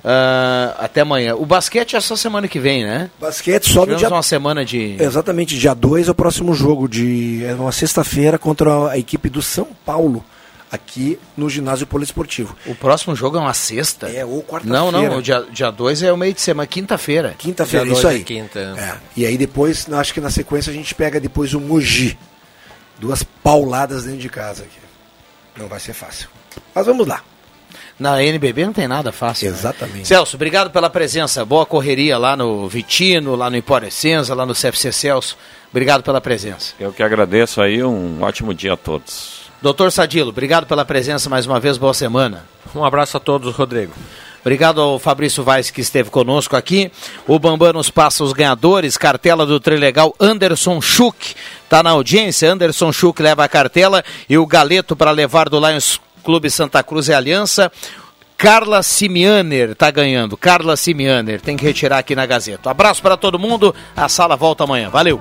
Ah, 0.04 0.76
até 0.78 1.02
amanhã. 1.02 1.34
O 1.34 1.44
basquete 1.44 1.96
é 1.96 2.00
só 2.00 2.16
semana 2.16 2.48
que 2.48 2.58
vem, 2.58 2.84
né? 2.84 3.10
Basquete 3.20 3.70
só 3.70 3.84
no 3.84 3.96
dia... 3.96 4.08
uma 4.08 4.22
semana 4.22 4.64
de... 4.64 4.96
Exatamente, 4.98 5.58
dia 5.58 5.74
2 5.74 6.08
é 6.08 6.10
o 6.10 6.14
próximo 6.14 6.54
jogo, 6.54 6.88
de 6.88 7.44
é 7.44 7.54
uma 7.54 7.72
sexta-feira 7.72 8.38
contra 8.38 8.90
a 8.90 8.98
equipe 8.98 9.28
do 9.28 9.42
São 9.42 9.68
Paulo, 9.84 10.24
aqui 10.70 11.18
no 11.36 11.48
ginásio 11.50 11.86
poliesportivo. 11.86 12.56
O 12.66 12.74
próximo 12.74 13.14
jogo 13.16 13.36
é 13.36 13.40
uma 13.40 13.54
sexta? 13.54 14.08
É, 14.08 14.24
ou 14.24 14.42
quarta-feira. 14.42 14.78
Não, 14.78 14.92
não, 14.92 15.18
o 15.18 15.22
dia 15.22 15.40
2 15.40 15.52
dia 15.54 15.70
dois 15.70 16.02
é 16.02 16.12
o 16.12 16.16
meio 16.16 16.32
de 16.34 16.40
semana, 16.40 16.66
quinta-feira. 16.66 17.34
Quinta-feira, 17.36 17.88
isso 17.88 18.06
aí. 18.06 18.20
é 18.20 18.24
quinta. 18.24 18.58
É, 18.78 18.96
E 19.16 19.26
aí 19.26 19.36
depois, 19.36 19.90
acho 19.92 20.14
que 20.14 20.20
na 20.20 20.30
sequência 20.30 20.70
a 20.70 20.74
gente 20.74 20.94
pega 20.94 21.18
depois 21.20 21.54
o 21.54 21.60
Mogi. 21.60 22.16
Duas 22.98 23.22
pauladas 23.22 24.04
dentro 24.04 24.20
de 24.20 24.28
casa 24.28 24.62
aqui. 24.64 24.78
Não 25.56 25.66
vai 25.66 25.80
ser 25.80 25.92
fácil. 25.94 26.28
Mas 26.74 26.86
vamos 26.86 27.06
lá. 27.06 27.22
Na 27.98 28.22
NBB 28.22 28.64
não 28.64 28.72
tem 28.72 28.88
nada 28.88 29.12
fácil. 29.12 29.50
né? 29.50 29.56
Exatamente. 29.56 30.08
Celso, 30.08 30.36
obrigado 30.36 30.70
pela 30.70 30.88
presença. 30.88 31.44
Boa 31.44 31.66
correria 31.66 32.16
lá 32.16 32.34
no 32.36 32.66
Vitino, 32.68 33.34
lá 33.36 33.50
no 33.50 33.56
Emporescenza, 33.56 34.34
lá 34.34 34.46
no 34.46 34.54
CFC 34.54 34.90
Celso. 34.92 35.36
Obrigado 35.70 36.02
pela 36.02 36.20
presença. 36.20 36.72
Eu 36.80 36.92
que 36.92 37.02
agradeço 37.02 37.60
aí, 37.60 37.82
um 37.84 38.22
ótimo 38.22 38.54
dia 38.54 38.72
a 38.72 38.76
todos. 38.76 39.39
Doutor 39.62 39.92
Sadilo, 39.92 40.30
obrigado 40.30 40.66
pela 40.66 40.86
presença 40.86 41.28
mais 41.28 41.44
uma 41.44 41.60
vez. 41.60 41.76
Boa 41.76 41.92
semana. 41.92 42.46
Um 42.74 42.82
abraço 42.82 43.18
a 43.18 43.20
todos, 43.20 43.54
Rodrigo. 43.54 43.92
Obrigado 44.40 44.80
ao 44.80 44.98
Fabrício 44.98 45.44
Vaz 45.44 45.70
que 45.70 45.82
esteve 45.82 46.08
conosco 46.08 46.56
aqui. 46.56 46.90
O 47.26 47.38
Bambam 47.38 47.74
nos 47.74 47.90
passa 47.90 48.24
os 48.24 48.32
ganhadores. 48.32 48.96
Cartela 48.96 49.44
do 49.44 49.60
Trilegal, 49.60 50.14
Anderson 50.18 50.80
Schuch. 50.80 51.36
Está 51.62 51.82
na 51.82 51.90
audiência. 51.90 52.50
Anderson 52.50 52.90
Schuch 52.90 53.22
leva 53.22 53.44
a 53.44 53.48
cartela. 53.48 54.02
E 54.30 54.38
o 54.38 54.46
galeto 54.46 54.96
para 54.96 55.10
levar 55.10 55.50
do 55.50 55.60
Lions 55.60 56.00
Clube 56.24 56.50
Santa 56.50 56.82
Cruz 56.82 57.08
e 57.08 57.12
Aliança. 57.12 57.70
Carla 58.38 58.82
Simianer 58.82 59.72
está 59.72 59.90
ganhando. 59.90 60.38
Carla 60.38 60.74
Simianer. 60.74 61.38
Tem 61.38 61.58
que 61.58 61.66
retirar 61.66 61.98
aqui 61.98 62.16
na 62.16 62.24
Gazeta. 62.24 62.70
Abraço 62.70 63.02
para 63.02 63.18
todo 63.18 63.38
mundo. 63.38 63.74
A 63.94 64.08
sala 64.08 64.36
volta 64.36 64.64
amanhã. 64.64 64.88
Valeu. 64.88 65.20